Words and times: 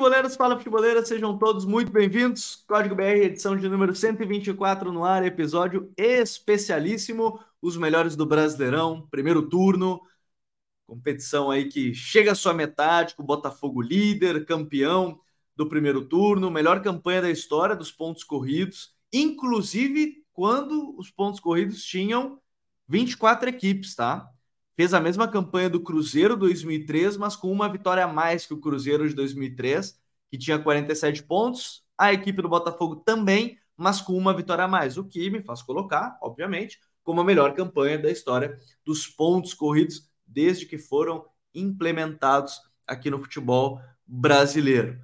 Futeboleiros, 0.00 0.34
fala 0.34 0.56
futeboleiras, 0.56 1.08
sejam 1.08 1.36
todos 1.36 1.66
muito 1.66 1.92
bem-vindos. 1.92 2.64
Código 2.66 2.94
BR, 2.94 3.22
edição 3.22 3.54
de 3.54 3.68
número 3.68 3.94
124 3.94 4.90
no 4.90 5.04
ar, 5.04 5.22
episódio 5.26 5.92
especialíssimo, 5.94 7.38
os 7.60 7.76
melhores 7.76 8.16
do 8.16 8.24
Brasileirão, 8.24 9.06
primeiro 9.10 9.46
turno, 9.46 10.00
competição 10.86 11.50
aí 11.50 11.68
que 11.68 11.92
chega 11.92 12.32
à 12.32 12.34
sua 12.34 12.54
metade, 12.54 13.14
com 13.14 13.22
o 13.22 13.26
Botafogo 13.26 13.82
líder, 13.82 14.46
campeão 14.46 15.20
do 15.54 15.68
primeiro 15.68 16.02
turno, 16.06 16.50
melhor 16.50 16.80
campanha 16.80 17.20
da 17.20 17.30
história 17.30 17.76
dos 17.76 17.92
pontos 17.92 18.24
corridos, 18.24 18.96
inclusive 19.12 20.24
quando 20.32 20.98
os 20.98 21.10
pontos 21.10 21.40
corridos 21.40 21.84
tinham 21.84 22.40
24 22.88 23.50
equipes, 23.50 23.94
tá? 23.94 24.32
fez 24.80 24.94
a 24.94 25.00
mesma 25.00 25.28
campanha 25.28 25.68
do 25.68 25.78
Cruzeiro 25.78 26.34
2003, 26.34 27.18
mas 27.18 27.36
com 27.36 27.52
uma 27.52 27.68
vitória 27.68 28.02
a 28.02 28.08
mais 28.08 28.46
que 28.46 28.54
o 28.54 28.58
Cruzeiro 28.58 29.06
de 29.06 29.14
2003, 29.14 29.99
que 30.30 30.38
tinha 30.38 30.58
47 30.58 31.22
pontos. 31.24 31.82
A 31.98 32.12
equipe 32.12 32.40
do 32.40 32.48
Botafogo 32.48 32.96
também, 32.96 33.58
mas 33.76 34.00
com 34.00 34.16
uma 34.16 34.34
vitória 34.34 34.64
a 34.64 34.68
mais, 34.68 34.96
o 34.96 35.04
que 35.04 35.28
me 35.30 35.42
faz 35.42 35.62
colocar, 35.62 36.18
obviamente, 36.22 36.78
como 37.02 37.20
a 37.20 37.24
melhor 37.24 37.54
campanha 37.54 37.98
da 37.98 38.10
história 38.10 38.58
dos 38.84 39.06
pontos 39.06 39.52
corridos 39.54 40.08
desde 40.26 40.66
que 40.66 40.78
foram 40.78 41.26
implementados 41.54 42.60
aqui 42.86 43.10
no 43.10 43.18
futebol 43.18 43.80
brasileiro. 44.06 44.98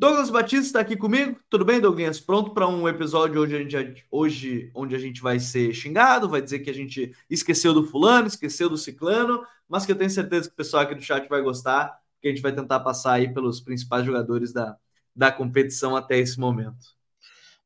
Douglas 0.00 0.30
Batista 0.30 0.64
está 0.64 0.80
aqui 0.80 0.96
comigo. 0.96 1.38
Tudo 1.50 1.62
bem, 1.62 1.78
Douglas? 1.78 2.18
Pronto 2.18 2.54
para 2.54 2.66
um 2.66 2.88
episódio 2.88 3.42
onde 3.42 3.54
a, 3.54 3.58
gente, 3.58 4.06
hoje, 4.10 4.70
onde 4.74 4.94
a 4.94 4.98
gente 4.98 5.20
vai 5.20 5.38
ser 5.38 5.74
xingado, 5.74 6.26
vai 6.26 6.40
dizer 6.40 6.60
que 6.60 6.70
a 6.70 6.74
gente 6.74 7.14
esqueceu 7.28 7.74
do 7.74 7.84
fulano, 7.84 8.26
esqueceu 8.26 8.70
do 8.70 8.78
ciclano, 8.78 9.44
mas 9.68 9.84
que 9.84 9.92
eu 9.92 9.96
tenho 9.96 10.08
certeza 10.08 10.48
que 10.48 10.54
o 10.54 10.56
pessoal 10.56 10.84
aqui 10.84 10.94
do 10.94 11.02
chat 11.02 11.28
vai 11.28 11.42
gostar, 11.42 11.99
que 12.20 12.28
a 12.28 12.30
gente 12.30 12.42
vai 12.42 12.54
tentar 12.54 12.80
passar 12.80 13.14
aí 13.14 13.32
pelos 13.32 13.60
principais 13.60 14.04
jogadores 14.04 14.52
da, 14.52 14.76
da 15.14 15.32
competição 15.32 15.96
até 15.96 16.18
esse 16.18 16.38
momento. 16.38 16.98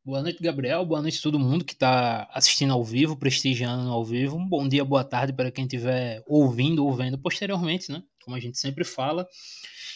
Boa 0.04 0.22
noite, 0.22 0.42
Gabriel. 0.42 0.84
Boa 0.84 1.00
noite 1.00 1.18
a 1.18 1.22
todo 1.22 1.38
mundo 1.38 1.64
que 1.64 1.72
está 1.72 2.28
assistindo 2.32 2.72
ao 2.72 2.84
vivo, 2.84 3.16
prestigiando 3.16 3.90
ao 3.90 4.04
vivo. 4.04 4.36
Um 4.36 4.46
bom 4.46 4.68
dia, 4.68 4.84
boa 4.84 5.02
tarde 5.02 5.32
para 5.32 5.50
quem 5.50 5.64
estiver 5.64 6.22
ouvindo 6.26 6.84
ou 6.84 6.94
vendo 6.94 7.18
posteriormente, 7.18 7.90
né? 7.90 8.02
Como 8.22 8.36
a 8.36 8.40
gente 8.40 8.58
sempre 8.58 8.84
fala. 8.84 9.26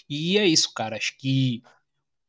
E 0.08 0.38
é 0.38 0.46
isso, 0.46 0.72
cara. 0.72 0.96
Acho 0.96 1.16
que 1.18 1.62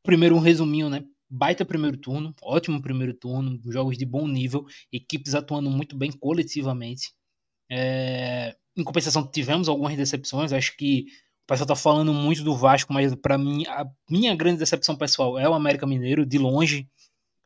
Primeiro, 0.04 0.36
um 0.36 0.40
resuminho, 0.40 0.90
né? 0.90 1.04
Baita 1.30 1.64
primeiro 1.64 1.98
turno, 1.98 2.34
ótimo 2.42 2.82
primeiro 2.82 3.14
turno, 3.14 3.60
jogos 3.72 3.98
de 3.98 4.06
bom 4.06 4.28
nível, 4.28 4.66
equipes 4.92 5.36
atuando 5.36 5.70
muito 5.70 5.96
bem 5.96 6.12
coletivamente. 6.12 7.14
É... 7.70 8.56
Em 8.76 8.84
compensação, 8.84 9.30
tivemos 9.30 9.70
algumas 9.70 9.96
decepções. 9.96 10.54
Acho 10.54 10.76
que 10.76 11.06
pessoal 11.50 11.68
tá 11.68 11.76
falando 11.76 12.14
muito 12.14 12.44
do 12.44 12.56
Vasco, 12.56 12.94
mas 12.94 13.14
para 13.16 13.38
mim, 13.38 13.66
a 13.66 13.86
minha 14.08 14.36
grande 14.36 14.60
decepção 14.60 14.96
pessoal 14.96 15.38
é 15.40 15.50
o 15.50 15.54
América 15.56 15.88
Mineiro, 15.88 16.26
de 16.26 16.38
longe. 16.38 16.88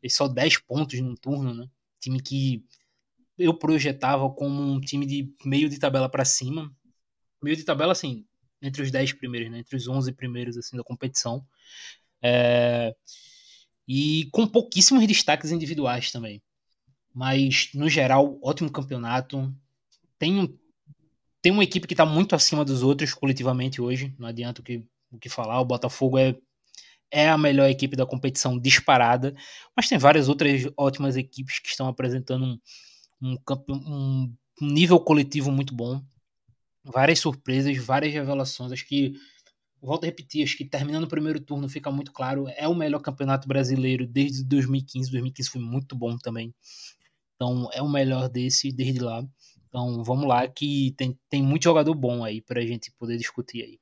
E 0.01 0.09
só 0.09 0.27
10 0.27 0.57
pontos 0.59 0.99
no 0.99 1.15
turno, 1.15 1.53
né? 1.53 1.67
Time 2.01 2.21
que 2.21 2.65
eu 3.37 3.53
projetava 3.57 4.29
como 4.29 4.61
um 4.61 4.81
time 4.81 5.05
de 5.05 5.33
meio 5.45 5.69
de 5.69 5.79
tabela 5.79 6.09
para 6.09 6.25
cima. 6.25 6.69
Meio 7.41 7.55
de 7.55 7.63
tabela, 7.63 7.93
assim, 7.93 8.25
entre 8.61 8.81
os 8.81 8.91
10 8.91 9.13
primeiros, 9.13 9.49
né? 9.49 9.59
Entre 9.59 9.77
os 9.77 9.87
11 9.87 10.11
primeiros, 10.11 10.57
assim, 10.57 10.75
da 10.75 10.83
competição. 10.83 11.45
É, 12.21 12.93
e 13.87 14.27
com 14.33 14.45
pouquíssimos 14.45 15.07
destaques 15.07 15.51
individuais 15.51 16.11
também. 16.11 16.41
Mas, 17.13 17.69
no 17.73 17.89
geral, 17.89 18.37
ótimo 18.43 18.69
campeonato. 18.69 19.55
Tem, 20.19 20.59
tem 21.43 21.51
uma 21.51 21.63
equipe 21.63 21.85
que 21.85 21.93
está 21.93 22.05
muito 22.05 22.33
acima 22.35 22.63
dos 22.63 22.83
outros 22.83 23.13
coletivamente 23.13 23.81
hoje. 23.81 24.15
Não 24.17 24.29
adianta 24.29 24.61
o 24.61 24.63
que, 24.63 24.81
o 25.11 25.19
que 25.19 25.27
falar. 25.27 25.59
O 25.59 25.65
Botafogo 25.65 26.17
é, 26.17 26.37
é 27.11 27.27
a 27.27 27.37
melhor 27.37 27.69
equipe 27.69 27.97
da 27.97 28.05
competição 28.05 28.57
disparada. 28.57 29.35
Mas 29.75 29.89
tem 29.89 29.97
várias 29.97 30.29
outras 30.29 30.63
ótimas 30.77 31.17
equipes 31.17 31.59
que 31.59 31.67
estão 31.67 31.85
apresentando 31.89 32.45
um, 33.21 33.37
um, 33.69 34.33
um, 34.61 34.71
nível 34.71 34.97
coletivo 35.01 35.51
muito 35.51 35.75
bom. 35.75 36.01
Várias 36.81 37.19
surpresas, 37.19 37.75
várias 37.77 38.13
revelações. 38.13 38.71
Acho 38.71 38.87
que 38.87 39.13
volto 39.81 40.05
a 40.05 40.07
repetir, 40.07 40.45
acho 40.45 40.55
que 40.55 40.63
terminando 40.63 41.03
o 41.03 41.09
primeiro 41.09 41.41
turno 41.41 41.67
fica 41.67 41.91
muito 41.91 42.13
claro, 42.13 42.45
é 42.55 42.69
o 42.69 42.73
melhor 42.73 42.99
campeonato 42.99 43.49
brasileiro 43.49 44.07
desde 44.07 44.45
2015, 44.45 45.11
2015 45.11 45.49
foi 45.49 45.61
muito 45.61 45.93
bom 45.93 46.17
também. 46.17 46.55
Então 47.35 47.69
é 47.73 47.81
o 47.81 47.89
melhor 47.89 48.29
desse 48.29 48.71
desde 48.71 49.01
lá. 49.01 49.27
Então 49.73 50.03
vamos 50.03 50.27
lá 50.27 50.47
que 50.47 50.93
tem, 50.95 51.17
tem 51.27 51.41
muito 51.41 51.63
jogador 51.63 51.95
bom 51.95 52.23
aí 52.23 52.39
para 52.39 52.61
a 52.61 52.63
gente 52.63 52.91
poder 52.91 53.17
discutir 53.17 53.63
aí. 53.63 53.79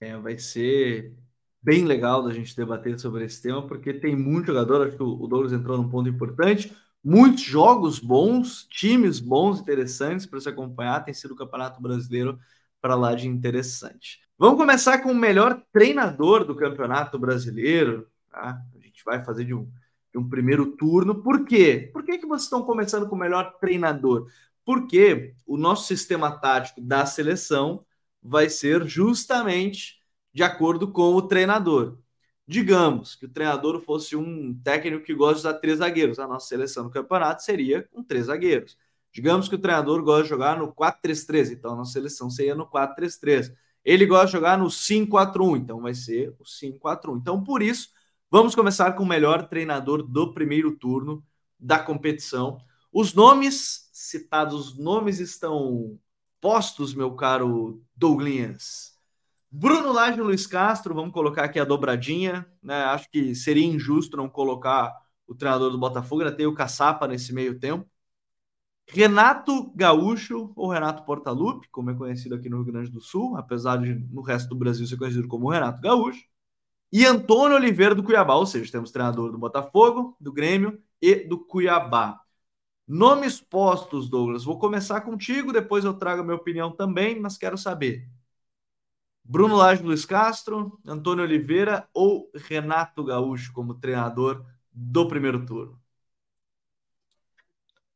É, 0.00 0.16
vai 0.16 0.38
ser 0.38 1.12
bem 1.60 1.84
legal 1.84 2.22
da 2.22 2.32
gente 2.32 2.56
debater 2.56 2.98
sobre 2.98 3.26
esse 3.26 3.42
tema, 3.42 3.66
porque 3.66 3.92
tem 3.92 4.16
muito 4.16 4.46
jogador, 4.46 4.86
acho 4.86 4.96
que 4.96 5.02
o 5.02 5.26
Douglas 5.26 5.52
entrou 5.52 5.76
num 5.76 5.90
ponto 5.90 6.08
importante, 6.08 6.74
muitos 7.04 7.42
jogos 7.42 7.98
bons, 7.98 8.66
times 8.70 9.20
bons, 9.20 9.60
interessantes 9.60 10.24
para 10.24 10.40
se 10.40 10.48
acompanhar, 10.48 11.04
tem 11.04 11.12
sido 11.12 11.32
o 11.32 11.36
Campeonato 11.36 11.78
Brasileiro 11.82 12.38
para 12.80 12.94
lá 12.94 13.14
de 13.14 13.28
interessante. 13.28 14.20
Vamos 14.38 14.56
começar 14.56 15.02
com 15.02 15.10
o 15.10 15.14
melhor 15.14 15.62
treinador 15.70 16.42
do 16.42 16.56
Campeonato 16.56 17.18
Brasileiro. 17.18 18.08
Tá? 18.30 18.62
A 18.74 18.78
gente 18.78 19.04
vai 19.04 19.22
fazer 19.22 19.44
de 19.44 19.52
um, 19.52 19.70
de 20.10 20.18
um 20.18 20.26
primeiro 20.26 20.74
turno. 20.74 21.22
Por 21.22 21.44
quê? 21.44 21.90
Por 21.92 22.02
que, 22.02 22.16
que 22.16 22.26
vocês 22.26 22.44
estão 22.44 22.62
começando 22.62 23.06
com 23.06 23.14
o 23.14 23.18
melhor 23.18 23.58
treinador? 23.60 24.26
Porque 24.66 25.34
o 25.46 25.56
nosso 25.56 25.86
sistema 25.86 26.30
tático 26.30 26.80
da 26.80 27.06
seleção 27.06 27.86
vai 28.20 28.50
ser 28.50 28.84
justamente 28.84 30.02
de 30.34 30.42
acordo 30.42 30.90
com 30.90 31.14
o 31.14 31.22
treinador. 31.22 31.98
Digamos 32.48 33.14
que 33.14 33.26
o 33.26 33.28
treinador 33.28 33.80
fosse 33.80 34.16
um 34.16 34.52
técnico 34.62 35.04
que 35.04 35.14
gosta 35.14 35.34
de 35.34 35.40
usar 35.40 35.54
três 35.54 35.78
zagueiros. 35.78 36.18
A 36.18 36.26
nossa 36.26 36.48
seleção 36.48 36.84
no 36.84 36.90
campeonato 36.90 37.44
seria 37.44 37.84
com 37.92 38.02
três 38.02 38.26
zagueiros. 38.26 38.76
Digamos 39.12 39.48
que 39.48 39.54
o 39.54 39.58
treinador 39.58 40.02
gosta 40.02 40.24
de 40.24 40.28
jogar 40.28 40.58
no 40.58 40.74
4-3-3, 40.74 41.52
então 41.52 41.72
a 41.72 41.76
nossa 41.76 41.92
seleção 41.92 42.28
seria 42.28 42.54
no 42.54 42.66
4-3-3. 42.66 43.54
Ele 43.84 44.04
gosta 44.04 44.26
de 44.26 44.32
jogar 44.32 44.58
no 44.58 44.66
5-4-1, 44.66 45.58
então 45.58 45.80
vai 45.80 45.94
ser 45.94 46.34
o 46.40 46.44
5-4-1. 46.44 47.18
Então, 47.18 47.42
por 47.42 47.62
isso, 47.62 47.90
vamos 48.28 48.54
começar 48.54 48.92
com 48.92 49.04
o 49.04 49.06
melhor 49.06 49.48
treinador 49.48 50.02
do 50.02 50.34
primeiro 50.34 50.76
turno 50.76 51.24
da 51.58 51.78
competição. 51.78 52.58
Os 52.92 53.14
nomes 53.14 53.85
citados, 54.08 54.72
os 54.72 54.78
nomes 54.78 55.18
estão 55.18 55.98
postos, 56.40 56.94
meu 56.94 57.14
caro 57.14 57.82
Douglas. 57.94 58.96
Bruno 59.50 59.92
Lage 59.92 60.18
e 60.18 60.22
Luiz 60.22 60.46
Castro, 60.46 60.94
vamos 60.94 61.12
colocar 61.12 61.44
aqui 61.44 61.58
a 61.58 61.64
dobradinha. 61.64 62.46
Né? 62.62 62.74
Acho 62.84 63.10
que 63.10 63.34
seria 63.34 63.66
injusto 63.66 64.16
não 64.16 64.28
colocar 64.28 64.94
o 65.26 65.34
treinador 65.34 65.70
do 65.70 65.78
Botafogo, 65.78 66.22
ainda 66.22 66.36
tem 66.36 66.46
o 66.46 66.54
Caçapa 66.54 67.08
nesse 67.08 67.32
meio 67.32 67.58
tempo. 67.58 67.88
Renato 68.88 69.72
Gaúcho, 69.74 70.52
ou 70.54 70.68
Renato 70.68 71.04
Portaluppi, 71.04 71.68
como 71.70 71.90
é 71.90 71.94
conhecido 71.94 72.36
aqui 72.36 72.48
no 72.48 72.62
Rio 72.62 72.72
Grande 72.72 72.90
do 72.90 73.00
Sul, 73.00 73.36
apesar 73.36 73.78
de 73.78 73.94
no 73.94 74.22
resto 74.22 74.48
do 74.48 74.56
Brasil 74.56 74.86
ser 74.86 74.96
conhecido 74.96 75.26
como 75.26 75.50
Renato 75.50 75.80
Gaúcho, 75.80 76.24
e 76.92 77.04
Antônio 77.04 77.56
Oliveira 77.56 77.94
do 77.94 78.02
Cuiabá, 78.04 78.36
ou 78.36 78.46
seja, 78.46 78.70
temos 78.70 78.92
treinador 78.92 79.32
do 79.32 79.38
Botafogo, 79.38 80.16
do 80.20 80.32
Grêmio 80.32 80.80
e 81.02 81.16
do 81.16 81.44
Cuiabá. 81.44 82.20
Nomes 82.86 83.40
postos, 83.40 84.08
Douglas. 84.08 84.44
Vou 84.44 84.58
começar 84.58 85.00
contigo, 85.00 85.52
depois 85.52 85.84
eu 85.84 85.94
trago 85.94 86.20
a 86.22 86.24
minha 86.24 86.36
opinião 86.36 86.70
também, 86.70 87.18
mas 87.20 87.36
quero 87.36 87.58
saber. 87.58 88.08
Bruno 89.24 89.56
Lage 89.56 89.82
Luiz 89.82 90.04
Castro, 90.04 90.78
Antônio 90.86 91.24
Oliveira 91.24 91.88
ou 91.92 92.30
Renato 92.32 93.02
Gaúcho 93.02 93.52
como 93.52 93.74
treinador 93.74 94.46
do 94.72 95.08
primeiro 95.08 95.44
turno? 95.44 95.80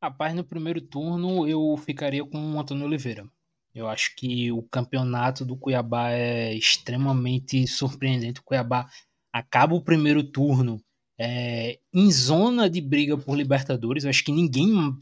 Rapaz, 0.01 0.35
no 0.35 0.43
primeiro 0.43 0.81
turno 0.81 1.47
eu 1.47 1.77
ficaria 1.77 2.25
com 2.25 2.55
o 2.55 2.59
Antônio 2.59 2.85
Oliveira. 2.85 3.25
Eu 3.73 3.87
acho 3.87 4.13
que 4.17 4.51
o 4.51 4.61
campeonato 4.63 5.45
do 5.45 5.55
Cuiabá 5.55 6.09
é 6.11 6.53
extremamente 6.53 7.65
surpreendente. 7.65 8.41
O 8.41 8.43
Cuiabá 8.43 8.89
acaba 9.31 9.73
o 9.73 9.81
primeiro 9.81 10.21
turno 10.23 10.83
é, 11.19 11.79
em 11.93 12.11
zona 12.11 12.69
de 12.69 12.81
briga 12.81 13.17
por 13.17 13.35
Libertadores. 13.35 14.03
Eu 14.03 14.09
acho 14.09 14.23
que 14.23 14.31
ninguém, 14.31 14.95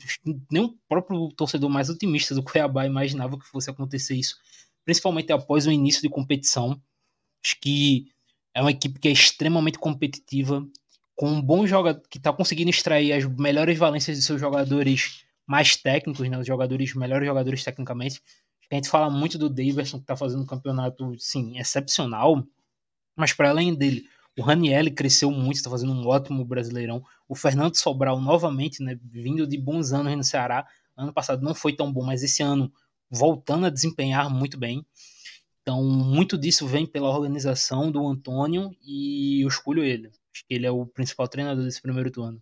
nem 0.52 0.64
o 0.64 0.76
próprio 0.88 1.30
torcedor 1.30 1.70
mais 1.70 1.90
otimista 1.90 2.36
do 2.36 2.44
Cuiabá 2.44 2.86
imaginava 2.86 3.40
que 3.40 3.46
fosse 3.46 3.70
acontecer 3.70 4.16
isso, 4.16 4.38
principalmente 4.84 5.32
após 5.32 5.66
o 5.66 5.72
início 5.72 6.02
de 6.02 6.10
competição. 6.10 6.82
Acho 7.44 7.60
que 7.62 8.08
é 8.54 8.62
uma 8.62 8.72
equipe 8.72 9.00
que 9.00 9.08
é 9.08 9.12
extremamente 9.12 9.80
competitiva, 9.80 10.68
com 11.16 11.30
um 11.30 11.42
bom 11.42 11.68
jogador 11.68 12.02
que 12.10 12.18
está 12.18 12.32
conseguindo 12.32 12.70
extrair 12.70 13.12
as 13.12 13.26
melhores 13.26 13.78
valências 13.78 14.18
de 14.18 14.24
seus 14.24 14.40
jogadores 14.40 15.26
mais 15.46 15.76
técnicos, 15.76 16.30
né, 16.30 16.38
os 16.38 16.48
jogadores 16.48 16.94
melhores 16.96 17.28
jogadores 17.28 17.64
tecnicamente. 17.64 18.22
A 18.72 18.76
gente 18.76 18.88
fala 18.88 19.10
muito 19.10 19.38
do 19.38 19.50
Davidson 19.50 19.98
que 19.98 20.04
está 20.04 20.16
fazendo 20.16 20.44
um 20.44 20.46
campeonato, 20.46 21.16
sim, 21.18 21.58
excepcional, 21.58 22.46
mas 23.18 23.34
para 23.34 23.50
além 23.50 23.74
dele, 23.74 24.06
o 24.40 24.44
Ranielli 24.44 24.92
cresceu 24.92 25.30
muito, 25.30 25.58
está 25.58 25.70
fazendo 25.70 25.92
um 25.92 26.08
ótimo 26.08 26.46
Brasileirão. 26.46 27.04
O 27.28 27.36
Fernando 27.36 27.76
Sobral 27.76 28.22
novamente, 28.22 28.82
né, 28.82 28.98
vindo 29.04 29.46
de 29.46 29.58
bons 29.58 29.92
anos 29.92 30.16
no 30.16 30.24
Ceará. 30.24 30.66
Ano 30.96 31.14
passado 31.14 31.44
não 31.44 31.54
foi 31.54 31.76
tão 31.76 31.92
bom, 31.92 32.04
mas 32.04 32.24
esse 32.24 32.42
ano 32.42 32.72
voltando 33.10 33.66
a 33.66 33.70
desempenhar 33.70 34.30
muito 34.30 34.58
bem. 34.58 34.86
Então, 35.62 35.84
muito 35.84 36.38
disso 36.38 36.66
vem 36.66 36.86
pela 36.86 37.10
organização 37.10 37.92
do 37.92 38.08
Antônio 38.08 38.72
e 38.82 39.44
eu 39.44 39.48
escolho 39.48 39.84
ele. 39.84 40.08
Acho 40.08 40.46
que 40.48 40.54
ele 40.54 40.66
é 40.66 40.72
o 40.72 40.86
principal 40.86 41.28
treinador 41.28 41.64
desse 41.66 41.82
primeiro 41.82 42.10
turno. 42.10 42.42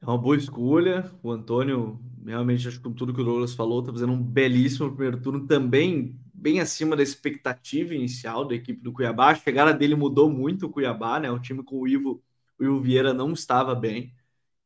É 0.00 0.06
uma 0.06 0.18
boa 0.18 0.36
escolha. 0.36 1.10
O 1.22 1.30
Antônio, 1.30 2.00
realmente, 2.24 2.68
acho 2.68 2.78
que 2.78 2.84
com 2.84 2.92
tudo 2.92 3.12
que 3.12 3.20
o 3.20 3.24
Douglas 3.24 3.54
falou, 3.54 3.80
está 3.80 3.92
fazendo 3.92 4.12
um 4.12 4.22
belíssimo 4.22 4.90
primeiro 4.90 5.20
turno, 5.20 5.46
também 5.46 6.18
bem 6.32 6.60
acima 6.60 6.94
da 6.96 7.02
expectativa 7.02 7.94
inicial 7.94 8.44
da 8.44 8.54
equipe 8.54 8.80
do 8.80 8.92
Cuiabá. 8.92 9.30
A 9.30 9.34
chegada 9.34 9.74
dele 9.74 9.96
mudou 9.96 10.30
muito 10.30 10.66
o 10.66 10.70
Cuiabá, 10.70 11.18
né? 11.18 11.30
O 11.30 11.40
time 11.40 11.64
com 11.64 11.80
o 11.80 11.88
Ivo, 11.88 12.22
o 12.58 12.64
Ivo 12.64 12.80
Vieira 12.80 13.12
não 13.12 13.32
estava 13.32 13.74
bem. 13.74 14.14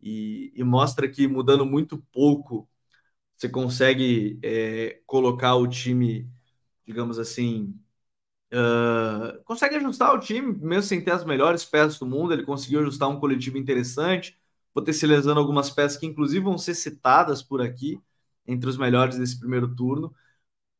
E, 0.02 0.52
e 0.54 0.64
mostra 0.64 1.08
que 1.08 1.26
mudando 1.28 1.64
muito 1.64 1.96
pouco, 2.12 2.68
você 3.36 3.48
consegue 3.48 4.38
é, 4.42 5.00
colocar 5.06 5.56
o 5.56 5.66
time, 5.68 6.28
digamos 6.86 7.18
assim, 7.18 7.74
uh, 8.52 9.42
consegue 9.44 9.76
ajustar 9.76 10.14
o 10.14 10.20
time, 10.20 10.52
mesmo 10.58 10.82
sem 10.84 11.02
ter 11.04 11.12
as 11.12 11.24
melhores 11.24 11.64
peças 11.64 11.98
do 11.98 12.06
mundo. 12.06 12.32
Ele 12.32 12.44
conseguiu 12.44 12.80
ajustar 12.80 13.08
um 13.08 13.20
coletivo 13.20 13.58
interessante 13.58 14.38
potencializando 14.74 15.40
algumas 15.40 15.70
peças 15.70 15.98
que, 15.98 16.06
inclusive, 16.06 16.44
vão 16.44 16.58
ser 16.58 16.74
citadas 16.74 17.42
por 17.42 17.60
aqui 17.60 18.00
entre 18.46 18.68
os 18.68 18.76
melhores 18.76 19.18
desse 19.18 19.38
primeiro 19.38 19.74
turno. 19.74 20.14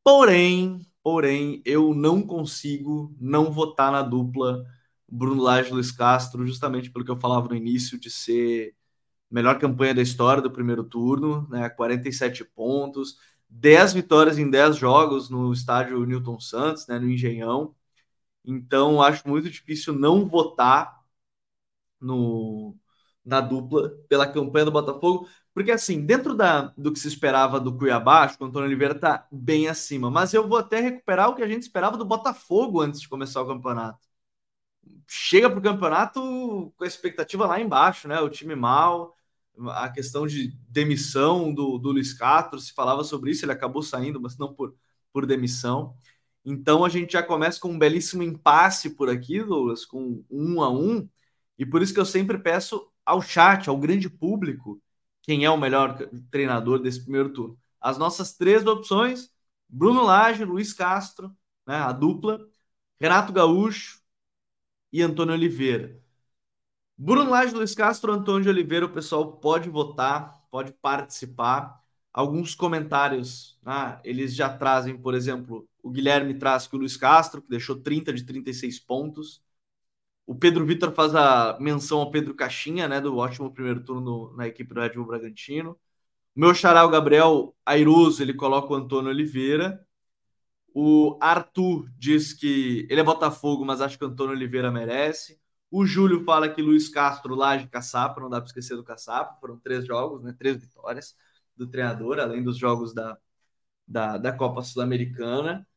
Porém, 0.03 0.85
porém, 1.03 1.61
eu 1.65 1.93
não 1.93 2.21
consigo 2.21 3.15
não 3.19 3.51
votar 3.51 3.91
na 3.91 4.01
dupla 4.01 4.65
Bruno 5.09 5.43
Lage 5.43 5.69
e 5.69 5.73
Luiz 5.73 5.91
Castro, 5.91 6.45
justamente 6.47 6.91
pelo 6.91 7.05
que 7.05 7.11
eu 7.11 7.19
falava 7.19 7.47
no 7.49 7.55
início, 7.55 7.99
de 7.99 8.09
ser 8.09 8.75
melhor 9.31 9.59
campanha 9.59 9.95
da 9.95 10.01
história 10.01 10.41
do 10.41 10.51
primeiro 10.51 10.83
turno, 10.83 11.47
né? 11.49 11.69
47 11.69 12.43
pontos, 12.45 13.17
10 13.49 13.93
vitórias 13.93 14.37
em 14.39 14.49
10 14.49 14.77
jogos 14.77 15.29
no 15.29 15.53
estádio 15.53 16.05
Newton 16.05 16.39
Santos, 16.39 16.87
né? 16.87 16.99
no 16.99 17.09
Engenhão. 17.09 17.75
Então, 18.45 19.01
acho 19.01 19.27
muito 19.27 19.49
difícil 19.49 19.93
não 19.93 20.27
votar 20.27 21.03
no, 21.99 22.75
na 23.25 23.41
dupla 23.41 23.89
pela 24.09 24.27
campanha 24.27 24.65
do 24.65 24.71
Botafogo, 24.71 25.27
porque 25.53 25.71
assim, 25.71 26.05
dentro 26.05 26.33
da, 26.35 26.73
do 26.77 26.91
que 26.91 26.99
se 26.99 27.07
esperava 27.07 27.59
do 27.59 27.77
Cuiabá, 27.77 28.23
acho 28.23 28.37
que 28.37 28.43
o 28.43 28.47
Antônio 28.47 28.67
Oliveira 28.67 28.95
está 28.95 29.27
bem 29.31 29.67
acima, 29.67 30.09
mas 30.09 30.33
eu 30.33 30.47
vou 30.47 30.57
até 30.57 30.79
recuperar 30.79 31.29
o 31.29 31.35
que 31.35 31.43
a 31.43 31.47
gente 31.47 31.61
esperava 31.61 31.97
do 31.97 32.05
Botafogo 32.05 32.81
antes 32.81 32.99
de 33.01 33.07
começar 33.09 33.41
o 33.41 33.47
campeonato. 33.47 33.99
Chega 35.07 35.49
para 35.49 35.59
o 35.59 35.61
campeonato 35.61 36.19
com 36.75 36.83
a 36.83 36.87
expectativa 36.87 37.45
lá 37.45 37.59
embaixo, 37.59 38.07
né? 38.07 38.19
O 38.19 38.29
time 38.29 38.55
mal, 38.55 39.15
a 39.69 39.89
questão 39.89 40.25
de 40.27 40.57
demissão 40.69 41.53
do, 41.53 41.77
do 41.77 41.91
Luiz 41.91 42.13
Castro, 42.13 42.59
se 42.59 42.73
falava 42.73 43.03
sobre 43.03 43.31
isso, 43.31 43.45
ele 43.45 43.51
acabou 43.51 43.81
saindo, 43.83 44.19
mas 44.19 44.37
não 44.37 44.53
por, 44.53 44.75
por 45.11 45.25
demissão. 45.25 45.95
Então 46.45 46.83
a 46.83 46.89
gente 46.89 47.13
já 47.13 47.23
começa 47.23 47.59
com 47.59 47.69
um 47.69 47.79
belíssimo 47.79 48.23
impasse 48.23 48.91
por 48.91 49.09
aqui, 49.09 49.43
Douglas, 49.43 49.85
com 49.85 50.23
um 50.29 50.61
a 50.61 50.69
um, 50.69 51.07
e 51.57 51.65
por 51.65 51.81
isso 51.81 51.93
que 51.93 51.99
eu 51.99 52.05
sempre 52.05 52.37
peço 52.37 52.91
ao 53.05 53.21
chat, 53.21 53.69
ao 53.69 53.77
grande 53.77 54.09
público, 54.09 54.81
quem 55.21 55.45
é 55.45 55.49
o 55.49 55.57
melhor 55.57 55.97
treinador 56.31 56.79
desse 56.79 57.01
primeiro 57.01 57.31
turno. 57.33 57.57
As 57.79 57.97
nossas 57.97 58.33
três 58.33 58.65
opções: 58.65 59.29
Bruno 59.67 60.03
Lage, 60.03 60.45
Luiz 60.45 60.73
Castro, 60.73 61.35
né, 61.65 61.75
a 61.75 61.91
dupla, 61.91 62.39
Renato 62.99 63.33
Gaúcho 63.33 64.01
e 64.91 65.01
Antônio 65.01 65.33
Oliveira. 65.33 66.01
Bruno 66.97 67.31
Lage, 67.31 67.53
Luiz 67.53 67.75
Castro, 67.75 68.13
Antônio 68.13 68.49
Oliveira, 68.49 68.85
o 68.85 68.93
pessoal 68.93 69.33
pode 69.37 69.69
votar, 69.69 70.41
pode 70.49 70.71
participar. 70.73 71.81
Alguns 72.13 72.55
comentários, 72.55 73.59
né, 73.63 73.99
eles 74.03 74.35
já 74.35 74.55
trazem, 74.55 74.97
por 74.97 75.13
exemplo, 75.13 75.67
o 75.81 75.89
Guilherme 75.89 76.35
traz 76.35 76.67
que 76.67 76.75
o 76.75 76.79
Luiz 76.79 76.95
Castro, 76.95 77.41
que 77.41 77.49
deixou 77.49 77.75
30 77.81 78.13
de 78.13 78.23
36 78.23 78.79
pontos. 78.79 79.42
O 80.25 80.35
Pedro 80.35 80.65
Vitor 80.65 80.93
faz 80.93 81.13
a 81.15 81.57
menção 81.59 81.99
ao 81.99 82.11
Pedro 82.11 82.33
Caixinha, 82.33 82.87
né, 82.87 83.01
do 83.01 83.17
ótimo 83.17 83.53
primeiro 83.53 83.83
turno 83.83 84.33
na 84.35 84.47
equipe 84.47 84.73
do 84.73 84.79
Red 84.79 84.91
Bull 84.91 85.05
Bragantino. 85.05 85.71
O 86.35 86.39
meu 86.39 86.53
xará, 86.55 86.85
o 86.85 86.89
Gabriel 86.89 87.55
Airoso, 87.65 88.23
ele 88.23 88.33
coloca 88.33 88.73
o 88.73 88.75
Antônio 88.75 89.09
Oliveira. 89.11 89.85
O 90.73 91.17
Arthur 91.21 91.89
diz 91.97 92.33
que 92.33 92.87
ele 92.89 93.01
é 93.01 93.03
Botafogo, 93.03 93.65
mas 93.65 93.81
acho 93.81 93.97
que 93.97 94.05
o 94.05 94.07
Antônio 94.07 94.33
Oliveira 94.33 94.71
merece. 94.71 95.39
O 95.69 95.85
Júlio 95.85 96.23
fala 96.23 96.49
que 96.49 96.61
Luiz 96.61 96.89
Castro, 96.89 97.35
Laje 97.35 97.67
Caçapa, 97.67 98.21
não 98.21 98.29
dá 98.29 98.39
para 98.39 98.47
esquecer 98.47 98.75
do 98.75 98.83
Caçapa. 98.83 99.37
Foram 99.39 99.59
três 99.59 99.85
jogos, 99.85 100.23
né, 100.23 100.33
três 100.37 100.57
vitórias 100.57 101.15
do 101.55 101.67
treinador, 101.67 102.19
além 102.19 102.43
dos 102.43 102.57
jogos 102.57 102.93
da, 102.93 103.17
da, 103.87 104.17
da 104.17 104.31
Copa 104.33 104.61
Sul-Americana. 104.63 105.67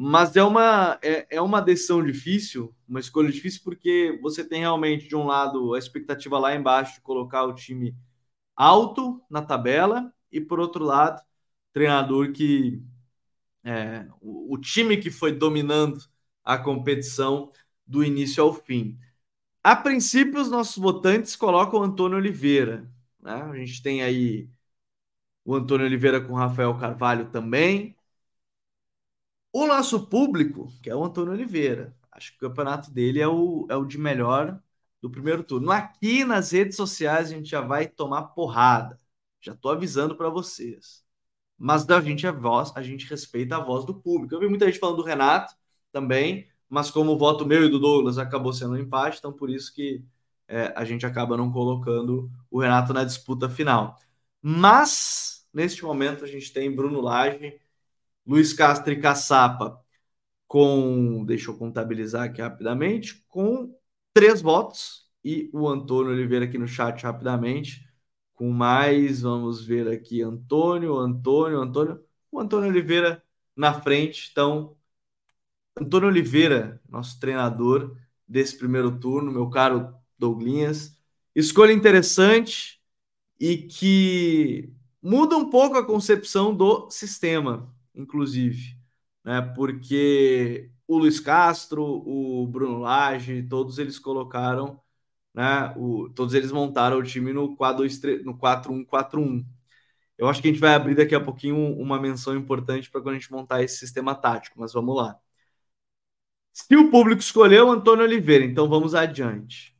Mas 0.00 0.36
é 0.36 0.44
uma, 0.44 0.96
é, 1.02 1.26
é 1.28 1.42
uma 1.42 1.60
decisão 1.60 2.04
difícil, 2.04 2.72
uma 2.88 3.00
escolha 3.00 3.32
difícil, 3.32 3.62
porque 3.64 4.16
você 4.22 4.44
tem 4.44 4.60
realmente, 4.60 5.08
de 5.08 5.16
um 5.16 5.24
lado, 5.26 5.74
a 5.74 5.78
expectativa 5.78 6.38
lá 6.38 6.54
embaixo 6.54 6.94
de 6.94 7.00
colocar 7.00 7.44
o 7.44 7.52
time 7.52 7.96
alto 8.56 9.20
na 9.28 9.42
tabela, 9.42 10.12
e 10.30 10.40
por 10.40 10.60
outro 10.60 10.84
lado, 10.84 11.20
treinador 11.72 12.32
que. 12.32 12.80
É, 13.64 14.06
o, 14.20 14.54
o 14.54 14.58
time 14.58 14.96
que 14.98 15.10
foi 15.10 15.32
dominando 15.32 15.98
a 16.44 16.56
competição 16.58 17.52
do 17.86 18.04
início 18.04 18.42
ao 18.42 18.54
fim. 18.54 18.98
A 19.64 19.76
princípio, 19.76 20.40
os 20.40 20.50
nossos 20.50 20.78
votantes 20.78 21.36
colocam 21.36 21.80
o 21.80 21.82
Antônio 21.82 22.18
Oliveira. 22.18 22.88
Né? 23.20 23.32
A 23.32 23.56
gente 23.56 23.82
tem 23.82 24.02
aí 24.02 24.48
o 25.44 25.56
Antônio 25.56 25.86
Oliveira 25.86 26.20
com 26.20 26.34
o 26.34 26.36
Rafael 26.36 26.76
Carvalho 26.78 27.30
também. 27.30 27.97
O 29.52 29.66
nosso 29.66 30.06
público, 30.06 30.72
que 30.82 30.90
é 30.90 30.94
o 30.94 31.04
Antônio 31.04 31.32
Oliveira, 31.32 31.96
acho 32.12 32.32
que 32.32 32.38
o 32.44 32.48
campeonato 32.48 32.90
dele 32.90 33.20
é 33.20 33.28
o, 33.28 33.66
é 33.70 33.76
o 33.76 33.84
de 33.84 33.98
melhor 33.98 34.60
do 35.00 35.10
primeiro 35.10 35.42
turno. 35.44 35.70
Aqui 35.70 36.24
nas 36.24 36.52
redes 36.52 36.76
sociais 36.76 37.30
a 37.30 37.34
gente 37.34 37.48
já 37.48 37.60
vai 37.60 37.86
tomar 37.86 38.22
porrada. 38.28 39.00
Já 39.40 39.52
estou 39.52 39.70
avisando 39.70 40.16
para 40.16 40.28
vocês. 40.28 41.04
Mas 41.56 41.84
da 41.84 42.00
gente 42.00 42.26
é 42.26 42.32
voz, 42.32 42.72
a 42.76 42.82
gente 42.82 43.06
respeita 43.08 43.56
a 43.56 43.60
voz 43.60 43.84
do 43.84 43.94
público. 43.94 44.34
Eu 44.34 44.40
vi 44.40 44.48
muita 44.48 44.66
gente 44.66 44.78
falando 44.78 44.96
do 44.98 45.02
Renato 45.02 45.54
também, 45.92 46.48
mas 46.68 46.90
como 46.90 47.12
o 47.12 47.18
voto 47.18 47.46
meu 47.46 47.64
e 47.64 47.68
do 47.70 47.78
Douglas 47.78 48.18
acabou 48.18 48.52
sendo 48.52 48.74
um 48.74 48.78
empate, 48.78 49.18
então 49.18 49.32
por 49.32 49.50
isso 49.50 49.72
que 49.74 50.04
é, 50.46 50.72
a 50.76 50.84
gente 50.84 51.06
acaba 51.06 51.36
não 51.36 51.50
colocando 51.52 52.30
o 52.50 52.60
Renato 52.60 52.92
na 52.92 53.04
disputa 53.04 53.48
final. 53.48 53.98
Mas 54.42 55.48
neste 55.52 55.84
momento 55.84 56.24
a 56.24 56.28
gente 56.28 56.52
tem 56.52 56.74
Bruno 56.74 57.00
Lage 57.00 57.58
Luiz 58.28 58.52
Castro 58.52 58.92
e 58.92 59.00
Caçapa 59.00 59.80
com, 60.46 61.24
deixa 61.24 61.50
eu 61.50 61.56
contabilizar 61.56 62.24
aqui 62.24 62.42
rapidamente, 62.42 63.24
com 63.28 63.74
três 64.12 64.42
votos 64.42 65.08
e 65.24 65.50
o 65.52 65.68
Antônio 65.68 66.12
Oliveira 66.12 66.44
aqui 66.44 66.58
no 66.58 66.68
chat 66.68 67.02
rapidamente 67.02 67.88
com 68.34 68.50
mais, 68.50 69.22
vamos 69.22 69.64
ver 69.64 69.88
aqui, 69.88 70.22
Antônio, 70.22 70.96
Antônio, 70.96 71.60
Antônio, 71.60 72.00
o 72.30 72.38
Antônio 72.38 72.68
Oliveira 72.68 73.22
na 73.56 73.80
frente, 73.80 74.28
então 74.30 74.76
Antônio 75.80 76.08
Oliveira, 76.08 76.80
nosso 76.88 77.18
treinador 77.18 77.96
desse 78.28 78.56
primeiro 78.56 78.98
turno, 79.00 79.32
meu 79.32 79.50
caro 79.50 79.94
Douglinhas, 80.18 80.96
escolha 81.34 81.72
interessante 81.72 82.80
e 83.40 83.56
que 83.56 84.72
muda 85.02 85.36
um 85.36 85.50
pouco 85.50 85.76
a 85.76 85.86
concepção 85.86 86.54
do 86.54 86.90
sistema 86.90 87.74
inclusive, 87.98 88.76
né? 89.24 89.42
Porque 89.54 90.70
o 90.86 90.98
Luiz 90.98 91.20
Castro, 91.20 91.84
o 91.84 92.46
Bruno 92.46 92.78
Lage, 92.80 93.42
todos 93.48 93.78
eles 93.78 93.98
colocaram, 93.98 94.80
né? 95.34 95.74
O, 95.76 96.08
todos 96.10 96.34
eles 96.34 96.52
montaram 96.52 96.98
o 96.98 97.02
time 97.02 97.32
no 97.32 97.56
4-2-3, 97.56 98.24
no 98.24 98.38
4-1-4-1. 98.38 99.44
Eu 100.18 100.28
acho 100.28 100.42
que 100.42 100.48
a 100.48 100.52
gente 100.52 100.60
vai 100.60 100.74
abrir 100.74 100.94
daqui 100.96 101.14
a 101.14 101.20
pouquinho 101.24 101.56
uma 101.78 102.00
menção 102.00 102.36
importante 102.36 102.90
para 102.90 103.00
quando 103.00 103.16
a 103.16 103.18
gente 103.18 103.32
montar 103.32 103.62
esse 103.62 103.78
sistema 103.78 104.14
tático, 104.14 104.58
mas 104.60 104.72
vamos 104.72 104.96
lá. 104.96 105.18
Se 106.52 106.76
o 106.76 106.90
público 106.90 107.20
escolheu 107.20 107.70
Antônio 107.70 108.04
Oliveira, 108.04 108.44
então 108.44 108.68
vamos 108.68 108.94
adiante. 108.94 109.76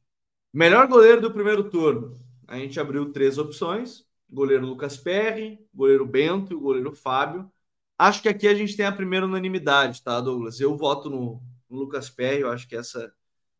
Melhor 0.53 0.87
goleiro 0.87 1.21
do 1.21 1.33
primeiro 1.33 1.69
turno. 1.71 2.15
A 2.47 2.57
gente 2.57 2.79
abriu 2.81 3.13
três 3.13 3.37
opções: 3.37 4.07
goleiro 4.31 4.67
Lucas 4.67 4.97
Perry, 4.97 5.59
goleiro 5.75 6.07
Bento 6.07 6.53
e 6.53 6.57
o 6.57 6.61
goleiro 6.61 6.93
Fábio. 6.95 7.51
Acho 7.99 8.23
que 8.23 8.29
aqui 8.29 8.47
a 8.49 8.55
gente 8.55 8.77
tem 8.77 8.87
a 8.87 8.93
primeira 8.93 9.27
unanimidade, 9.27 10.03
tá, 10.03 10.21
Douglas? 10.21 10.61
Eu 10.61 10.77
voto 10.77 11.11
no, 11.11 11.43
no 11.69 11.79
Lucas 11.79 12.09
Perry, 12.09 12.43
eu 12.43 12.51
acho 12.51 12.69
que 12.69 12.77
essa 12.77 13.13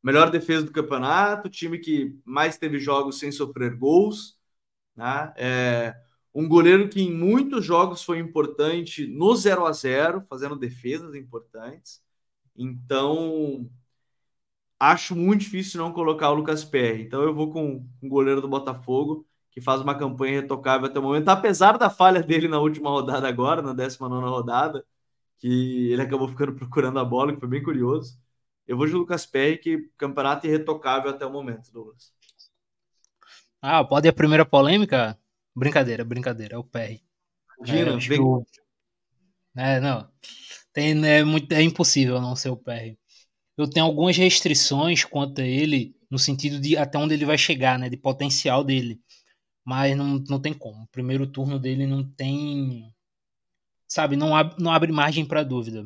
melhor 0.03 0.31
defesa 0.31 0.65
do 0.67 0.73
campeonato, 0.73 1.51
time 1.51 1.79
que 1.79 2.17
mais 2.25 2.57
teve 2.59 2.79
jogos 2.79 3.19
sem 3.19 3.33
sofrer 3.33 3.77
gols, 3.77 4.39
né? 4.97 5.33
É, 5.37 5.97
um 6.35 6.49
goleiro 6.49 6.89
que 6.89 7.01
em 7.03 7.13
muitos 7.13 7.65
jogos 7.65 8.03
foi 8.05 8.19
importante 8.21 9.07
no 9.09 9.35
0 9.37 9.67
a 9.67 9.73
0 9.73 10.25
fazendo 10.29 10.57
defesas 10.57 11.15
importantes. 11.17 12.03
Então, 12.57 13.69
acho 14.81 15.15
muito 15.17 15.41
difícil 15.43 15.81
não 15.81 15.93
colocar 15.93 16.31
o 16.31 16.35
Lucas 16.35 16.65
Perry. 16.65 17.03
Então, 17.03 17.23
eu 17.23 17.35
vou 17.35 17.53
com, 17.53 17.87
com 18.01 18.07
o 18.07 18.11
goleiro 18.11 18.41
do 18.41 18.49
Botafogo 18.49 19.28
que 19.59 19.65
faz 19.65 19.81
uma 19.81 19.95
campanha 19.97 20.41
retocável 20.41 20.87
até 20.87 20.99
o 21.01 21.03
momento, 21.03 21.29
apesar 21.29 21.77
da 21.77 21.91
falha 21.91 22.23
dele 22.23 22.47
na 22.47 22.61
última 22.61 22.91
rodada 22.91 23.29
agora, 23.29 23.61
na 23.61 23.73
19 23.73 24.25
rodada, 24.29 24.85
que 25.39 25.91
ele 25.91 26.01
acabou 26.01 26.29
ficando 26.29 26.55
procurando 26.55 26.99
a 26.99 27.05
bola, 27.05 27.33
que 27.33 27.41
foi 27.41 27.49
bem 27.49 27.63
curioso. 27.63 28.17
Eu 28.67 28.77
vou 28.77 28.87
de 28.87 28.93
Lucas 28.93 29.27
Perry, 29.27 29.59
que 29.59 29.91
campeonato 29.97 30.47
irretocável 30.47 31.11
até 31.11 31.27
o 31.27 31.33
momento, 31.33 31.73
Douglas. 31.73 32.13
Ah, 33.61 33.85
pode 33.85 34.07
ir 34.07 34.11
a 34.11 34.13
primeira 34.13 34.47
polêmica? 34.47 35.19
Brincadeira, 35.55 36.05
brincadeira, 36.05 36.55
é 36.55 36.59
o 36.59 36.63
Perry. 36.63 37.03
Imagina, 37.59 37.95
é, 37.95 37.97
vem... 37.97 38.19
Eu... 38.19 38.47
É, 39.57 39.81
não. 39.81 40.09
Tem, 40.73 41.05
é, 41.05 41.25
muito, 41.25 41.51
é 41.53 41.63
impossível 41.63 42.21
não 42.21 42.37
ser 42.37 42.51
o 42.51 42.57
Perry. 42.57 42.97
Eu 43.57 43.69
tenho 43.69 43.87
algumas 43.87 44.17
restrições 44.17 45.05
quanto 45.05 45.41
a 45.41 45.45
ele, 45.45 45.97
no 46.09 46.19
sentido 46.19 46.61
de 46.61 46.77
até 46.77 46.97
onde 46.97 47.15
ele 47.15 47.25
vai 47.25 47.37
chegar, 47.37 47.77
né? 47.77 47.89
De 47.89 47.97
potencial 47.97 48.63
dele. 48.63 49.01
Mas 49.69 49.95
não, 49.95 50.19
não 50.31 50.41
tem 50.41 50.55
como. 50.55 50.85
O 50.85 50.89
primeiro 50.89 51.27
turno 51.27 51.59
dele 51.59 51.87
não 51.87 52.03
tem. 52.03 52.91
Sabe, 53.87 54.17
não, 54.17 54.35
ab, 54.35 54.55
não 54.59 54.73
abre 54.73 54.91
margem 54.91 55.27
para 55.27 55.45
dúvida. 55.45 55.85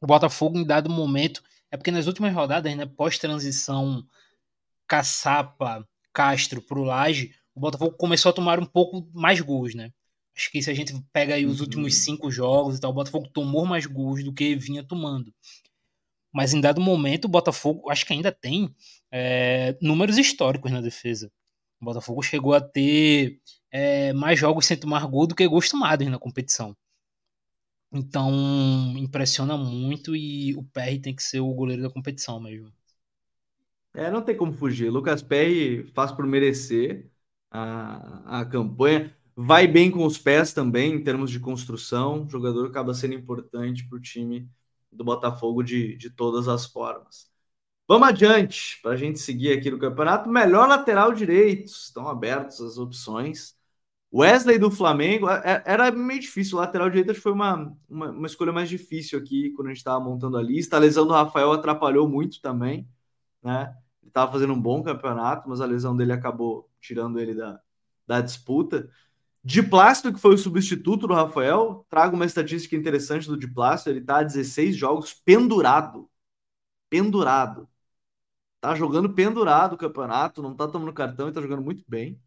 O 0.00 0.06
Botafogo, 0.06 0.56
em 0.56 0.64
dado 0.64 0.88
momento. 0.88 1.42
É 1.72 1.76
porque 1.76 1.90
nas 1.90 2.06
últimas 2.06 2.32
rodadas, 2.32 2.72
né, 2.76 2.86
pós-transição 2.86 4.06
Caçapa, 4.86 5.84
Castro 6.12 6.62
pro 6.62 6.84
Laje, 6.84 7.34
o 7.52 7.58
Botafogo 7.58 7.96
começou 7.96 8.30
a 8.30 8.32
tomar 8.32 8.60
um 8.60 8.64
pouco 8.66 9.08
mais 9.12 9.40
gols, 9.40 9.74
né? 9.74 9.92
Acho 10.36 10.48
que 10.48 10.62
se 10.62 10.70
a 10.70 10.74
gente 10.74 10.94
pega 11.12 11.34
aí 11.34 11.44
os 11.46 11.58
uhum. 11.58 11.64
últimos 11.64 11.96
cinco 11.96 12.30
jogos 12.30 12.78
e 12.78 12.80
tal, 12.80 12.92
o 12.92 12.94
Botafogo 12.94 13.28
tomou 13.32 13.66
mais 13.66 13.86
gols 13.86 14.22
do 14.22 14.32
que 14.32 14.54
vinha 14.54 14.84
tomando. 14.84 15.34
Mas 16.32 16.54
em 16.54 16.60
dado 16.60 16.80
momento, 16.80 17.24
o 17.24 17.28
Botafogo, 17.28 17.90
acho 17.90 18.06
que 18.06 18.12
ainda 18.12 18.30
tem 18.30 18.72
é, 19.10 19.76
números 19.82 20.16
históricos 20.16 20.70
na 20.70 20.80
defesa. 20.80 21.28
O 21.80 21.84
Botafogo 21.84 22.22
chegou 22.22 22.54
a 22.54 22.60
ter 22.60 23.40
é, 23.70 24.12
mais 24.12 24.38
jogos 24.38 24.66
sem 24.66 24.76
tomar 24.76 25.06
gol 25.06 25.26
do 25.26 25.34
que 25.34 25.48
gols 25.48 25.70
na 25.72 26.18
competição. 26.18 26.76
Então, 27.92 28.30
impressiona 28.96 29.56
muito 29.56 30.14
e 30.14 30.54
o 30.54 30.62
PR 30.62 31.00
tem 31.00 31.14
que 31.14 31.22
ser 31.22 31.40
o 31.40 31.52
goleiro 31.52 31.82
da 31.82 31.90
competição 31.90 32.40
mesmo. 32.40 32.72
É, 33.94 34.10
não 34.10 34.22
tem 34.22 34.36
como 34.36 34.52
fugir. 34.52 34.90
Lucas 34.90 35.22
Perry 35.22 35.84
faz 35.94 36.12
por 36.12 36.26
merecer 36.26 37.10
a, 37.50 38.40
a 38.40 38.44
campanha. 38.44 39.16
Vai 39.34 39.66
bem 39.66 39.90
com 39.90 40.04
os 40.04 40.18
pés 40.18 40.52
também, 40.52 40.94
em 40.94 41.02
termos 41.02 41.30
de 41.30 41.40
construção. 41.40 42.24
O 42.24 42.28
jogador 42.28 42.66
acaba 42.68 42.94
sendo 42.94 43.14
importante 43.14 43.88
para 43.88 43.96
o 43.96 44.00
time 44.00 44.48
do 44.92 45.04
Botafogo 45.04 45.62
de, 45.62 45.96
de 45.96 46.10
todas 46.10 46.46
as 46.46 46.66
formas. 46.66 47.29
Vamos 47.90 48.08
adiante, 48.08 48.78
para 48.82 48.92
a 48.92 48.96
gente 48.96 49.18
seguir 49.18 49.50
aqui 49.50 49.68
no 49.68 49.76
campeonato. 49.76 50.30
Melhor 50.30 50.68
lateral 50.68 51.12
direito. 51.12 51.72
Estão 51.72 52.06
abertas 52.06 52.60
as 52.60 52.78
opções. 52.78 53.56
Wesley 54.14 54.60
do 54.60 54.70
Flamengo. 54.70 55.28
É, 55.28 55.40
é, 55.44 55.62
era 55.66 55.90
meio 55.90 56.20
difícil. 56.20 56.56
O 56.56 56.60
lateral 56.60 56.88
direito 56.88 57.20
foi 57.20 57.32
uma, 57.32 57.76
uma, 57.88 58.10
uma 58.12 58.26
escolha 58.28 58.52
mais 58.52 58.68
difícil 58.68 59.18
aqui 59.18 59.50
quando 59.56 59.66
a 59.66 59.70
gente 59.70 59.78
estava 59.78 59.98
montando 59.98 60.36
a 60.36 60.42
lista. 60.42 60.76
A 60.76 60.78
lesão 60.78 61.04
do 61.04 61.12
Rafael 61.12 61.50
atrapalhou 61.50 62.08
muito 62.08 62.40
também. 62.40 62.88
Né? 63.42 63.74
Ele 64.02 64.10
estava 64.10 64.30
fazendo 64.30 64.52
um 64.52 64.60
bom 64.62 64.84
campeonato, 64.84 65.48
mas 65.48 65.60
a 65.60 65.66
lesão 65.66 65.96
dele 65.96 66.12
acabou 66.12 66.70
tirando 66.80 67.18
ele 67.18 67.34
da, 67.34 67.60
da 68.06 68.20
disputa. 68.20 68.88
De 69.42 69.64
Plástico, 69.64 70.14
que 70.14 70.20
foi 70.20 70.36
o 70.36 70.38
substituto 70.38 71.08
do 71.08 71.14
Rafael, 71.14 71.84
trago 71.90 72.14
uma 72.14 72.26
estatística 72.26 72.76
interessante 72.76 73.26
do 73.26 73.36
De 73.36 73.48
Plástico. 73.48 73.90
Ele 73.90 73.98
está 73.98 74.18
a 74.18 74.22
16 74.22 74.76
jogos 74.76 75.12
pendurado. 75.12 76.08
Pendurado. 76.88 77.69
Tá 78.60 78.74
jogando 78.74 79.12
pendurado 79.14 79.74
o 79.74 79.78
campeonato, 79.78 80.42
não 80.42 80.54
tá 80.54 80.68
tomando 80.68 80.92
cartão 80.92 81.28
e 81.28 81.32
tá 81.32 81.40
jogando 81.40 81.62
muito 81.62 81.82
bem. 81.88 82.20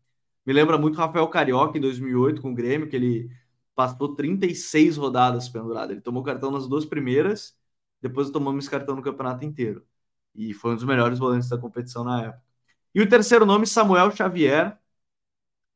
Me 0.45 0.53
lembra 0.53 0.77
muito 0.77 0.97
Rafael 0.97 1.27
Carioca 1.29 1.77
em 1.77 1.81
2008 1.81 2.41
com 2.41 2.51
o 2.51 2.55
Grêmio, 2.55 2.89
que 2.89 2.95
ele 2.95 3.29
passou 3.75 4.15
36 4.15 4.97
rodadas 4.97 5.49
pendurado. 5.49 5.91
Ele 5.91 6.01
tomou 6.01 6.23
cartão 6.23 6.51
nas 6.51 6.67
duas 6.67 6.85
primeiras, 6.85 7.55
depois 8.01 8.29
esse 8.29 8.69
cartão 8.69 8.95
no 8.95 9.01
campeonato 9.03 9.45
inteiro. 9.45 9.85
E 10.35 10.53
foi 10.53 10.71
um 10.73 10.75
dos 10.75 10.83
melhores 10.85 11.19
volantes 11.19 11.49
da 11.49 11.57
competição 11.57 12.03
na 12.03 12.23
época. 12.23 12.43
E 12.95 13.01
o 13.01 13.09
terceiro 13.09 13.45
nome, 13.45 13.67
Samuel 13.67 14.11
Xavier, 14.11 14.77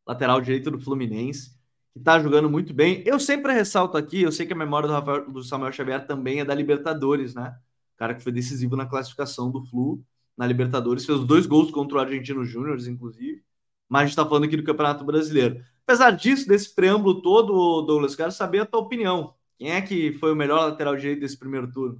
lateral 0.05 0.41
direito 0.41 0.71
do 0.71 0.79
Fluminense, 0.79 1.51
que 1.93 1.99
está 1.99 2.19
jogando 2.19 2.49
muito 2.49 2.73
bem. 2.73 3.03
Eu 3.05 3.19
sempre 3.19 3.53
ressalto 3.53 3.97
aqui, 3.97 4.21
eu 4.21 4.31
sei 4.31 4.45
que 4.45 4.53
a 4.53 4.55
memória 4.55 4.87
do, 4.87 4.93
Rafael, 4.93 5.29
do 5.29 5.43
Samuel 5.43 5.71
Xavier 5.71 6.05
também 6.05 6.39
é 6.39 6.45
da 6.45 6.55
Libertadores, 6.55 7.35
né? 7.35 7.57
O 7.95 7.97
cara 7.97 8.15
que 8.15 8.21
foi 8.21 8.31
decisivo 8.31 8.75
na 8.75 8.85
classificação 8.85 9.51
do 9.51 9.63
Flu 9.65 10.03
na 10.37 10.45
Libertadores, 10.45 11.05
fez 11.05 11.19
dois 11.21 11.45
gols 11.45 11.71
contra 11.71 11.97
o 11.97 11.99
Argentino 11.99 12.45
Júnior, 12.45 12.77
inclusive. 12.87 13.43
Mas 13.89 14.01
a 14.01 14.05
gente 14.05 14.11
está 14.11 14.25
falando 14.25 14.43
aqui 14.43 14.57
do 14.57 14.63
Campeonato 14.63 15.03
Brasileiro. 15.03 15.63
Apesar 15.83 16.11
disso, 16.11 16.47
desse 16.47 16.73
preâmbulo 16.75 17.21
todo, 17.21 17.81
Douglas, 17.81 18.15
quero 18.15 18.31
saber 18.31 18.59
a 18.59 18.65
tua 18.65 18.81
opinião. 18.81 19.33
Quem 19.57 19.71
é 19.71 19.81
que 19.81 20.13
foi 20.13 20.31
o 20.31 20.35
melhor 20.35 20.69
lateral 20.69 20.95
direito 20.95 21.21
desse 21.21 21.37
primeiro 21.37 21.71
turno? 21.71 21.99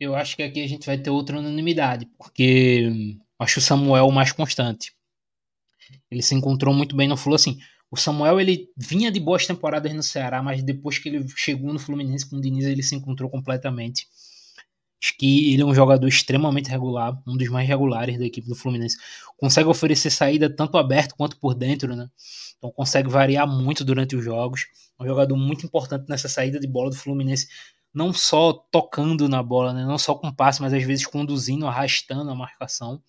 Eu 0.00 0.14
acho 0.14 0.36
que 0.36 0.42
aqui 0.42 0.62
a 0.62 0.66
gente 0.66 0.86
vai 0.86 0.98
ter 0.98 1.10
outra 1.10 1.38
unanimidade, 1.38 2.06
porque 2.16 3.18
acho 3.38 3.58
o 3.58 3.62
Samuel 3.62 4.10
mais 4.10 4.32
constante. 4.32 4.92
Ele 6.10 6.22
se 6.22 6.34
encontrou 6.34 6.74
muito 6.74 6.96
bem 6.96 7.08
no 7.08 7.16
Flu, 7.16 7.34
assim. 7.34 7.58
O 7.90 7.96
Samuel 7.96 8.40
ele 8.40 8.70
vinha 8.76 9.10
de 9.10 9.18
boas 9.18 9.46
temporadas 9.46 9.92
no 9.94 10.02
Ceará, 10.02 10.42
mas 10.42 10.62
depois 10.62 10.98
que 10.98 11.08
ele 11.08 11.26
chegou 11.36 11.72
no 11.72 11.78
Fluminense 11.78 12.28
com 12.28 12.36
o 12.36 12.40
Diniz, 12.40 12.64
ele 12.64 12.82
se 12.82 12.94
encontrou 12.94 13.30
completamente. 13.30 14.06
Acho 15.02 15.16
que 15.16 15.52
ele 15.52 15.62
é 15.62 15.64
um 15.64 15.74
jogador 15.74 16.08
extremamente 16.08 16.68
regular, 16.68 17.20
um 17.26 17.36
dos 17.36 17.48
mais 17.48 17.68
regulares 17.68 18.18
da 18.18 18.24
equipe 18.24 18.48
do 18.48 18.56
Fluminense. 18.56 18.96
Consegue 19.36 19.68
oferecer 19.68 20.10
saída 20.10 20.50
tanto 20.50 20.76
aberto 20.76 21.14
quanto 21.16 21.36
por 21.38 21.54
dentro, 21.54 21.94
né? 21.94 22.08
Então 22.58 22.70
consegue 22.72 23.08
variar 23.08 23.46
muito 23.46 23.84
durante 23.84 24.16
os 24.16 24.24
jogos. 24.24 24.66
Um 24.98 25.06
jogador 25.06 25.36
muito 25.36 25.64
importante 25.64 26.08
nessa 26.08 26.28
saída 26.28 26.58
de 26.58 26.66
bola 26.66 26.90
do 26.90 26.96
Fluminense, 26.96 27.48
não 27.94 28.12
só 28.12 28.52
tocando 28.52 29.28
na 29.28 29.42
bola, 29.42 29.72
né? 29.72 29.84
não 29.84 29.98
só 29.98 30.14
com 30.14 30.32
passe, 30.32 30.60
mas 30.60 30.72
às 30.74 30.82
vezes 30.82 31.06
conduzindo, 31.06 31.66
arrastando 31.66 32.30
a 32.30 32.34
marcação. 32.34 33.00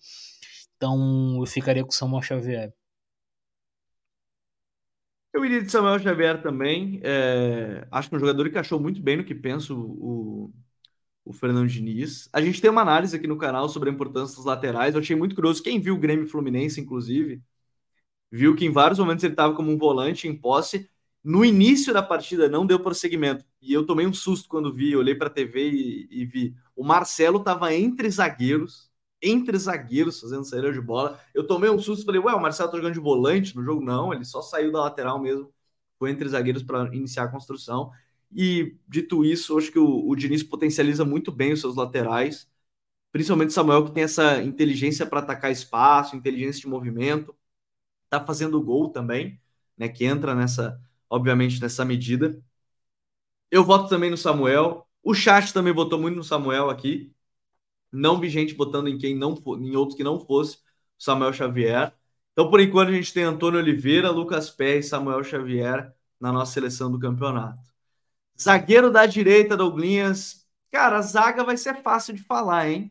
Então 0.76 1.36
eu 1.40 1.46
ficaria 1.46 1.82
com 1.82 1.90
o 1.90 1.94
Samuel 1.94 2.22
Xavier. 2.22 2.72
Eu 5.32 5.44
iria 5.44 5.62
de 5.62 5.70
Samuel 5.70 5.98
Xavier 5.98 6.42
também. 6.42 7.00
É, 7.02 7.86
acho 7.90 8.08
que 8.08 8.14
é 8.14 8.18
um 8.18 8.20
jogador 8.20 8.50
que 8.50 8.58
achou 8.58 8.80
muito 8.80 9.00
bem 9.00 9.16
no 9.16 9.24
que 9.24 9.34
penso 9.34 9.76
o, 9.78 10.52
o 11.30 11.32
Fernando 11.32 11.68
Diniz. 11.68 12.28
A 12.32 12.40
gente 12.40 12.60
tem 12.60 12.70
uma 12.70 12.82
análise 12.82 13.16
aqui 13.16 13.26
no 13.26 13.38
canal 13.38 13.68
sobre 13.68 13.88
a 13.88 13.92
importância 13.92 14.36
dos 14.36 14.44
laterais. 14.44 14.94
Eu 14.94 15.00
achei 15.00 15.16
muito 15.16 15.34
curioso. 15.34 15.62
Quem 15.62 15.80
viu 15.80 15.94
o 15.94 15.98
Grêmio 15.98 16.26
Fluminense, 16.28 16.80
inclusive, 16.80 17.40
viu 18.30 18.54
que 18.56 18.64
em 18.64 18.70
vários 18.72 18.98
momentos 18.98 19.24
ele 19.24 19.32
estava 19.34 19.54
como 19.54 19.70
um 19.70 19.78
volante 19.78 20.26
em 20.28 20.36
posse. 20.36 20.90
No 21.22 21.44
início 21.44 21.92
da 21.92 22.02
partida 22.02 22.48
não 22.48 22.66
deu 22.66 22.80
prosseguimento. 22.80 23.44
E 23.62 23.72
eu 23.72 23.86
tomei 23.86 24.06
um 24.06 24.12
susto 24.12 24.48
quando 24.48 24.74
vi, 24.74 24.96
olhei 24.96 25.14
para 25.14 25.28
a 25.28 25.30
TV 25.30 25.70
e, 25.70 26.08
e 26.10 26.24
vi. 26.24 26.54
O 26.74 26.84
Marcelo 26.84 27.38
estava 27.38 27.72
entre 27.74 28.10
zagueiros 28.10 28.90
entre 29.22 29.58
zagueiros 29.58 30.18
fazendo 30.18 30.44
saída 30.44 30.72
de 30.72 30.80
bola. 30.80 31.20
Eu 31.34 31.46
tomei 31.46 31.68
um 31.68 31.78
susto 31.78 32.02
e 32.02 32.06
falei, 32.06 32.20
ué, 32.20 32.34
o 32.34 32.40
Marcelo 32.40 32.70
tá 32.70 32.76
jogando 32.78 32.94
de 32.94 33.00
volante 33.00 33.54
no 33.54 33.62
jogo? 33.62 33.84
Não, 33.84 34.14
ele 34.14 34.24
só 34.24 34.40
saiu 34.40 34.72
da 34.72 34.80
lateral 34.80 35.20
mesmo, 35.20 35.52
foi 35.98 36.10
entre 36.10 36.26
zagueiros 36.26 36.62
para 36.62 36.84
iniciar 36.94 37.24
a 37.24 37.28
construção. 37.28 37.90
E 38.32 38.76
dito 38.88 39.24
isso, 39.24 39.56
acho 39.58 39.72
que 39.72 39.78
o, 39.78 40.08
o 40.08 40.14
Diniz 40.16 40.42
potencializa 40.42 41.04
muito 41.04 41.32
bem 41.32 41.52
os 41.52 41.60
seus 41.60 41.76
laterais, 41.76 42.48
principalmente 43.12 43.52
Samuel, 43.52 43.84
que 43.86 43.92
tem 43.92 44.04
essa 44.04 44.42
inteligência 44.42 45.06
para 45.06 45.20
atacar 45.20 45.52
espaço, 45.52 46.16
inteligência 46.16 46.62
de 46.62 46.68
movimento, 46.68 47.36
tá 48.10 48.24
fazendo 48.24 48.62
gol 48.62 48.90
também, 48.90 49.40
né? 49.78 49.88
Que 49.88 50.04
entra 50.04 50.34
nessa, 50.34 50.80
obviamente, 51.10 51.60
nessa 51.60 51.84
medida. 51.84 52.42
Eu 53.50 53.64
voto 53.64 53.88
também 53.88 54.10
no 54.10 54.16
Samuel. 54.16 54.86
O 55.02 55.14
chat 55.14 55.52
também 55.52 55.72
votou 55.72 55.98
muito 55.98 56.16
no 56.16 56.24
Samuel 56.24 56.70
aqui. 56.70 57.12
Não 57.92 58.20
vi 58.20 58.28
gente 58.28 58.54
votando 58.54 58.88
em 58.88 58.98
quem 58.98 59.16
não 59.16 59.34
em 59.60 59.76
outros 59.76 59.96
que 59.96 60.04
não 60.04 60.20
fosse 60.20 60.58
Samuel 60.98 61.32
Xavier. 61.32 61.94
Então, 62.32 62.50
por 62.50 62.60
enquanto, 62.60 62.90
a 62.90 62.92
gente 62.92 63.12
tem 63.12 63.24
Antônio 63.24 63.60
Oliveira, 63.60 64.10
Lucas 64.10 64.50
Pé 64.50 64.78
e 64.78 64.82
Samuel 64.82 65.24
Xavier 65.24 65.94
na 66.20 66.32
nossa 66.32 66.52
seleção 66.52 66.90
do 66.90 66.98
campeonato. 66.98 67.69
Zagueiro 68.40 68.90
da 68.90 69.04
direita, 69.04 69.56
Douglinhas. 69.56 70.46
Cara, 70.70 70.98
a 70.98 71.02
zaga 71.02 71.44
vai 71.44 71.56
ser 71.58 71.82
fácil 71.82 72.14
de 72.14 72.22
falar, 72.22 72.70
hein? 72.70 72.90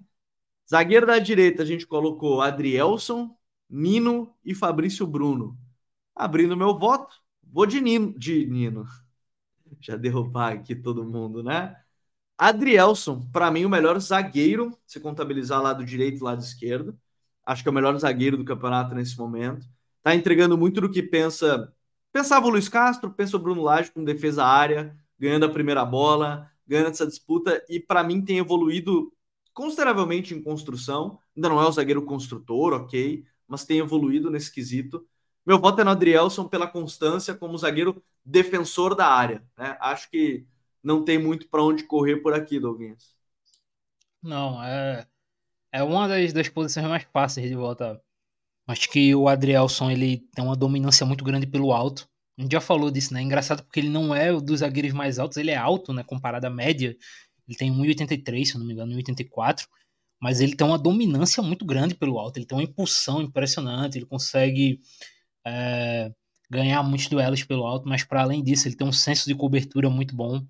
Zagueiro 0.69 1.07
da 1.07 1.17
direita, 1.17 1.63
a 1.63 1.65
gente 1.65 1.87
colocou 1.87 2.41
Adrielson, 2.41 3.35
Nino 3.67 4.31
e 4.45 4.53
Fabrício 4.53 5.07
Bruno. 5.07 5.57
Abrindo 6.15 6.55
meu 6.55 6.77
voto, 6.77 7.15
vou 7.43 7.65
de 7.65 7.81
Nino. 7.81 8.13
De 8.17 8.45
Nino. 8.45 8.85
Já 9.81 9.95
derrubar 9.95 10.53
aqui 10.53 10.75
todo 10.75 11.03
mundo, 11.03 11.41
né? 11.41 11.75
Adrielson, 12.37 13.27
para 13.31 13.49
mim, 13.49 13.65
o 13.65 13.69
melhor 13.69 13.99
zagueiro, 13.99 14.77
se 14.85 14.99
contabilizar 14.99 15.61
lado 15.61 15.83
direito 15.83 16.19
e 16.19 16.23
lado 16.23 16.41
esquerdo. 16.41 16.97
Acho 17.43 17.63
que 17.63 17.69
é 17.69 17.71
o 17.71 17.75
melhor 17.75 17.97
zagueiro 17.97 18.37
do 18.37 18.45
campeonato 18.45 18.93
nesse 18.93 19.17
momento. 19.17 19.67
Tá 20.03 20.13
entregando 20.13 20.57
muito 20.57 20.79
do 20.79 20.91
que 20.91 21.01
pensa. 21.01 21.73
Pensava 22.11 22.45
o 22.45 22.49
Luiz 22.49 22.69
Castro, 22.69 23.11
pensa 23.11 23.35
o 23.35 23.39
Bruno 23.39 23.63
Lage 23.63 23.91
com 23.91 24.03
defesa 24.03 24.45
área, 24.45 24.95
ganhando 25.19 25.45
a 25.45 25.49
primeira 25.49 25.83
bola, 25.85 26.49
ganhando 26.65 26.89
essa 26.89 27.05
disputa, 27.05 27.63
e 27.69 27.79
para 27.79 28.03
mim 28.03 28.23
tem 28.23 28.37
evoluído 28.37 29.11
consideravelmente 29.53 30.33
em 30.33 30.41
construção. 30.41 31.19
Ainda 31.35 31.49
não 31.49 31.61
é 31.61 31.67
o 31.67 31.71
zagueiro 31.71 32.05
construtor, 32.05 32.73
ok, 32.73 33.25
mas 33.47 33.65
tem 33.65 33.79
evoluído 33.79 34.29
nesse 34.29 34.51
quesito. 34.51 35.05
Meu 35.45 35.59
voto 35.59 35.81
é 35.81 35.83
no 35.83 35.91
Adrielson 35.91 36.47
pela 36.47 36.67
constância 36.67 37.33
como 37.33 37.57
zagueiro 37.57 38.03
defensor 38.23 38.95
da 38.95 39.07
área. 39.07 39.43
Né? 39.57 39.75
Acho 39.79 40.09
que 40.09 40.45
não 40.83 41.03
tem 41.03 41.17
muito 41.17 41.47
para 41.49 41.63
onde 41.63 41.83
correr 41.83 42.17
por 42.17 42.33
aqui, 42.33 42.59
Douglas. 42.59 43.15
Não, 44.21 44.63
é, 44.63 45.07
é 45.71 45.83
uma 45.83 46.07
das, 46.07 46.33
das 46.33 46.49
posições 46.49 46.87
mais 46.87 47.03
fáceis 47.11 47.49
de 47.49 47.55
volta. 47.55 48.01
Acho 48.67 48.89
que 48.89 49.15
o 49.15 49.27
Adrielson 49.27 49.89
ele 49.89 50.19
tem 50.33 50.43
uma 50.43 50.55
dominância 50.55 51.05
muito 51.05 51.23
grande 51.23 51.47
pelo 51.47 51.71
alto. 51.71 52.08
A 52.39 52.41
gente 52.41 52.53
já 52.53 52.61
falou 52.61 52.89
disso, 52.89 53.13
né? 53.13 53.21
Engraçado 53.21 53.63
porque 53.63 53.81
ele 53.81 53.89
não 53.89 54.15
é 54.15 54.31
dos 54.39 54.61
zagueiros 54.61 54.93
mais 54.93 55.19
altos, 55.19 55.37
ele 55.37 55.51
é 55.51 55.57
alto, 55.57 55.91
né? 55.91 56.03
Comparado 56.03 56.47
à 56.47 56.49
média. 56.49 56.95
Ele 57.45 57.57
tem 57.57 57.69
1,83, 57.69 58.45
se 58.45 58.57
não 58.57 58.65
me 58.65 58.71
engano, 58.71 58.93
1,84. 58.93 59.67
Mas 60.21 60.39
ele 60.39 60.55
tem 60.55 60.65
uma 60.65 60.79
dominância 60.79 61.43
muito 61.43 61.65
grande 61.65 61.95
pelo 61.95 62.17
alto. 62.17 62.37
Ele 62.37 62.45
tem 62.45 62.57
uma 62.57 62.63
impulsão 62.63 63.21
impressionante. 63.21 63.97
Ele 63.97 64.05
consegue 64.05 64.79
é, 65.45 66.13
ganhar 66.49 66.81
muitos 66.81 67.07
duelos 67.07 67.43
pelo 67.43 67.67
alto. 67.67 67.89
Mas 67.89 68.05
para 68.05 68.21
além 68.21 68.41
disso, 68.41 68.69
ele 68.69 68.75
tem 68.77 68.87
um 68.87 68.93
senso 68.93 69.27
de 69.27 69.35
cobertura 69.35 69.89
muito 69.89 70.15
bom. 70.15 70.41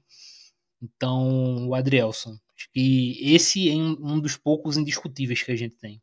Então, 0.80 1.70
o 1.70 1.74
Adrielson. 1.74 2.38
Acho 2.56 2.70
que 2.72 3.18
esse 3.20 3.68
é 3.68 3.74
um 3.74 4.20
dos 4.20 4.38
poucos 4.38 4.78
indiscutíveis 4.78 5.42
que 5.42 5.52
a 5.52 5.56
gente 5.56 5.76
tem. 5.78 6.00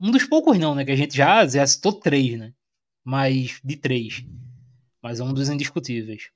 Um 0.00 0.12
dos 0.12 0.22
poucos 0.22 0.56
não, 0.60 0.76
né? 0.76 0.84
Que 0.84 0.92
a 0.92 0.96
gente 0.96 1.16
já, 1.16 1.44
já 1.44 1.66
citou 1.66 1.92
três, 1.92 2.38
né? 2.38 2.52
Mas 3.04 3.60
de 3.64 3.76
três. 3.76 4.24
Mas 5.08 5.20
é 5.20 5.24
um 5.24 5.32
dos 5.32 5.48
indiscutíveis. 5.48 6.30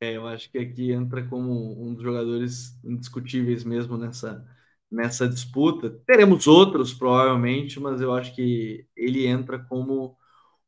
É, 0.00 0.16
eu 0.16 0.24
acho 0.28 0.48
que 0.48 0.56
aqui 0.56 0.92
entra 0.92 1.26
como 1.26 1.52
um 1.82 1.92
dos 1.92 2.04
jogadores 2.04 2.78
indiscutíveis 2.84 3.64
mesmo 3.64 3.98
nessa, 3.98 4.46
nessa 4.88 5.28
disputa. 5.28 5.90
Teremos 6.06 6.46
outros, 6.46 6.94
provavelmente, 6.94 7.80
mas 7.80 8.00
eu 8.00 8.14
acho 8.14 8.32
que 8.36 8.86
ele 8.96 9.26
entra 9.26 9.58
como 9.58 10.16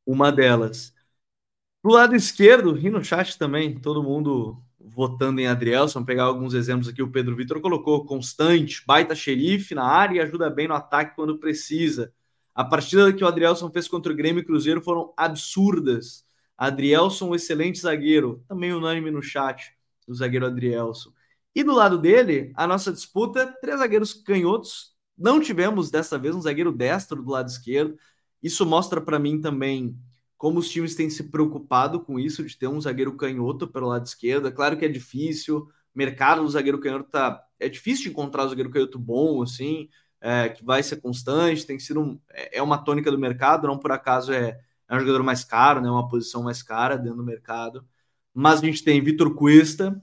uma 0.05 0.33
delas. 0.33 0.93
Do 1.85 1.93
lado 1.93 2.17
esquerdo, 2.17 2.79
e 2.79 2.91
no 2.91 3.05
chat 3.05 3.39
também, 3.39 3.79
todo 3.81 4.03
mundo 4.03 4.63
votando 4.81 5.41
em 5.41 5.47
Adrielson, 5.47 6.05
pegar 6.05 6.25
alguns 6.25 6.55
exemplos 6.55 6.89
aqui, 6.89 7.03
o 7.03 7.11
Pedro 7.13 7.37
Vitor 7.37 7.61
colocou 7.61 8.05
constante, 8.07 8.83
baita 8.87 9.15
xerife 9.15 9.75
na 9.75 9.85
área 9.85 10.17
e 10.17 10.21
ajuda 10.21 10.51
bem 10.51 10.69
no 10.69 10.75
ataque 10.75 11.17
quando 11.17 11.39
precisa. 11.39 12.13
A 12.55 12.65
partida 12.65 13.13
que 13.13 13.25
o 13.25 13.29
Adrielson 13.29 13.71
fez 13.71 13.89
contra 13.89 14.13
o 14.13 14.17
Grêmio 14.17 14.41
e 14.43 14.45
Cruzeiro 14.45 14.83
foram 14.83 15.15
absurdas. 15.17 16.27
Adrielson, 16.57 17.31
um 17.31 17.35
excelente 17.35 17.81
zagueiro, 17.81 18.45
também 18.49 18.73
unânime 18.73 19.11
no 19.11 19.23
chat, 19.23 19.73
o 20.07 20.15
zagueiro 20.15 20.47
Adrielson. 20.47 21.13
E 21.55 21.63
do 21.63 21.73
lado 21.73 21.99
dele, 21.99 22.53
a 22.55 22.67
nossa 22.67 22.93
disputa, 22.93 23.47
três 23.61 23.79
zagueiros 23.79 24.15
canhotos. 24.15 24.93
Não 25.17 25.41
tivemos 25.41 25.91
dessa 25.91 26.19
vez 26.19 26.35
um 26.35 26.41
zagueiro 26.41 26.73
destro 26.73 27.23
do 27.23 27.31
lado 27.31 27.49
esquerdo. 27.49 27.97
Isso 28.43 28.65
mostra 28.65 29.01
para 29.01 29.19
mim 29.19 29.41
também 29.41 29.97
como 30.43 30.59
os 30.59 30.69
times 30.69 30.97
têm 30.97 31.09
se 31.09 31.31
preocupado 31.31 32.01
com 32.01 32.19
isso, 32.19 32.45
de 32.45 32.59
ter 32.59 32.67
um 32.67 32.81
zagueiro 32.81 33.17
canhoto 33.17 33.69
pelo 33.69 33.87
lado 33.87 34.07
esquerdo. 34.07 34.49
É 34.49 34.51
claro 34.51 34.77
que 34.77 34.85
é 34.85 34.89
difícil, 34.89 35.69
mercado 35.95 36.43
do 36.43 36.51
zagueiro 36.51 36.81
canhoto 36.81 37.09
tá. 37.09 37.41
É 37.61 37.69
difícil 37.69 38.11
encontrar 38.11 38.45
um 38.45 38.49
zagueiro 38.49 38.69
canhoto 38.69 38.99
bom, 38.99 39.41
assim, 39.41 39.89
é, 40.21 40.49
que 40.49 40.65
vai 40.65 40.83
ser 40.83 41.01
constante, 41.01 41.65
tem 41.65 41.79
sido 41.79 42.01
um, 42.01 42.21
é, 42.31 42.59
é 42.59 42.63
uma 42.63 42.77
tônica 42.79 43.09
do 43.09 43.19
mercado, 43.19 43.69
não 43.69 43.79
por 43.79 43.93
acaso 43.93 44.33
é, 44.33 44.59
é 44.93 44.97
um 44.97 45.01
jogador 45.01 45.23
mais 45.23 45.43
caro, 45.43 45.81
né? 45.81 45.91
Uma 45.91 46.07
posição 46.07 46.43
mais 46.43 46.63
cara 46.63 46.97
dentro 46.99 47.17
do 47.17 47.25
mercado. 47.25 47.87
Mas 48.35 48.61
a 48.61 48.67
gente 48.67 48.85
tem 48.85 49.03
Vitor 49.03 49.35
Cuesta, 49.35 50.01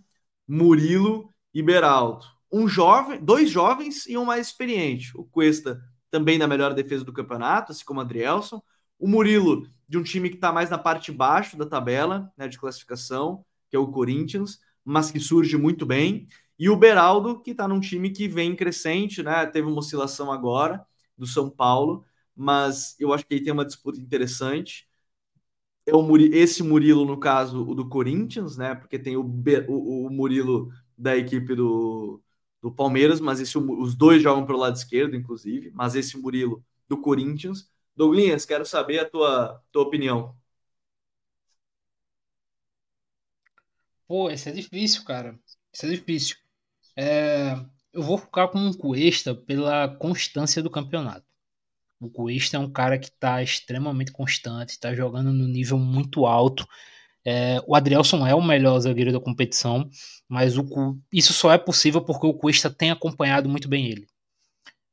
Murilo 0.48 1.32
e 1.54 1.62
Beraldo. 1.62 2.26
Um 2.52 2.68
jovem, 2.68 3.24
dois 3.24 3.52
jovens 3.52 4.08
e 4.08 4.18
um 4.18 4.26
mais 4.26 4.48
experiente. 4.48 5.12
O 5.16 5.24
Cuesta 5.24 5.80
também 6.10 6.40
na 6.40 6.48
melhor 6.48 6.74
defesa 6.74 7.06
do 7.06 7.14
campeonato, 7.14 7.72
assim 7.72 7.86
como 7.86 8.00
o 8.00 8.04
Adrielson. 8.04 8.62
O 8.98 9.08
Murilo, 9.08 9.68
de 9.88 9.98
um 10.00 10.04
time 10.04 10.28
que 10.28 10.36
está 10.36 10.52
mais 10.52 10.72
na 10.72 10.78
parte 10.78 11.12
baixo 11.12 11.56
da 11.56 11.68
tabela 11.68 12.32
né, 12.36 12.48
de 12.48 12.58
classificação, 12.58 13.46
que 13.70 13.76
é 13.76 13.80
o 13.80 13.92
Corinthians, 13.92 14.60
mas 14.84 15.12
que 15.12 15.20
surge 15.20 15.56
muito 15.56 15.86
bem. 15.86 16.28
E 16.58 16.68
o 16.68 16.76
Beraldo, 16.76 17.40
que 17.42 17.52
está 17.52 17.68
num 17.68 17.80
time 17.80 18.10
que 18.10 18.28
vem 18.28 18.56
crescente, 18.56 19.22
né? 19.22 19.46
Teve 19.46 19.68
uma 19.68 19.78
oscilação 19.78 20.32
agora 20.32 20.84
do 21.16 21.28
São 21.28 21.48
Paulo, 21.48 22.04
mas 22.36 22.96
eu 23.00 23.14
acho 23.14 23.26
que 23.26 23.36
aí 23.36 23.44
tem 23.44 23.54
uma 23.54 23.66
disputa 23.66 24.00
interessante. 24.00 24.89
É 25.90 25.96
o 25.96 26.02
Murilo, 26.02 26.36
esse 26.36 26.64
Murilo, 26.64 27.06
no 27.06 27.20
caso, 27.20 27.68
o 27.68 27.76
do 27.76 27.88
Corinthians, 27.90 28.58
né? 28.58 28.76
Porque 28.76 29.00
tem 29.00 29.18
o, 29.18 29.22
o, 29.68 30.08
o 30.08 30.10
Murilo 30.10 30.72
da 30.98 31.16
equipe 31.18 31.56
do, 31.56 32.22
do 32.62 32.72
Palmeiras, 32.72 33.20
mas 33.20 33.40
esse, 33.40 33.58
os 33.58 33.96
dois 33.96 34.22
jogam 34.22 34.46
pelo 34.46 34.60
lado 34.60 34.76
esquerdo, 34.76 35.16
inclusive, 35.16 35.72
mas 35.74 35.96
esse 35.96 36.18
Murilo 36.18 36.64
do 36.88 36.98
Corinthians. 37.02 37.70
Douglas, 37.96 38.46
quero 38.46 38.66
saber 38.66 39.00
a 39.00 39.10
tua, 39.10 39.62
tua 39.72 39.84
opinião. 39.84 40.36
Pô, 44.08 44.30
esse 44.30 44.50
é 44.50 44.52
difícil, 44.52 45.04
cara. 45.06 45.40
Isso 45.72 45.86
é 45.86 45.90
difícil. 45.90 46.36
É, 46.96 47.54
eu 47.94 48.02
vou 48.04 48.18
ficar 48.18 48.48
com 48.50 48.60
o 48.68 48.78
Cuesta 48.78 49.36
pela 49.36 49.88
constância 49.88 50.64
do 50.64 50.70
campeonato. 50.70 51.29
O 52.00 52.10
Cuesta 52.10 52.58
é 52.58 52.60
um 52.60 52.72
cara 52.72 52.98
que 52.98 53.08
está 53.08 53.44
extremamente 53.44 54.12
constante, 54.12 54.70
está 54.70 54.96
jogando 54.96 55.34
no 55.34 55.48
nível 55.48 55.78
muito 55.78 56.26
alto. 56.26 56.66
É, 57.26 57.62
o 57.68 57.76
Adrielson 57.76 58.26
é 58.26 58.34
o 58.34 58.42
melhor 58.42 58.80
zagueiro 58.80 59.12
da 59.12 59.20
competição, 59.20 59.90
mas 60.28 60.58
o, 60.58 60.98
isso 61.12 61.34
só 61.34 61.52
é 61.52 61.58
possível 61.58 62.02
porque 62.02 62.26
o 62.26 62.34
Cuesta 62.34 62.70
tem 62.70 62.92
acompanhado 62.92 63.50
muito 63.50 63.68
bem 63.68 63.88
ele. 63.88 64.08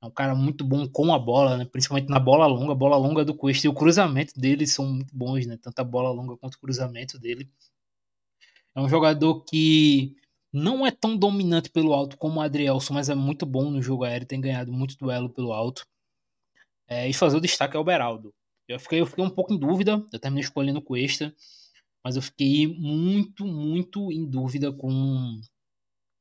É 0.03 0.07
um 0.07 0.11
cara 0.11 0.35
muito 0.35 0.65
bom 0.65 0.87
com 0.89 1.15
a 1.15 1.19
bola, 1.19 1.57
né? 1.57 1.65
principalmente 1.65 2.09
na 2.09 2.19
bola 2.19 2.47
longa. 2.47 2.73
A 2.73 2.75
bola 2.77 2.97
longa 2.97 3.25
do 3.25 3.35
Cuesta 3.35 3.67
e 3.67 3.71
o 3.71 3.75
cruzamento 3.75 4.39
dele 4.39 4.67
são 4.67 4.87
muito 4.87 5.17
bons, 5.17 5.47
né? 5.47 5.57
tanto 5.63 5.79
a 5.79 5.85
bola 5.85 6.11
longa 6.11 6.37
quanto 6.37 6.55
o 6.55 6.61
cruzamento 6.61 7.19
dele. 7.19 7.49
É 8.75 8.81
um 8.81 8.89
jogador 8.89 9.45
que 9.45 10.15
não 10.53 10.87
é 10.87 10.91
tão 10.91 11.17
dominante 11.17 11.71
pelo 11.71 11.95
alto 11.95 12.19
como 12.19 12.41
o 12.41 12.43
Adrielson, 12.43 12.95
mas 12.95 13.09
é 13.09 13.15
muito 13.15 13.47
bom 13.47 13.71
no 13.71 13.81
jogo 13.81 14.05
aéreo, 14.05 14.27
tem 14.27 14.41
ganhado 14.41 14.73
muito 14.73 14.99
duelo 14.99 15.31
pelo 15.31 15.53
alto. 15.53 15.87
É, 16.89 17.09
e 17.09 17.13
fazer 17.13 17.37
o 17.37 17.41
destaque 17.41 17.77
é 17.77 17.81
o 17.81 17.85
Beraldo. 17.85 18.33
Eu 18.69 18.81
fiquei, 18.81 19.01
eu 19.01 19.07
fiquei 19.07 19.25
um 19.25 19.31
pouco 19.31 19.53
em 19.53 19.59
dúvida, 19.59 20.05
eu 20.13 20.19
terminei 20.19 20.43
escolhendo 20.43 20.79
o 20.81 20.83
Cuesta, 20.83 21.35
mas 22.05 22.17
eu 22.17 22.23
fiquei 22.23 22.67
muito, 22.67 23.45
muito 23.45 24.13
em 24.13 24.25
dúvida 24.29 24.73
com 24.73 25.41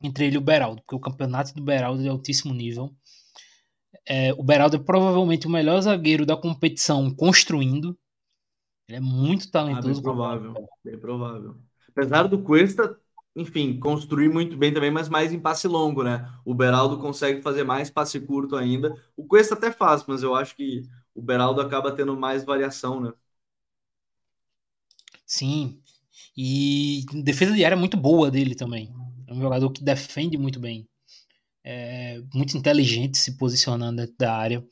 entre 0.02 0.26
ele 0.26 0.36
e 0.36 0.38
o 0.38 0.42
Beraldo, 0.42 0.82
porque 0.82 0.96
o 0.96 1.00
campeonato 1.00 1.54
do 1.54 1.64
Beraldo 1.64 2.00
é 2.00 2.04
de 2.04 2.10
altíssimo 2.10 2.54
nível. 2.54 2.96
É, 4.08 4.34
o 4.34 4.44
Beraldo 4.44 4.76
é 4.76 4.80
provavelmente 4.80 5.48
o 5.48 5.50
melhor 5.50 5.82
zagueiro 5.82 6.26
da 6.26 6.38
competição 6.38 7.14
construindo. 7.14 7.98
Ele 8.88 8.98
é 8.98 9.00
muito 9.00 9.50
talentoso. 9.50 9.90
Ah, 9.90 9.94
bem 9.94 10.02
provável, 10.02 10.70
bem 10.84 11.00
provável. 11.00 11.58
Apesar 11.90 12.28
do 12.28 12.44
Cuesta, 12.44 13.00
enfim, 13.36 13.80
construir 13.80 14.30
muito 14.30 14.58
bem 14.58 14.74
também, 14.74 14.92
mas 14.92 15.10
mais 15.10 15.34
em 15.34 15.40
passe 15.40 15.68
longo, 15.68 16.04
né? 16.04 16.30
O 16.46 16.54
Beraldo 16.54 16.98
consegue 17.00 17.42
fazer 17.42 17.64
mais 17.64 17.90
passe 17.90 18.20
curto 18.22 18.56
ainda. 18.56 18.96
O 19.18 19.26
Cuesta 19.28 19.56
até 19.56 19.72
faz, 19.72 20.06
mas 20.08 20.24
eu 20.24 20.36
acho 20.36 20.56
que 20.56 20.84
o 21.14 21.22
Beraldo 21.22 21.62
acaba 21.62 21.92
tendo 21.96 22.16
mais 22.18 22.44
variação, 22.46 23.00
né? 23.02 23.12
Sim. 25.26 25.80
E 26.38 27.06
defesa 27.24 27.54
de 27.56 27.66
área 27.66 27.78
muito 27.78 27.98
boa 27.98 28.32
dele 28.32 28.56
também. 28.56 28.94
É 29.28 29.34
um 29.34 29.42
jogador 29.42 29.72
que 29.72 29.84
defende 29.84 30.38
muito 30.38 30.60
bem 30.60 30.88
é, 31.64 32.22
muito 32.34 32.58
inteligente 32.58 33.18
se 33.18 33.38
posicionando 33.38 33.98
dentro 34.02 34.16
da 34.18 34.36
área. 34.36 34.66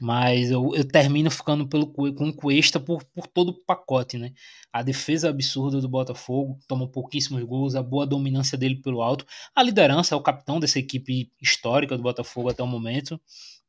Mas 0.00 0.50
eu, 0.50 0.74
eu 0.74 0.86
termino 0.86 1.30
ficando 1.30 1.68
pelo, 1.68 1.86
com 1.88 2.28
o 2.28 2.32
Cuesta 2.34 2.78
por, 2.78 3.04
por 3.04 3.26
todo 3.26 3.50
o 3.50 3.64
pacote, 3.64 4.16
né? 4.18 4.32
A 4.72 4.82
defesa 4.82 5.28
absurda 5.28 5.80
do 5.80 5.88
Botafogo, 5.88 6.58
toma 6.68 6.88
pouquíssimos 6.88 7.42
gols, 7.42 7.74
a 7.74 7.82
boa 7.82 8.06
dominância 8.06 8.56
dele 8.56 8.76
pelo 8.76 9.02
alto, 9.02 9.26
a 9.54 9.62
liderança, 9.62 10.14
é 10.14 10.18
o 10.18 10.22
capitão 10.22 10.60
dessa 10.60 10.78
equipe 10.78 11.32
histórica 11.40 11.96
do 11.96 12.02
Botafogo 12.02 12.48
até 12.48 12.62
o 12.62 12.66
momento. 12.66 13.20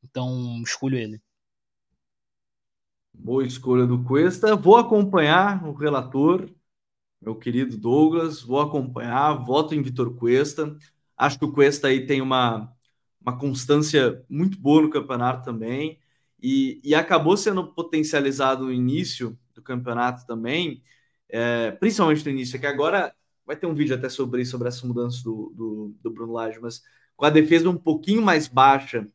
Então, 0.02 0.62
escolho 0.62 0.96
ele. 0.96 1.20
Boa 3.12 3.44
escolha 3.44 3.86
do 3.86 4.02
Cuesta. 4.04 4.56
Vou 4.56 4.76
acompanhar 4.76 5.64
o 5.66 5.72
relator, 5.74 6.48
meu 7.20 7.36
querido 7.36 7.76
Douglas, 7.76 8.42
vou 8.42 8.60
acompanhar, 8.60 9.34
voto 9.44 9.74
em 9.74 9.82
Vitor 9.82 10.16
Cuesta. 10.16 10.76
Acho 11.16 11.38
que 11.38 11.44
o 11.44 11.52
Cuesta 11.52 11.88
aí 11.88 12.06
tem 12.06 12.22
uma, 12.22 12.72
uma 13.20 13.38
constância 13.38 14.24
muito 14.28 14.58
boa 14.58 14.82
no 14.82 14.90
campeonato 14.90 15.44
também. 15.44 15.99
E, 16.42 16.80
e 16.82 16.94
acabou 16.94 17.36
sendo 17.36 17.72
potencializado 17.72 18.64
no 18.64 18.72
início 18.72 19.38
do 19.54 19.62
campeonato 19.62 20.26
também, 20.26 20.82
é, 21.28 21.72
principalmente 21.72 22.24
no 22.24 22.30
início, 22.30 22.58
que 22.58 22.66
agora 22.66 23.14
vai 23.46 23.56
ter 23.56 23.66
um 23.66 23.74
vídeo 23.74 23.94
até 23.94 24.08
sobre 24.08 24.42
isso, 24.42 24.52
sobre 24.52 24.68
essa 24.68 24.86
mudança 24.86 25.22
do, 25.22 25.52
do, 25.54 25.94
do 26.02 26.10
Bruno 26.10 26.32
Lage, 26.32 26.60
mas 26.60 26.82
com 27.16 27.24
a 27.24 27.30
defesa 27.30 27.68
um 27.68 27.76
pouquinho 27.76 28.22
mais 28.22 28.48
baixa 28.48 29.06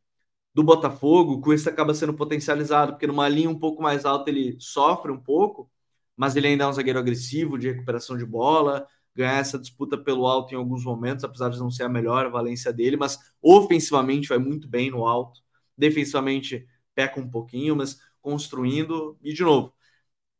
do 0.53 0.63
Botafogo, 0.63 1.33
o 1.33 1.41
Cuesta 1.41 1.69
acaba 1.69 1.93
sendo 1.93 2.13
potencializado, 2.13 2.93
porque 2.93 3.07
numa 3.07 3.27
linha 3.27 3.49
um 3.49 3.59
pouco 3.59 3.81
mais 3.81 4.05
alta 4.05 4.29
ele 4.29 4.55
sofre 4.59 5.11
um 5.11 5.19
pouco, 5.19 5.69
mas 6.15 6.35
ele 6.35 6.47
ainda 6.47 6.63
é 6.63 6.67
um 6.67 6.73
zagueiro 6.73 6.99
agressivo 6.99 7.57
de 7.57 7.71
recuperação 7.71 8.17
de 8.17 8.25
bola, 8.25 8.87
ganhar 9.15 9.37
essa 9.37 9.57
disputa 9.57 9.97
pelo 9.97 10.25
alto 10.27 10.53
em 10.53 10.57
alguns 10.57 10.83
momentos, 10.83 11.23
apesar 11.23 11.49
de 11.49 11.59
não 11.59 11.71
ser 11.71 11.83
a 11.83 11.89
melhor 11.89 12.29
valência 12.29 12.71
dele, 12.71 12.97
mas 12.97 13.17
ofensivamente 13.41 14.29
vai 14.29 14.37
muito 14.37 14.67
bem 14.67 14.91
no 14.91 15.05
alto, 15.05 15.41
defensivamente 15.77 16.65
peca 16.95 17.19
um 17.19 17.29
pouquinho, 17.29 17.75
mas 17.75 17.99
construindo, 18.21 19.17
e 19.21 19.33
de 19.33 19.43
novo, 19.43 19.73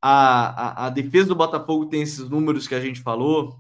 a, 0.02 0.84
a, 0.84 0.88
a 0.88 0.90
defesa 0.90 1.30
do 1.30 1.36
Botafogo 1.36 1.88
tem 1.88 2.02
esses 2.02 2.30
números 2.30 2.68
que 2.68 2.76
a 2.76 2.80
gente 2.80 3.02
falou, 3.02 3.60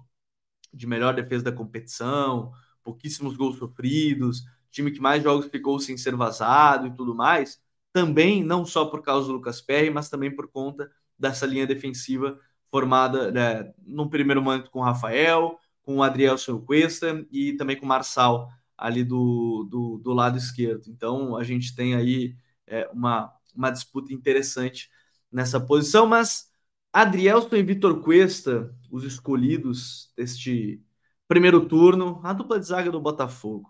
de 0.73 0.87
melhor 0.87 1.13
defesa 1.13 1.45
da 1.45 1.51
competição, 1.51 2.51
pouquíssimos 2.83 3.35
gols 3.35 3.57
sofridos, 3.57 4.43
time 4.71 4.91
que 4.91 4.99
mais 4.99 5.23
jogos 5.23 5.47
ficou 5.47 5.79
sem 5.79 5.97
ser 5.97 6.15
vazado 6.15 6.87
e 6.87 6.95
tudo 6.95 7.15
mais, 7.15 7.61
também 7.93 8.43
não 8.43 8.65
só 8.65 8.85
por 8.85 9.01
causa 9.01 9.27
do 9.27 9.33
Lucas 9.33 9.61
Perry, 9.61 9.89
mas 9.89 10.09
também 10.09 10.35
por 10.35 10.49
conta 10.49 10.91
dessa 11.17 11.45
linha 11.45 11.65
defensiva 11.65 12.37
formada 12.69 13.31
né, 13.31 13.73
no 13.85 14.09
primeiro 14.09 14.41
momento 14.41 14.69
com 14.69 14.79
o 14.79 14.83
Rafael, 14.83 15.57
com 15.81 15.97
o 15.97 16.03
Adriel 16.03 16.35
Cuesta 16.65 17.25
e 17.31 17.53
também 17.53 17.77
com 17.77 17.85
o 17.85 17.89
Marçal 17.89 18.49
ali 18.77 19.03
do, 19.03 19.65
do, 19.69 19.97
do, 20.03 20.13
lado 20.13 20.37
esquerdo. 20.37 20.89
Então 20.89 21.37
a 21.37 21.43
gente 21.43 21.73
tem 21.73 21.95
aí 21.95 22.35
é, 22.67 22.87
uma, 22.93 23.33
uma 23.55 23.71
disputa 23.71 24.13
interessante 24.13 24.89
nessa 25.31 25.59
posição, 25.59 26.07
mas 26.07 26.49
Adrielson 26.93 27.55
e 27.57 27.63
Vitor 27.63 28.01
Cuesta, 28.01 28.73
os 28.89 29.03
escolhidos 29.03 30.11
deste 30.15 30.81
primeiro 31.27 31.67
turno, 31.67 32.21
a 32.23 32.33
dupla 32.33 32.59
de 32.59 32.67
zaga 32.67 32.91
do 32.91 33.01
Botafogo. 33.01 33.69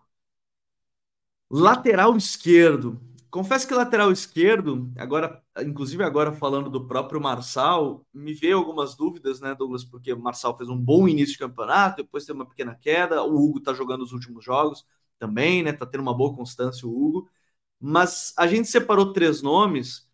Lateral 1.49 2.15
esquerdo. 2.17 2.99
Confesso 3.29 3.67
que 3.67 3.73
lateral 3.73 4.11
esquerdo, 4.11 4.89
agora, 4.97 5.43
inclusive 5.59 6.01
agora 6.03 6.31
falando 6.31 6.69
do 6.69 6.87
próprio 6.87 7.19
Marçal, 7.19 8.05
me 8.13 8.33
veio 8.33 8.57
algumas 8.57 8.95
dúvidas, 8.95 9.41
né, 9.41 9.53
Douglas? 9.53 9.83
Porque 9.83 10.13
o 10.13 10.19
Marçal 10.19 10.57
fez 10.57 10.69
um 10.69 10.77
bom 10.77 11.07
início 11.07 11.33
de 11.33 11.39
campeonato, 11.39 12.01
depois 12.03 12.25
teve 12.25 12.39
uma 12.39 12.47
pequena 12.47 12.75
queda. 12.75 13.23
O 13.23 13.35
Hugo 13.35 13.59
tá 13.59 13.73
jogando 13.73 14.03
os 14.03 14.13
últimos 14.13 14.43
jogos 14.45 14.85
também, 15.19 15.63
né? 15.63 15.73
Tá 15.73 15.85
tendo 15.85 16.01
uma 16.01 16.15
boa 16.15 16.33
constância 16.33 16.87
o 16.87 16.91
Hugo. 16.91 17.29
Mas 17.87 18.33
a 18.35 18.47
gente 18.47 18.67
separou 18.67 19.13
três 19.13 19.43
nomes 19.43 20.09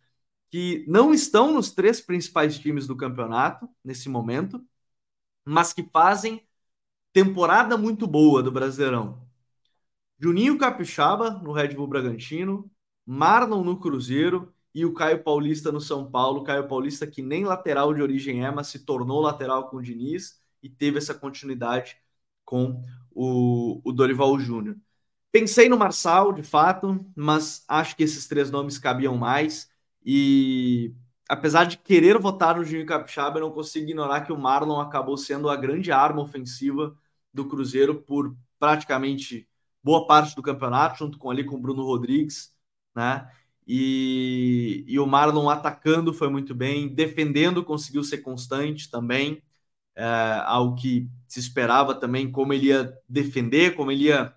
que 0.50 0.84
não 0.86 1.14
estão 1.14 1.54
nos 1.54 1.70
três 1.70 2.02
principais 2.02 2.58
times 2.58 2.86
do 2.86 2.94
campeonato 2.94 3.66
nesse 3.82 4.10
momento, 4.10 4.62
mas 5.42 5.72
que 5.72 5.82
fazem 5.82 6.46
temporada 7.14 7.78
muito 7.78 8.06
boa 8.06 8.42
do 8.42 8.52
Brasileirão. 8.52 9.26
Juninho 10.18 10.58
Capixaba 10.58 11.30
no 11.30 11.50
Red 11.52 11.68
Bull 11.68 11.86
Bragantino, 11.86 12.70
Marlon 13.06 13.64
no 13.64 13.80
Cruzeiro 13.80 14.52
e 14.74 14.84
o 14.84 14.92
Caio 14.92 15.22
Paulista 15.24 15.72
no 15.72 15.80
São 15.80 16.10
Paulo. 16.10 16.44
Caio 16.44 16.68
Paulista 16.68 17.06
que 17.06 17.22
nem 17.22 17.44
lateral 17.44 17.94
de 17.94 18.02
origem 18.02 18.44
é, 18.44 18.50
mas 18.50 18.66
se 18.66 18.80
tornou 18.80 19.22
lateral 19.22 19.70
com 19.70 19.78
o 19.78 19.82
Diniz 19.82 20.42
e 20.62 20.68
teve 20.68 20.98
essa 20.98 21.14
continuidade 21.14 21.96
com 22.44 22.84
o, 23.10 23.80
o 23.82 23.92
Dorival 23.92 24.38
Júnior. 24.38 24.76
Pensei 25.32 25.68
no 25.68 25.78
Marçal, 25.78 26.32
de 26.32 26.42
fato, 26.42 27.04
mas 27.16 27.64
acho 27.66 27.96
que 27.96 28.02
esses 28.02 28.26
três 28.28 28.50
nomes 28.50 28.78
cabiam 28.78 29.16
mais. 29.16 29.70
E 30.04 30.94
apesar 31.28 31.64
de 31.64 31.78
querer 31.78 32.18
votar 32.18 32.56
no 32.56 32.64
Juninho 32.64 32.86
Capixaba, 32.86 33.38
eu 33.38 33.42
não 33.42 33.50
consigo 33.50 33.86
ignorar 33.86 34.20
que 34.22 34.32
o 34.32 34.38
Marlon 34.38 34.78
acabou 34.80 35.16
sendo 35.16 35.48
a 35.48 35.56
grande 35.56 35.90
arma 35.90 36.20
ofensiva 36.22 36.94
do 37.32 37.48
Cruzeiro 37.48 37.94
por 38.02 38.36
praticamente 38.58 39.48
boa 39.82 40.06
parte 40.06 40.36
do 40.36 40.42
campeonato, 40.42 40.98
junto 40.98 41.18
com 41.18 41.30
ali 41.30 41.44
com 41.44 41.56
o 41.56 41.60
Bruno 41.60 41.82
Rodrigues, 41.82 42.54
né? 42.94 43.26
E, 43.66 44.84
e 44.86 44.98
o 44.98 45.06
Marlon 45.06 45.48
atacando 45.48 46.12
foi 46.12 46.28
muito 46.28 46.54
bem, 46.54 46.88
defendendo 46.88 47.64
conseguiu 47.64 48.04
ser 48.04 48.18
constante 48.18 48.90
também, 48.90 49.42
é, 49.96 50.04
algo 50.44 50.76
que 50.76 51.08
se 51.28 51.40
esperava 51.40 51.94
também, 51.94 52.30
como 52.30 52.52
ele 52.52 52.66
ia 52.68 52.92
defender, 53.08 53.74
como 53.76 53.90
ele 53.92 54.04
ia 54.06 54.34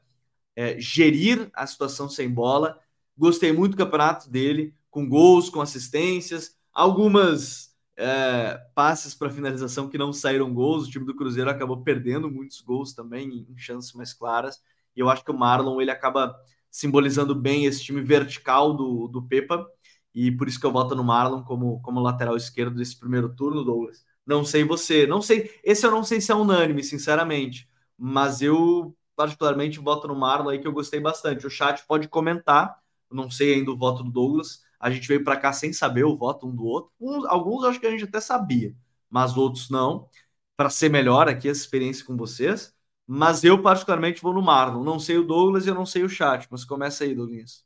é, 0.56 0.80
gerir 0.80 1.50
a 1.54 1.68
situação 1.68 2.10
sem 2.10 2.30
bola. 2.30 2.80
Gostei 3.18 3.52
muito 3.52 3.74
do 3.74 3.78
campeonato 3.78 4.30
dele, 4.30 4.74
com 4.90 5.08
gols, 5.08 5.50
com 5.50 5.62
assistências, 5.62 6.56
algumas 6.74 7.76
é, 7.98 8.60
passes 8.74 9.16
para 9.16 9.30
finalização 9.30 9.90
que 9.90 9.98
não 9.98 10.12
saíram 10.14 10.54
gols. 10.54 10.88
O 10.88 10.92
time 10.92 11.06
do 11.06 11.16
Cruzeiro 11.16 11.50
acabou 11.50 11.82
perdendo 11.82 12.30
muitos 12.30 12.62
gols 12.62 12.94
também 12.94 13.46
em 13.50 13.58
chances 13.58 13.94
mais 13.94 14.14
claras. 14.14 14.62
E 14.96 15.00
eu 15.00 15.10
acho 15.10 15.24
que 15.24 15.32
o 15.32 15.38
Marlon 15.38 15.82
ele 15.82 15.92
acaba 15.92 16.36
simbolizando 16.70 17.34
bem 17.34 17.66
esse 17.66 17.84
time 17.84 18.02
vertical 18.02 18.74
do, 18.74 19.08
do 19.08 19.22
Pepa. 19.22 19.66
E 20.14 20.32
por 20.32 20.48
isso 20.48 20.60
que 20.60 20.66
eu 20.66 20.72
voto 20.72 20.96
no 20.96 21.04
Marlon 21.04 21.44
como, 21.44 21.82
como 21.82 22.00
lateral 22.00 22.38
esquerdo 22.38 22.76
desse 22.76 22.98
primeiro 22.98 23.34
turno, 23.36 23.64
Douglas. 23.64 24.06
Não 24.26 24.44
sei 24.44 24.64
você, 24.64 25.06
não 25.06 25.22
sei. 25.22 25.52
Esse 25.64 25.86
eu 25.86 25.92
não 25.92 26.04
sei 26.04 26.20
se 26.22 26.32
é 26.32 26.36
unânime, 26.36 26.84
sinceramente. 26.84 27.70
Mas 27.98 28.42
eu 28.42 28.96
particularmente 29.16 29.80
voto 29.80 30.08
no 30.08 30.16
Marlon 30.16 30.50
aí 30.50 30.60
que 30.60 30.68
eu 30.68 30.74
gostei 30.74 31.00
bastante. 31.00 31.46
O 31.48 31.50
chat 31.50 31.86
pode 31.88 32.08
comentar. 32.08 32.80
não 33.12 33.30
sei 33.30 33.56
ainda 33.56 33.72
o 33.72 33.78
voto 33.78 34.04
do 34.04 34.12
Douglas, 34.12 34.64
a 34.80 34.90
gente 34.92 35.08
veio 35.08 35.24
para 35.24 35.38
cá 35.38 35.54
sem 35.54 35.72
saber 35.74 36.04
o 36.06 36.18
voto 36.18 36.48
um 36.48 36.56
do 36.56 36.66
outro. 36.66 36.92
Uns, 37.00 37.26
alguns 37.26 37.64
acho 37.66 37.80
que 37.80 37.88
a 37.88 37.92
gente 37.92 38.04
até 38.06 38.20
sabia, 38.20 38.76
mas 39.10 39.38
outros 39.38 39.70
não. 39.70 40.10
Para 40.58 40.70
ser 40.70 40.90
melhor 40.90 41.28
aqui 41.30 41.50
essa 41.50 41.62
experiência 41.62 42.06
com 42.06 42.16
vocês. 42.18 42.74
Mas 43.08 43.44
eu, 43.44 43.62
particularmente, 43.62 44.22
vou 44.22 44.34
no 44.34 44.42
Marlon. 44.42 44.84
Não 44.84 45.00
sei 45.00 45.18
o 45.18 45.24
Douglas 45.28 45.66
e 45.66 45.70
eu 45.70 45.76
não 45.76 45.86
sei 45.86 46.04
o 46.04 46.10
chat, 46.10 46.48
mas 46.52 46.66
começa 46.66 47.04
aí, 47.04 47.14
Douglas. 47.16 47.64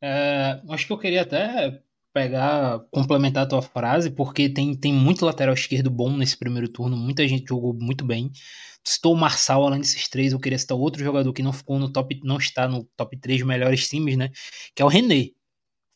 É, 0.00 0.60
acho 0.70 0.86
que 0.86 0.92
eu 0.92 0.98
queria 0.98 1.22
até 1.22 1.80
pegar, 2.12 2.80
complementar 2.90 3.44
a 3.44 3.46
tua 3.48 3.62
frase, 3.62 4.10
porque 4.10 4.48
tem, 4.48 4.76
tem 4.76 4.92
muito 4.92 5.24
lateral 5.24 5.54
esquerdo 5.54 5.90
bom 5.90 6.14
nesse 6.16 6.36
primeiro 6.36 6.68
turno, 6.68 6.96
muita 6.96 7.26
gente 7.26 7.48
jogou 7.48 7.72
muito 7.74 8.04
bem. 8.04 8.30
Estou 8.84 9.14
o 9.14 9.16
Marçal, 9.16 9.64
além 9.64 9.80
desses 9.80 10.08
três, 10.08 10.32
eu 10.32 10.40
queria 10.40 10.58
citar 10.58 10.76
outro 10.76 11.02
jogador 11.02 11.32
que 11.32 11.42
não 11.42 11.52
ficou 11.52 11.78
no 11.78 11.92
top, 11.92 12.20
não 12.24 12.36
está 12.36 12.66
no 12.66 12.84
top 12.96 13.16
3 13.18 13.42
melhores 13.42 13.88
times, 13.88 14.16
né? 14.16 14.30
Que 14.74 14.82
é 14.82 14.84
o 14.84 14.88
René. 14.88 15.30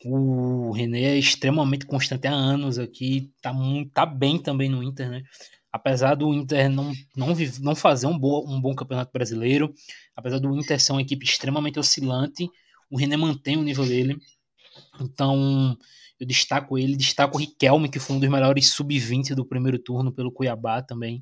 O 0.05 0.71
René 0.71 1.01
é 1.03 1.17
extremamente 1.17 1.85
constante 1.85 2.27
há 2.27 2.31
anos 2.31 2.77
aqui, 2.77 3.31
tá, 3.41 3.51
tá 3.93 4.05
bem 4.05 4.37
também 4.39 4.69
no 4.69 4.83
Inter, 4.83 5.09
né? 5.09 5.23
Apesar 5.71 6.15
do 6.15 6.33
Inter 6.33 6.69
não, 6.69 6.93
não, 7.15 7.27
não 7.61 7.75
fazer 7.75 8.07
um 8.07 8.17
bom, 8.17 8.45
um 8.47 8.61
bom 8.61 8.73
campeonato 8.73 9.11
brasileiro, 9.11 9.73
apesar 10.15 10.39
do 10.39 10.55
Inter 10.55 10.79
ser 10.79 10.93
uma 10.93 11.01
equipe 11.01 11.25
extremamente 11.25 11.79
oscilante, 11.79 12.49
o 12.89 12.97
René 12.97 13.17
mantém 13.17 13.57
o 13.57 13.63
nível 13.63 13.85
dele. 13.85 14.17
Então, 14.99 15.77
eu 16.19 16.25
destaco 16.25 16.77
ele, 16.77 16.95
destaco 16.95 17.37
o 17.37 17.39
Riquelme, 17.39 17.89
que 17.89 17.99
foi 17.99 18.15
um 18.15 18.19
dos 18.19 18.29
melhores 18.29 18.69
sub-20 18.69 19.35
do 19.35 19.45
primeiro 19.45 19.77
turno 19.77 20.11
pelo 20.11 20.31
Cuiabá 20.31 20.81
também. 20.81 21.21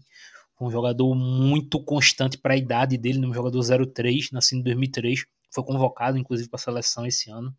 Um 0.59 0.71
jogador 0.71 1.13
muito 1.15 1.83
constante 1.83 2.37
para 2.37 2.53
a 2.53 2.57
idade 2.57 2.97
dele, 2.97 3.25
um 3.25 3.33
jogador 3.33 3.61
03, 3.87 4.31
nascido 4.31 4.59
em 4.59 4.63
2003, 4.63 5.25
foi 5.53 5.63
convocado 5.63 6.17
inclusive 6.17 6.49
para 6.49 6.57
a 6.57 6.63
seleção 6.63 7.05
esse 7.05 7.29
ano. 7.29 7.55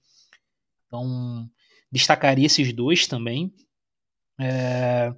Então, 0.87 1.49
destacaria 1.91 2.47
esses 2.47 2.73
dois 2.73 3.07
também. 3.07 3.53
É, 4.41 5.15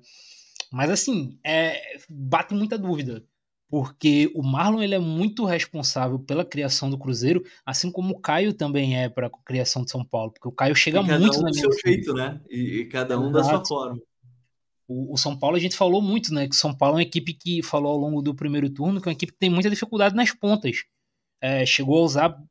mas 0.72 0.90
assim, 0.90 1.38
é, 1.44 1.98
bate 2.08 2.54
muita 2.54 2.78
dúvida. 2.78 3.24
Porque 3.70 4.32
o 4.34 4.42
Marlon 4.42 4.82
ele 4.82 4.94
é 4.94 4.98
muito 4.98 5.44
responsável 5.44 6.18
pela 6.18 6.42
criação 6.42 6.88
do 6.88 6.96
Cruzeiro, 6.96 7.44
assim 7.66 7.92
como 7.92 8.14
o 8.14 8.18
Caio 8.18 8.54
também 8.54 8.98
é 8.98 9.10
para 9.10 9.26
a 9.26 9.30
criação 9.44 9.84
de 9.84 9.90
São 9.90 10.02
Paulo. 10.02 10.32
Porque 10.32 10.48
o 10.48 10.52
Caio 10.52 10.74
chega 10.74 11.02
muito 11.02 11.38
um 11.38 11.42
na 11.42 11.52
seu 11.52 11.70
jeito, 11.84 12.14
né? 12.14 12.40
E, 12.48 12.80
e 12.80 12.84
cada 12.86 13.20
um 13.20 13.28
Exato. 13.28 13.32
da 13.32 13.44
sua 13.44 13.64
forma. 13.66 14.00
O, 14.88 15.12
o, 15.12 15.16
São 15.18 15.38
Paulo, 15.38 15.56
a 15.56 15.60
gente 15.60 15.76
falou 15.76 16.00
muito, 16.00 16.32
né? 16.32 16.48
Que 16.48 16.54
o 16.54 16.58
São 16.58 16.74
Paulo 16.74 16.94
é 16.94 16.96
uma 16.96 17.02
equipe 17.02 17.34
que 17.34 17.62
falou 17.62 17.92
ao 17.92 17.98
longo 17.98 18.22
do 18.22 18.34
primeiro 18.34 18.70
turno, 18.70 19.00
que 19.00 19.08
é 19.08 19.10
uma 19.10 19.14
equipe 19.14 19.32
que 19.32 19.38
tem 19.38 19.50
muita 19.50 19.68
dificuldade 19.68 20.16
nas 20.16 20.32
pontas. 20.32 20.84
É, 21.40 21.66
chegou 21.66 21.98
a 21.98 22.04
usar, 22.04 22.42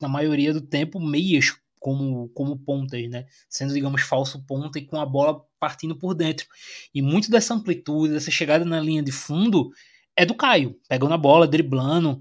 na 0.00 0.08
maioria 0.08 0.52
do 0.52 0.60
tempo, 0.60 1.00
meias 1.00 1.56
como, 1.78 2.30
como 2.30 2.58
pontas, 2.58 3.08
né? 3.08 3.26
Sendo, 3.48 3.74
digamos, 3.74 4.02
falso 4.02 4.44
ponta 4.44 4.78
e 4.78 4.86
com 4.86 5.00
a 5.00 5.06
bola 5.06 5.40
partindo 5.60 5.96
por 5.96 6.14
dentro. 6.14 6.46
E 6.94 7.00
muito 7.00 7.30
dessa 7.30 7.54
amplitude, 7.54 8.14
dessa 8.14 8.30
chegada 8.30 8.64
na 8.64 8.80
linha 8.80 9.02
de 9.02 9.12
fundo 9.12 9.70
é 10.16 10.24
do 10.24 10.34
Caio, 10.34 10.78
pegando 10.88 11.14
a 11.14 11.18
bola, 11.18 11.46
driblando, 11.46 12.20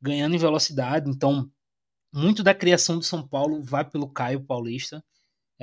ganhando 0.00 0.34
em 0.34 0.38
velocidade. 0.38 1.10
Então, 1.10 1.48
muito 2.12 2.42
da 2.42 2.54
criação 2.54 2.98
do 2.98 3.04
São 3.04 3.26
Paulo 3.26 3.62
vai 3.62 3.84
pelo 3.88 4.08
Caio 4.08 4.40
Paulista. 4.44 5.04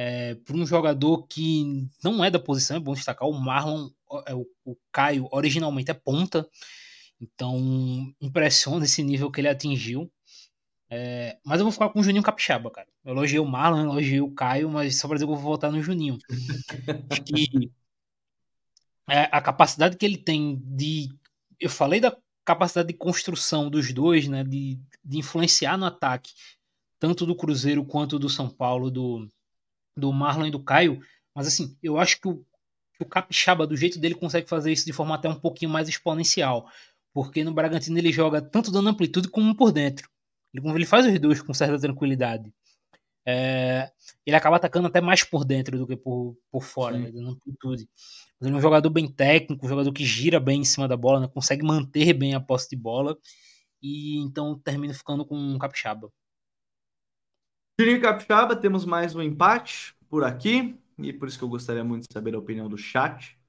É, 0.01 0.33
para 0.33 0.55
um 0.55 0.65
jogador 0.65 1.27
que 1.27 1.85
não 2.01 2.23
é 2.23 2.31
da 2.31 2.39
posição, 2.39 2.77
é 2.77 2.79
bom 2.79 2.93
destacar, 2.93 3.27
o 3.27 3.33
Marlon, 3.33 3.89
é, 4.27 4.33
o, 4.33 4.47
o 4.63 4.77
Caio 4.93 5.27
originalmente 5.29 5.91
é 5.91 5.93
ponta, 5.93 6.47
então 7.19 7.59
impressiona 8.21 8.85
esse 8.85 9.03
nível 9.03 9.29
que 9.29 9.41
ele 9.41 9.49
atingiu. 9.49 10.09
É, 10.89 11.37
mas 11.45 11.59
eu 11.59 11.65
vou 11.65 11.73
ficar 11.73 11.89
com 11.89 11.99
o 11.99 12.03
Juninho 12.03 12.23
Capixaba, 12.23 12.71
cara. 12.71 12.87
Eu 13.03 13.11
elogiei 13.11 13.41
o 13.41 13.45
Marlon, 13.45 13.91
elogiei 13.91 14.21
o 14.21 14.31
Caio, 14.31 14.69
mas 14.69 14.95
só 14.95 15.05
pra 15.05 15.15
dizer 15.15 15.25
que 15.25 15.33
eu 15.33 15.35
vou 15.35 15.51
votar 15.51 15.69
no 15.69 15.83
Juninho. 15.83 16.17
Acho 17.11 17.21
que 17.21 17.69
é, 19.09 19.27
a 19.29 19.41
capacidade 19.41 19.97
que 19.97 20.05
ele 20.05 20.17
tem 20.17 20.61
de. 20.63 21.09
Eu 21.59 21.69
falei 21.69 21.99
da 21.99 22.15
capacidade 22.45 22.87
de 22.87 22.93
construção 22.93 23.69
dos 23.69 23.91
dois, 23.91 24.29
né? 24.29 24.45
De, 24.45 24.79
de 25.03 25.17
influenciar 25.17 25.77
no 25.77 25.85
ataque, 25.85 26.31
tanto 26.97 27.25
do 27.25 27.35
Cruzeiro 27.35 27.83
quanto 27.83 28.17
do 28.17 28.29
São 28.29 28.49
Paulo, 28.49 28.89
do, 28.89 29.29
do 29.97 30.11
Marlon 30.13 30.47
e 30.47 30.51
do 30.51 30.63
Caio. 30.63 31.01
Mas 31.35 31.47
assim, 31.47 31.77
eu 31.81 31.97
acho 31.97 32.19
que 32.21 32.27
o, 32.27 32.45
que 32.95 33.03
o 33.03 33.05
Capixaba, 33.05 33.67
do 33.67 33.77
jeito 33.77 33.99
dele, 33.99 34.15
consegue 34.15 34.47
fazer 34.49 34.71
isso 34.71 34.85
de 34.85 34.93
forma 34.93 35.15
até 35.15 35.29
um 35.29 35.35
pouquinho 35.39 35.71
mais 35.71 35.87
exponencial. 35.89 36.67
Porque 37.13 37.43
no 37.43 37.53
Bragantino 37.53 37.97
ele 37.97 38.11
joga 38.11 38.41
tanto 38.41 38.71
dando 38.71 38.89
amplitude 38.89 39.29
como 39.29 39.55
por 39.55 39.71
dentro. 39.71 40.09
Ele, 40.53 40.67
ele 40.69 40.85
faz 40.85 41.05
os 41.05 41.19
dois 41.19 41.41
com 41.41 41.53
certa 41.53 41.79
tranquilidade. 41.79 42.51
é, 43.25 43.91
ele 44.25 44.35
acaba 44.35 44.55
atacando 44.57 44.87
até 44.87 45.01
mais 45.01 45.23
por 45.23 45.45
dentro 45.45 45.77
do 45.77 45.85
que 45.87 45.95
por, 45.95 46.35
por 46.51 46.63
fora, 46.63 46.97
né, 46.97 47.11
dando 47.11 47.29
amplitude. 47.29 47.87
Ele 48.41 48.51
é 48.51 48.55
um 48.55 48.61
jogador 48.61 48.89
bem 48.89 49.07
técnico, 49.07 49.65
um 49.65 49.69
jogador 49.69 49.91
que 49.93 50.05
gira 50.05 50.39
bem 50.39 50.61
em 50.61 50.65
cima 50.65 50.87
da 50.87 50.97
bola, 50.97 51.19
né, 51.21 51.27
consegue 51.27 51.63
manter 51.63 52.13
bem 52.13 52.33
a 52.33 52.39
posse 52.39 52.69
de 52.69 52.75
bola, 52.75 53.17
e 53.81 54.17
então 54.19 54.57
termina 54.59 54.93
ficando 54.93 55.25
com 55.25 55.35
um 55.37 55.57
capixaba. 55.59 56.09
Juninho 57.79 58.01
Capixaba, 58.01 58.57
temos 58.57 58.83
mais 58.83 59.15
um 59.15 59.21
empate 59.21 59.95
por 60.09 60.25
aqui, 60.25 60.77
e 60.97 61.13
por 61.13 61.29
isso 61.29 61.37
que 61.37 61.45
eu 61.45 61.47
gostaria 61.47 61.81
muito 61.81 62.09
de 62.09 62.13
saber 62.13 62.35
a 62.35 62.37
opinião 62.37 62.67
do 62.67 62.77
chat. 62.77 63.39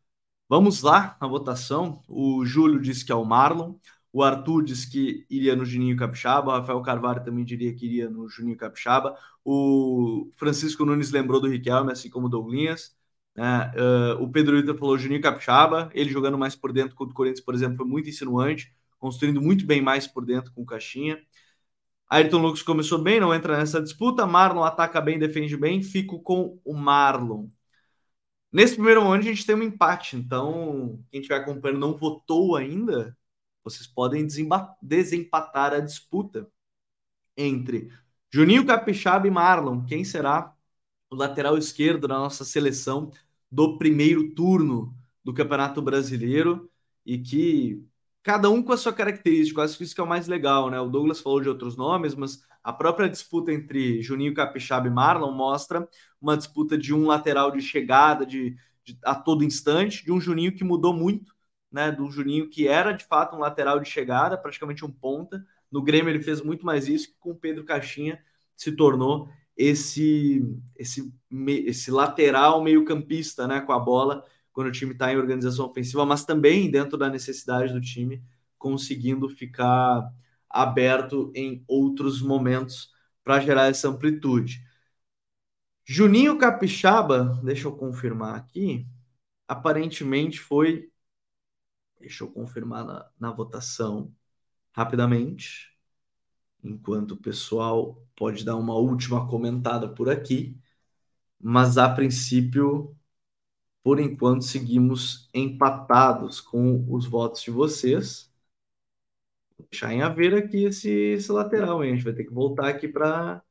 Vamos 0.49 0.83
lá 0.83 1.17
na 1.21 1.27
votação. 1.27 2.01
O 2.09 2.45
Júlio 2.47 2.81
disse 2.81 3.05
que 3.05 3.11
é 3.11 3.15
o 3.17 3.25
Marlon. 3.25 3.75
O 4.13 4.23
Arthur 4.23 4.63
disse 4.63 4.89
que 4.89 5.27
iria 5.29 5.57
no 5.57 5.65
Juninho 5.65 5.97
Capixaba. 5.97 6.53
O 6.53 6.61
Rafael 6.61 6.81
Carvalho 6.81 7.25
também 7.25 7.45
diria 7.45 7.75
que 7.75 7.85
iria 7.85 8.09
no 8.09 8.29
Juninho 8.29 8.57
Capixaba. 8.57 9.19
O 9.45 10.31
Francisco 10.37 10.85
Nunes 10.85 11.11
lembrou 11.11 11.41
do 11.41 11.49
Riquelme, 11.49 11.91
assim 11.91 12.09
como 12.09 12.29
o 12.29 12.31
Douglinhas. 12.31 12.95
Uh, 13.37 14.21
uh, 14.21 14.23
o 14.23 14.31
Pedro 14.31 14.57
Ita 14.61 14.77
falou 14.77 14.97
Juninho 14.97 15.21
Capixaba. 15.21 15.91
Ele 15.93 16.09
jogando 16.09 16.39
mais 16.39 16.55
por 16.55 16.73
dentro 16.73 16.95
contra 16.95 17.11
o 17.13 17.17
Corinthians, 17.17 17.45
por 17.45 17.53
exemplo, 17.53 17.79
foi 17.79 17.87
muito 17.87 18.09
insinuante, 18.09 18.73
construindo 18.97 19.43
muito 19.43 19.67
bem 19.67 19.83
mais 19.83 20.07
por 20.07 20.25
dentro 20.25 20.53
com 20.53 20.63
o 20.63 20.67
Caixinha. 20.67 21.19
Ayrton 22.11 22.39
Lucas 22.43 22.63
começou 22.63 22.99
bem, 23.01 23.21
não 23.21 23.33
entra 23.33 23.57
nessa 23.57 23.81
disputa. 23.81 24.27
Marlon 24.27 24.65
ataca 24.65 25.01
bem, 25.01 25.19
defende 25.19 25.57
bem. 25.57 25.81
Fico 25.83 26.21
com 26.21 26.61
o 26.65 26.75
Marlon. 26.75 27.49
Nesse 28.53 28.75
primeiro 28.75 29.03
momento, 29.03 29.23
a 29.23 29.33
gente 29.33 29.47
tem 29.47 29.55
um 29.55 29.63
empate. 29.63 30.17
Então, 30.17 31.01
quem 31.11 31.21
estiver 31.21 31.37
acompanhando 31.37 31.79
não 31.79 31.97
votou 31.97 32.57
ainda, 32.57 33.17
vocês 33.63 33.87
podem 33.87 34.27
desempatar 34.83 35.73
a 35.73 35.81
disputa 35.81 36.51
entre 37.37 37.93
Juninho 38.29 38.67
Capixaba 38.67 39.29
e 39.29 39.31
Marlon. 39.31 39.85
Quem 39.85 40.05
será 40.05 40.53
o 41.09 41.15
lateral 41.15 41.57
esquerdo 41.57 42.09
da 42.09 42.19
nossa 42.19 42.45
seleção 42.45 43.13
do 43.51 43.79
primeiro 43.79 44.35
turno 44.35 44.97
do 45.25 45.33
Campeonato 45.33 45.81
Brasileiro? 45.81 46.69
E 47.07 47.19
que 47.19 47.85
cada 48.23 48.51
um 48.51 48.63
com 48.63 48.73
a 48.73 48.77
sua 48.77 48.93
característica. 48.93 49.63
Acho 49.63 49.79
que 49.79 49.85
isso 49.85 49.95
que 49.95 50.01
é 50.01 50.05
o 50.05 50.09
mais 50.09 50.27
legal, 50.27 50.71
né? 50.71 50.81
O 50.81 50.89
Douglas 50.89 51.21
falou 51.21 51.41
de 51.41 51.49
outros 51.49 51.77
nomes, 51.77 52.15
mas 52.15 52.43
a 52.63 52.73
própria 52.73 53.09
disputa 53.09 53.53
entre 53.53 54.03
Juninho 54.03 54.35
Capixaba 54.35 54.87
e 54.87 54.91
Marlon 54.91 55.33
mostra 55.33 55.89
uma 56.21 56.37
disputa 56.37 56.77
de 56.77 56.93
um 56.93 57.07
lateral 57.07 57.51
de 57.51 57.63
chegada 57.63 58.27
de, 58.27 58.57
de, 58.85 58.99
a 59.05 59.15
todo 59.15 59.45
instante, 59.45 60.05
de 60.05 60.13
um 60.13 60.21
Juninho 60.21 60.55
que 60.55 60.65
mudou 60.65 60.93
muito, 60.93 61.35
né? 61.73 61.91
Do 61.91 62.11
Juninho 62.11 62.49
que 62.49 62.69
era 62.69 62.93
de 62.93 63.05
fato 63.05 63.37
um 63.37 63.41
lateral 63.41 63.81
de 63.81 63.89
chegada, 63.89 64.37
praticamente 64.37 64.85
um 64.85 64.91
ponta. 64.91 65.45
No 65.71 65.83
Grêmio 65.83 66.11
ele 66.11 66.23
fez 66.23 66.43
muito 66.43 66.67
mais 66.67 66.89
isso, 66.89 67.09
que 67.09 67.19
com 67.19 67.31
o 67.31 67.37
Pedro 67.37 67.65
Caixinha 67.65 68.21
se 68.57 68.73
tornou 68.73 69.29
esse 69.57 70.43
esse 70.77 71.13
esse 71.67 71.91
lateral 71.91 72.63
meio-campista, 72.63 73.47
né, 73.47 73.61
com 73.61 73.73
a 73.73 73.79
bola 73.79 74.25
quando 74.53 74.69
o 74.69 74.73
time 74.73 74.93
está 74.93 75.13
em 75.13 75.17
organização 75.17 75.67
ofensiva, 75.67 76.05
mas 76.07 76.25
também 76.25 76.71
dentro 76.71 76.97
da 76.99 77.09
necessidade 77.09 77.73
do 77.73 77.81
time 77.81 78.23
conseguindo 78.59 79.29
ficar 79.29 80.13
aberto 80.49 81.33
em 81.35 81.65
outros 81.67 82.21
momentos 82.21 82.93
para 83.25 83.41
gerar 83.41 83.69
essa 83.69 83.89
amplitude. 83.89 84.65
Juninho 85.85 86.39
Capixaba, 86.39 87.41
deixa 87.43 87.67
eu 87.67 87.77
confirmar 87.77 88.37
aqui, 88.37 88.87
aparentemente 89.49 90.39
foi. 90.39 90.91
Deixa 91.99 92.25
eu 92.25 92.31
confirmar 92.31 92.85
na, 92.85 93.11
na 93.19 93.31
votação 93.31 94.15
rapidamente, 94.73 95.77
enquanto 96.63 97.13
o 97.13 97.17
pessoal 97.17 98.03
pode 98.17 98.45
dar 98.45 98.57
uma 98.57 98.75
última 98.75 99.27
comentada 99.29 99.89
por 99.89 100.09
aqui, 100.09 100.59
mas 101.41 101.79
a 101.79 101.89
princípio, 101.89 102.97
por 103.83 104.01
enquanto, 104.01 104.45
seguimos 104.45 105.29
empatados 105.35 106.41
com 106.41 106.85
os 106.89 107.07
votos 107.07 107.43
de 107.43 107.51
vocês 107.51 108.31
deixar 109.69 109.93
em 109.93 110.03
haver 110.03 110.35
aqui 110.35 110.65
esse, 110.65 110.91
esse 110.91 111.31
lateral, 111.31 111.85
hein? 111.85 111.93
A 111.93 111.95
gente 111.95 112.05
vai 112.05 112.13
ter 112.13 112.25
que 112.25 112.33
voltar 112.33 112.69
aqui 112.69 112.89
para 112.89 113.43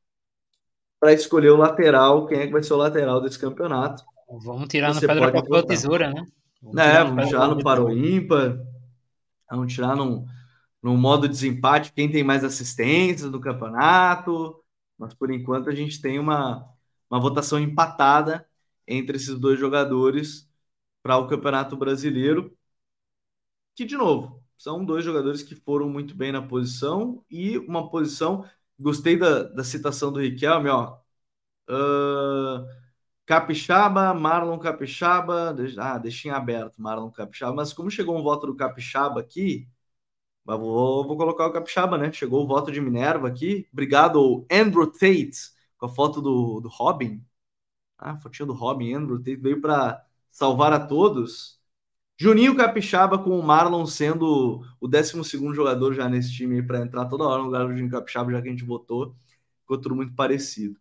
escolher 1.08 1.50
o 1.50 1.56
lateral, 1.56 2.26
quem 2.26 2.40
é 2.40 2.46
que 2.46 2.52
vai 2.52 2.62
ser 2.62 2.72
o 2.72 2.78
lateral 2.78 3.20
desse 3.20 3.38
campeonato. 3.38 4.04
Vamos 4.44 4.68
tirar 4.68 4.92
Você 4.92 5.06
no 5.06 5.12
pedra, 5.12 5.32
papel, 5.32 5.62
tesoura, 5.64 6.12
né? 6.12 6.26
Vamos 6.62 6.78
é, 6.78 6.90
tirar 6.90 7.04
vamos 7.04 7.28
tirar 7.28 7.48
no 7.48 7.62
paro 7.62 7.90
ímpar, 7.90 8.58
vamos 9.50 9.72
tirar 9.72 9.96
num, 9.96 10.26
num 10.82 10.96
modo 10.96 11.28
desempate 11.28 11.92
quem 11.92 12.10
tem 12.10 12.22
mais 12.22 12.44
assistências 12.44 13.30
do 13.30 13.40
campeonato, 13.40 14.62
mas 14.98 15.14
por 15.14 15.30
enquanto 15.30 15.70
a 15.70 15.74
gente 15.74 16.00
tem 16.00 16.18
uma, 16.18 16.68
uma 17.10 17.20
votação 17.20 17.58
empatada 17.58 18.46
entre 18.90 19.16
esses 19.16 19.38
dois 19.38 19.58
jogadores 19.58 20.48
para 21.02 21.16
o 21.18 21.28
Campeonato 21.28 21.76
Brasileiro, 21.76 22.56
que, 23.74 23.84
de 23.84 23.96
novo, 23.96 24.42
são 24.56 24.84
dois 24.84 25.04
jogadores 25.04 25.42
que 25.42 25.54
foram 25.54 25.88
muito 25.88 26.14
bem 26.14 26.32
na 26.32 26.42
posição 26.42 27.24
e 27.30 27.58
uma 27.58 27.90
posição. 27.90 28.44
Gostei 28.78 29.16
da, 29.16 29.44
da 29.44 29.64
citação 29.64 30.12
do 30.12 30.20
Riquelme, 30.20 30.68
ó. 30.68 30.98
Uh, 31.68 32.66
Capixaba, 33.26 34.12
Marlon 34.14 34.58
Capixaba. 34.58 35.54
Ah, 35.78 35.98
deixei 35.98 36.30
aberto, 36.30 36.82
Marlon 36.82 37.10
Capixaba. 37.10 37.54
Mas 37.54 37.72
como 37.72 37.90
chegou 37.90 38.18
um 38.18 38.22
voto 38.22 38.46
do 38.46 38.56
Capixaba 38.56 39.20
aqui, 39.20 39.68
vou, 40.44 41.06
vou 41.06 41.16
colocar 41.16 41.46
o 41.46 41.52
Capixaba, 41.52 41.96
né? 41.98 42.12
Chegou 42.12 42.44
o 42.44 42.46
voto 42.46 42.72
de 42.72 42.80
Minerva 42.80 43.28
aqui. 43.28 43.68
Obrigado, 43.72 44.46
Andrew 44.50 44.86
Tate, 44.90 45.32
com 45.78 45.86
a 45.86 45.88
foto 45.88 46.20
do, 46.20 46.60
do 46.60 46.68
Robin. 46.68 47.24
Ah, 48.00 48.12
a 48.12 48.16
fotinha 48.18 48.46
do 48.46 48.52
Robin, 48.54 48.94
Andrew 48.94 49.20
veio 49.20 49.60
para 49.60 50.04
salvar 50.30 50.72
a 50.72 50.80
todos. 50.86 51.60
Juninho 52.18 52.56
Capixaba 52.56 53.18
com 53.18 53.38
o 53.38 53.42
Marlon 53.42 53.86
sendo 53.86 54.64
o 54.80 54.88
12 54.88 55.22
jogador 55.54 55.94
já 55.94 56.08
nesse 56.08 56.32
time 56.32 56.62
para 56.62 56.80
entrar 56.80 57.06
toda 57.06 57.24
hora 57.24 57.38
no 57.38 57.46
lugar 57.46 57.64
do 57.64 57.70
Juninho 57.72 57.90
Capixaba, 57.90 58.32
já 58.32 58.42
que 58.42 58.48
a 58.48 58.50
gente 58.50 58.64
votou. 58.64 59.14
Ficou 59.62 59.78
tudo 59.78 59.96
muito 59.96 60.14
parecido. 60.14 60.78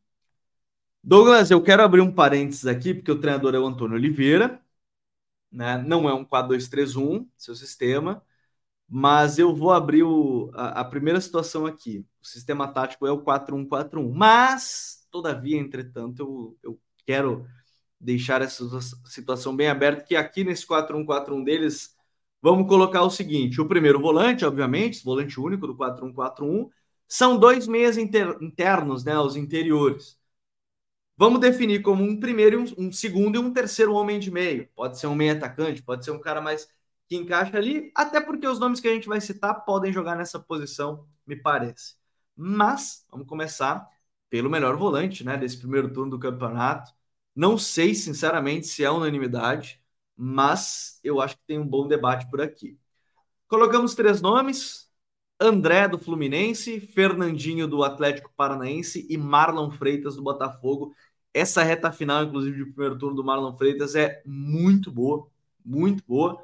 Douglas, 1.03 1.49
eu 1.51 1.61
quero 1.63 1.83
abrir 1.83 2.01
um 2.01 2.11
parênteses 2.13 2.67
aqui, 2.67 2.93
porque 2.93 3.11
o 3.11 3.19
treinador 3.19 3.55
é 3.55 3.59
o 3.59 3.65
Antônio 3.65 3.95
Oliveira. 3.95 4.61
Né? 5.51 5.77
Não 5.77 6.09
é 6.09 6.13
um 6.13 6.25
4-2-3-1, 6.25 7.27
seu 7.37 7.55
sistema. 7.55 8.23
Mas 8.87 9.39
eu 9.39 9.55
vou 9.55 9.71
abrir 9.71 10.03
o, 10.03 10.51
a, 10.55 10.81
a 10.81 10.85
primeira 10.85 11.21
situação 11.21 11.65
aqui. 11.65 12.05
O 12.21 12.27
sistema 12.27 12.67
tático 12.67 13.07
é 13.07 13.11
o 13.11 13.23
4-1-4-1. 13.23 14.11
Mas, 14.13 15.07
todavia, 15.11 15.57
entretanto, 15.57 16.21
eu, 16.21 16.57
eu 16.63 16.79
quero 17.09 17.47
deixar 17.99 18.39
essa 18.43 18.63
situação 19.05 19.55
bem 19.55 19.67
aberta, 19.67 20.03
que 20.03 20.15
aqui 20.15 20.43
nesse 20.43 20.63
4-1-4-1 20.67 21.43
deles, 21.43 21.95
vamos 22.39 22.67
colocar 22.67 23.01
o 23.01 23.09
seguinte: 23.09 23.59
o 23.59 23.67
primeiro 23.67 23.99
volante, 23.99 24.45
obviamente, 24.45 25.03
volante 25.03 25.39
único 25.39 25.65
do 25.65 25.75
4-1-4-1, 25.75 26.69
são 27.07 27.35
dois 27.35 27.67
meias 27.67 27.97
inter, 27.97 28.37
internos, 28.41 29.03
né, 29.03 29.17
os 29.17 29.35
interiores. 29.35 30.19
Vamos 31.17 31.39
definir 31.39 31.81
como 31.81 32.03
um 32.03 32.19
primeiro, 32.19 32.61
um, 32.61 32.87
um 32.87 32.91
segundo 32.91 33.37
e 33.37 33.39
um 33.39 33.51
terceiro 33.51 33.93
homem 33.93 34.19
de 34.19 34.29
meio. 34.29 34.69
Pode 34.75 34.99
ser 34.99 35.07
um 35.07 35.15
meio 35.15 35.33
atacante, 35.33 35.81
pode 35.81 36.05
ser 36.05 36.11
um 36.11 36.19
cara 36.19 36.39
mais 36.39 36.69
que 37.07 37.15
encaixa 37.15 37.57
ali, 37.57 37.91
até 37.95 38.21
porque 38.21 38.47
os 38.47 38.59
nomes 38.59 38.79
que 38.79 38.87
a 38.87 38.93
gente 38.93 39.07
vai 39.07 39.19
citar 39.19 39.65
podem 39.65 39.91
jogar 39.91 40.15
nessa 40.15 40.39
posição, 40.39 41.07
me 41.25 41.35
parece. 41.35 41.95
Mas 42.35 43.03
vamos 43.09 43.27
começar 43.27 43.85
pelo 44.29 44.49
melhor 44.49 44.77
volante, 44.77 45.23
né, 45.23 45.35
desse 45.37 45.57
primeiro 45.57 45.91
turno 45.91 46.11
do 46.11 46.19
campeonato. 46.19 46.98
Não 47.35 47.57
sei, 47.57 47.95
sinceramente, 47.95 48.67
se 48.67 48.83
é 48.83 48.91
unanimidade, 48.91 49.81
mas 50.15 50.99
eu 51.03 51.21
acho 51.21 51.37
que 51.37 51.43
tem 51.47 51.59
um 51.59 51.67
bom 51.67 51.87
debate 51.87 52.29
por 52.29 52.41
aqui. 52.41 52.77
Colocamos 53.47 53.95
três 53.95 54.21
nomes: 54.21 54.89
André 55.39 55.87
do 55.87 55.99
Fluminense, 55.99 56.79
Fernandinho 56.81 57.67
do 57.67 57.83
Atlético 57.83 58.31
Paranaense 58.35 59.07
e 59.09 59.17
Marlon 59.17 59.71
Freitas 59.71 60.15
do 60.15 60.23
Botafogo. 60.23 60.95
Essa 61.33 61.63
reta 61.63 61.91
final, 61.91 62.23
inclusive, 62.23 62.57
de 62.57 62.71
primeiro 62.71 62.97
turno 62.97 63.15
do 63.15 63.23
Marlon 63.23 63.55
Freitas 63.57 63.95
é 63.95 64.21
muito 64.25 64.91
boa, 64.91 65.27
muito 65.65 66.03
boa. 66.07 66.43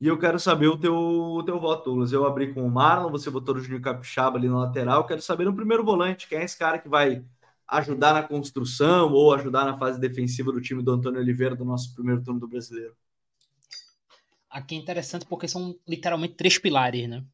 E 0.00 0.06
eu 0.06 0.18
quero 0.18 0.38
saber 0.38 0.66
o 0.68 0.78
teu, 0.78 0.94
o 0.94 1.42
teu 1.42 1.58
voto, 1.58 1.84
Douglas. 1.86 2.12
Eu 2.12 2.26
abri 2.26 2.52
com 2.52 2.66
o 2.66 2.70
Marlon, 2.70 3.10
você 3.10 3.30
votou 3.30 3.54
no 3.54 3.60
Juninho 3.60 3.80
Capixaba 3.80 4.36
ali 4.38 4.48
na 4.48 4.58
lateral. 4.60 5.06
Quero 5.06 5.22
saber 5.22 5.44
no 5.44 5.54
primeiro 5.56 5.84
volante, 5.84 6.28
quem 6.28 6.38
é 6.38 6.44
esse 6.44 6.58
cara 6.58 6.78
que 6.78 6.88
vai 6.88 7.24
ajudar 7.68 8.14
na 8.14 8.22
construção 8.22 9.12
ou 9.12 9.32
ajudar 9.34 9.64
na 9.64 9.78
fase 9.78 10.00
defensiva 10.00 10.52
do 10.52 10.60
time 10.60 10.82
do 10.82 10.92
Antônio 10.92 11.20
Oliveira 11.20 11.56
do 11.56 11.64
nosso 11.64 11.94
primeiro 11.94 12.22
turno 12.22 12.40
do 12.40 12.48
brasileiro? 12.48 12.94
Aqui 14.50 14.74
é 14.74 14.78
interessante 14.78 15.26
porque 15.26 15.48
são 15.48 15.76
literalmente 15.86 16.34
três 16.34 16.58
pilares, 16.58 17.08
né? 17.08 17.24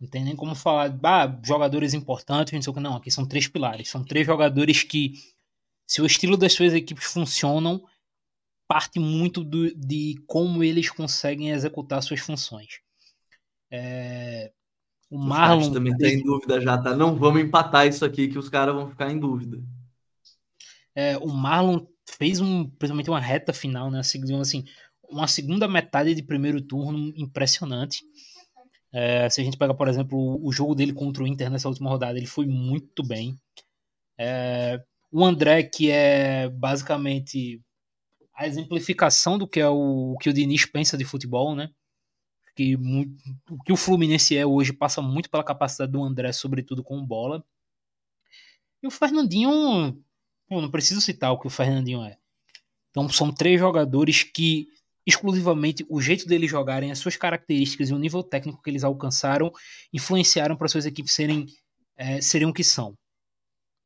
Não 0.00 0.08
tem 0.08 0.24
nem 0.24 0.36
como 0.36 0.54
falar, 0.54 0.96
ah, 1.02 1.40
jogadores 1.44 1.94
importantes, 1.94 2.52
não 2.52 2.62
sei 2.62 2.70
o 2.70 2.74
que. 2.74 2.80
Não, 2.80 2.96
aqui 2.96 3.10
são 3.10 3.26
três 3.26 3.48
pilares. 3.48 3.88
São 3.88 4.04
três 4.04 4.26
jogadores 4.26 4.82
que, 4.82 5.14
se 5.86 6.00
o 6.00 6.06
estilo 6.06 6.36
das 6.36 6.52
suas 6.52 6.72
equipes 6.72 7.04
funcionam, 7.04 7.82
parte 8.68 9.00
muito 9.00 9.42
do, 9.42 9.74
de 9.74 10.22
como 10.26 10.62
eles 10.62 10.90
conseguem 10.90 11.50
executar 11.50 12.02
suas 12.02 12.20
funções. 12.20 12.80
É, 13.70 14.52
o 15.10 15.18
Marlon. 15.18 15.72
também 15.72 15.96
tem 15.96 16.16
tá 16.16 16.20
em 16.20 16.22
dúvida 16.22 16.60
já, 16.60 16.76
tá? 16.76 16.94
Não 16.94 17.16
vamos 17.16 17.40
empatar 17.40 17.86
isso 17.86 18.04
aqui 18.04 18.28
que 18.28 18.38
os 18.38 18.48
caras 18.48 18.74
vão 18.74 18.88
ficar 18.88 19.10
em 19.10 19.18
dúvida. 19.18 19.62
É, 20.94 21.16
o 21.18 21.28
Marlon 21.28 21.86
fez 22.06 22.40
um, 22.40 22.64
principalmente 22.64 23.08
uma 23.10 23.20
reta 23.20 23.52
final, 23.52 23.90
né? 23.90 24.00
Assim, 24.00 24.20
assim, 24.40 24.64
uma 25.08 25.26
segunda 25.26 25.66
metade 25.66 26.14
de 26.14 26.22
primeiro 26.22 26.60
turno 26.60 27.12
impressionante. 27.16 28.02
É, 28.92 29.28
se 29.28 29.40
a 29.40 29.44
gente 29.44 29.56
pega, 29.56 29.74
por 29.74 29.88
exemplo, 29.88 30.38
o 30.42 30.52
jogo 30.52 30.74
dele 30.74 30.92
contra 30.92 31.22
o 31.22 31.26
Inter 31.26 31.50
nessa 31.50 31.68
última 31.68 31.90
rodada, 31.90 32.18
ele 32.18 32.26
foi 32.26 32.46
muito 32.46 33.02
bem. 33.02 33.38
É, 34.18 34.82
o 35.10 35.24
André, 35.24 35.62
que 35.62 35.90
é 35.90 36.48
basicamente 36.48 37.62
a 38.34 38.46
exemplificação 38.46 39.38
do 39.38 39.48
que 39.48 39.60
é 39.60 39.68
o, 39.68 40.12
o 40.14 40.18
que 40.18 40.28
o 40.28 40.32
Diniz 40.32 40.66
pensa 40.66 40.96
de 40.96 41.04
futebol, 41.04 41.54
né? 41.54 41.70
Que 42.58 42.76
que 43.64 43.72
o 43.72 43.76
Fluminense 43.76 44.36
é 44.36 44.44
hoje 44.44 44.72
passa 44.72 45.00
muito 45.00 45.30
pela 45.30 45.44
capacidade 45.44 45.92
do 45.92 46.02
André, 46.02 46.32
sobretudo 46.32 46.82
com 46.82 47.06
bola. 47.06 47.44
E 48.82 48.86
o 48.88 48.90
Fernandinho, 48.90 49.96
não 50.50 50.68
preciso 50.68 51.00
citar 51.00 51.30
o 51.30 51.38
que 51.38 51.46
o 51.46 51.50
Fernandinho 51.50 52.02
é. 52.02 52.18
Então 52.90 53.08
são 53.10 53.32
três 53.32 53.60
jogadores 53.60 54.24
que 54.24 54.66
exclusivamente 55.06 55.86
o 55.88 56.00
jeito 56.00 56.26
deles 56.26 56.50
jogarem, 56.50 56.90
as 56.90 56.98
suas 56.98 57.16
características 57.16 57.90
e 57.90 57.94
o 57.94 57.98
nível 57.98 58.24
técnico 58.24 58.60
que 58.60 58.68
eles 58.68 58.82
alcançaram 58.82 59.52
influenciaram 59.92 60.56
para 60.56 60.66
suas 60.66 60.84
equipes 60.84 61.14
serem 61.14 61.46
é, 61.96 62.18
o 62.44 62.52
que 62.52 62.64
são. 62.64 62.98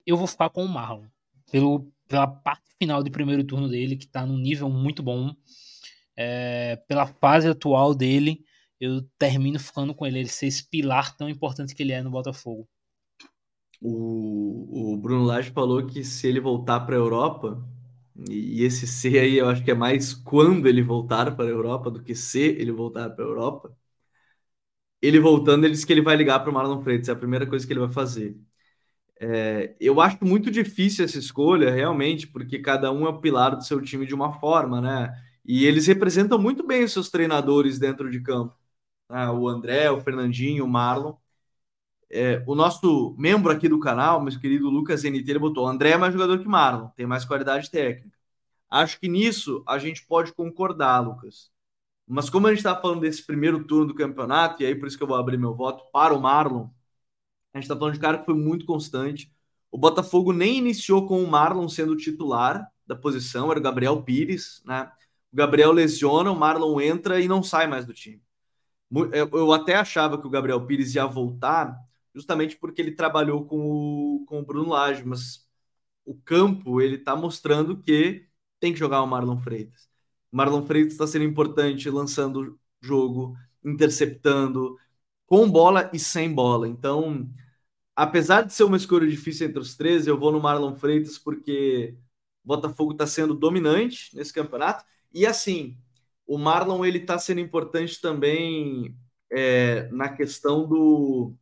Eu 0.07 0.17
vou 0.17 0.27
ficar 0.27 0.49
com 0.49 0.65
o 0.65 0.69
Marlon 0.69 1.05
pelo, 1.51 1.93
pela 2.09 2.27
parte 2.27 2.65
final 2.79 3.03
de 3.03 3.11
primeiro 3.11 3.45
turno 3.45 3.69
dele 3.69 3.97
que 3.97 4.07
está 4.07 4.25
num 4.25 4.39
nível 4.39 4.71
muito 4.71 5.03
bom, 5.03 5.37
é, 6.17 6.77
pela 6.89 7.07
fase 7.07 7.47
atual 7.47 7.95
dele, 7.95 8.43
eu 8.85 9.03
termino 9.19 9.59
ficando 9.61 9.95
com 9.95 10.07
ele, 10.07 10.19
ele 10.21 10.29
ser 10.29 10.47
esse 10.47 10.69
pilar 10.69 11.17
tão 11.17 11.29
importante 11.29 11.75
que 11.75 11.83
ele 11.83 11.93
é 11.93 12.03
no 12.03 12.11
Botafogo. 12.11 12.69
O, 13.81 14.93
o 14.95 14.97
Bruno 14.97 15.25
Lage 15.25 15.51
falou 15.51 15.85
que 15.87 16.05
se 16.05 16.27
ele 16.29 16.41
voltar 16.41 16.81
para 16.81 16.95
a 16.95 16.99
Europa, 16.99 17.63
e 18.31 18.63
esse 18.65 18.87
C 18.87 19.19
aí 19.19 19.39
eu 19.39 19.49
acho 19.49 19.65
que 19.65 19.71
é 19.71 19.75
mais 19.75 20.15
quando 20.15 20.69
ele 20.69 20.83
voltar 20.83 21.35
para 21.37 21.47
a 21.47 21.49
Europa 21.49 21.91
do 21.91 22.03
que 22.03 22.15
se 22.15 22.41
ele 22.41 22.73
voltar 22.73 23.11
para 23.11 23.25
a 23.25 23.29
Europa. 23.29 23.77
Ele 25.01 25.19
voltando, 25.21 25.65
ele 25.65 25.73
disse 25.75 25.87
que 25.87 25.93
ele 25.93 26.03
vai 26.03 26.17
ligar 26.17 26.41
para 26.41 26.51
o 26.51 26.55
Marlon 26.55 26.81
Freitas, 26.83 27.09
é 27.09 27.13
a 27.13 27.17
primeira 27.17 27.47
coisa 27.47 27.67
que 27.67 27.73
ele 27.73 27.81
vai 27.81 27.93
fazer. 27.93 28.37
É, 29.21 29.75
eu 29.81 30.01
acho 30.01 30.19
muito 30.25 30.51
difícil 30.51 31.05
essa 31.05 31.19
escolha, 31.19 31.71
realmente, 31.73 32.27
porque 32.29 32.59
cada 32.61 32.93
um 32.93 33.07
é 33.07 33.11
o 33.11 33.21
pilar 33.21 33.57
do 33.57 33.65
seu 33.65 33.81
time 33.83 34.07
de 34.07 34.15
uma 34.15 34.33
forma, 34.41 34.81
né? 34.81 35.15
E 35.45 35.67
eles 35.67 35.87
representam 35.87 36.39
muito 36.41 36.67
bem 36.67 36.85
os 36.85 36.93
seus 36.93 37.11
treinadores 37.11 37.79
dentro 37.79 38.11
de 38.11 38.21
campo. 38.23 38.57
Né? 39.13 39.29
O 39.31 39.47
André, 39.47 39.91
o 39.91 40.01
Fernandinho, 40.01 40.65
o 40.65 40.69
Marlon. 40.69 41.15
É, 42.11 42.43
o 42.47 42.55
nosso 42.55 43.15
membro 43.19 43.53
aqui 43.53 43.69
do 43.69 43.79
canal, 43.79 44.23
meu 44.23 44.39
querido 44.41 44.71
Lucas 44.71 45.05
NT, 45.05 45.31
ele 45.31 45.39
botou: 45.39 45.67
André 45.67 45.91
é 45.91 45.97
mais 45.99 46.13
jogador 46.15 46.39
que 46.39 46.49
Marlon, 46.49 46.89
tem 46.97 47.07
mais 47.07 47.25
qualidade 47.25 47.71
técnica. 47.71 48.17
Acho 48.71 48.99
que 48.99 49.09
nisso 49.09 49.63
a 49.69 49.79
gente 49.79 50.07
pode 50.07 50.33
concordar, 50.33 51.01
Lucas. 51.01 51.51
Mas 52.07 52.31
como 52.31 52.47
a 52.47 52.51
gente 52.51 52.59
está 52.61 52.77
falando 52.81 53.01
desse 53.01 53.25
primeiro 53.25 53.65
turno 53.65 53.89
do 53.89 53.95
campeonato, 53.95 54.63
e 54.63 54.67
aí 54.67 54.75
por 54.75 54.89
isso 54.89 54.97
que 54.97 55.03
eu 55.03 55.09
vou 55.09 55.17
abrir 55.17 55.39
meu 55.39 55.55
voto 55.55 55.85
para 55.93 56.15
o 56.15 56.21
Marlon, 56.21 56.69
a 57.55 57.59
gente 57.59 57.65
está 57.65 57.77
falando 57.77 57.95
de 57.95 58.01
cara 58.01 58.19
que 58.19 58.25
foi 58.27 58.35
muito 58.35 58.67
constante. 58.67 59.33
O 59.71 59.79
Botafogo 59.79 60.33
nem 60.33 60.59
iniciou 60.59 61.07
com 61.07 61.23
o 61.23 61.29
Marlon 61.31 61.69
sendo 61.69 61.97
titular 61.97 62.67
da 62.87 62.97
posição, 62.97 63.51
era 63.51 63.61
o 63.61 63.63
Gabriel 63.63 64.03
Pires, 64.03 64.63
né? 64.67 64.91
O 65.33 65.37
Gabriel 65.37 65.73
lesiona, 65.73 66.31
o 66.31 66.39
Marlon 66.39 66.81
entra 66.81 67.21
e 67.21 67.29
não 67.29 67.43
sai 67.43 67.67
mais 67.67 67.87
do 67.87 67.95
time. 67.95 68.23
Eu 69.13 69.53
até 69.53 69.77
achava 69.77 70.21
que 70.21 70.27
o 70.27 70.31
Gabriel 70.31 70.65
Pires 70.67 70.95
ia 70.95 71.07
voltar 71.07 71.79
justamente 72.15 72.57
porque 72.57 72.81
ele 72.83 72.93
trabalhou 72.93 73.47
com 73.47 73.59
o, 73.59 74.25
com 74.27 74.41
o 74.41 74.45
Bruno 74.45 74.71
Lage, 74.71 75.05
mas 75.05 75.49
o 76.05 76.15
campo 76.15 76.81
ele 76.81 76.97
está 76.97 77.17
mostrando 77.17 77.81
que 77.81 78.27
tem 78.61 78.73
que 78.73 78.79
jogar 78.79 79.03
o 79.03 79.07
Marlon 79.07 79.39
Freitas. 79.39 79.89
O 80.31 80.37
Marlon 80.37 80.65
Freitas 80.67 80.93
está 80.93 81.07
sendo 81.07 81.25
importante 81.25 81.89
lançando 81.91 82.59
jogo, 82.81 83.37
interceptando, 83.65 84.77
com 85.27 85.51
bola 85.51 85.91
e 85.93 85.99
sem 85.99 86.33
bola. 86.33 86.69
Então, 86.69 87.29
apesar 87.97 88.43
de 88.43 88.53
ser 88.53 88.65
uma 88.65 88.77
escolha 88.77 89.09
difícil 89.09 89.47
entre 89.49 89.61
os 89.61 89.77
três, 89.77 90.07
eu 90.07 90.19
vou 90.19 90.33
no 90.33 90.41
Marlon 90.41 90.75
Freitas 90.77 91.19
porque 91.19 91.97
Botafogo 92.45 92.93
está 92.93 93.07
sendo 93.07 93.35
dominante 93.35 94.15
nesse 94.17 94.33
campeonato. 94.33 94.85
E 95.13 95.27
assim, 95.27 95.79
o 96.27 96.39
Marlon 96.39 96.85
ele 96.85 96.99
está 96.99 97.19
sendo 97.19 97.41
importante 97.41 98.01
também 98.01 98.97
é, 99.31 99.89
na 99.91 100.09
questão 100.09 100.67
do, 100.69 101.35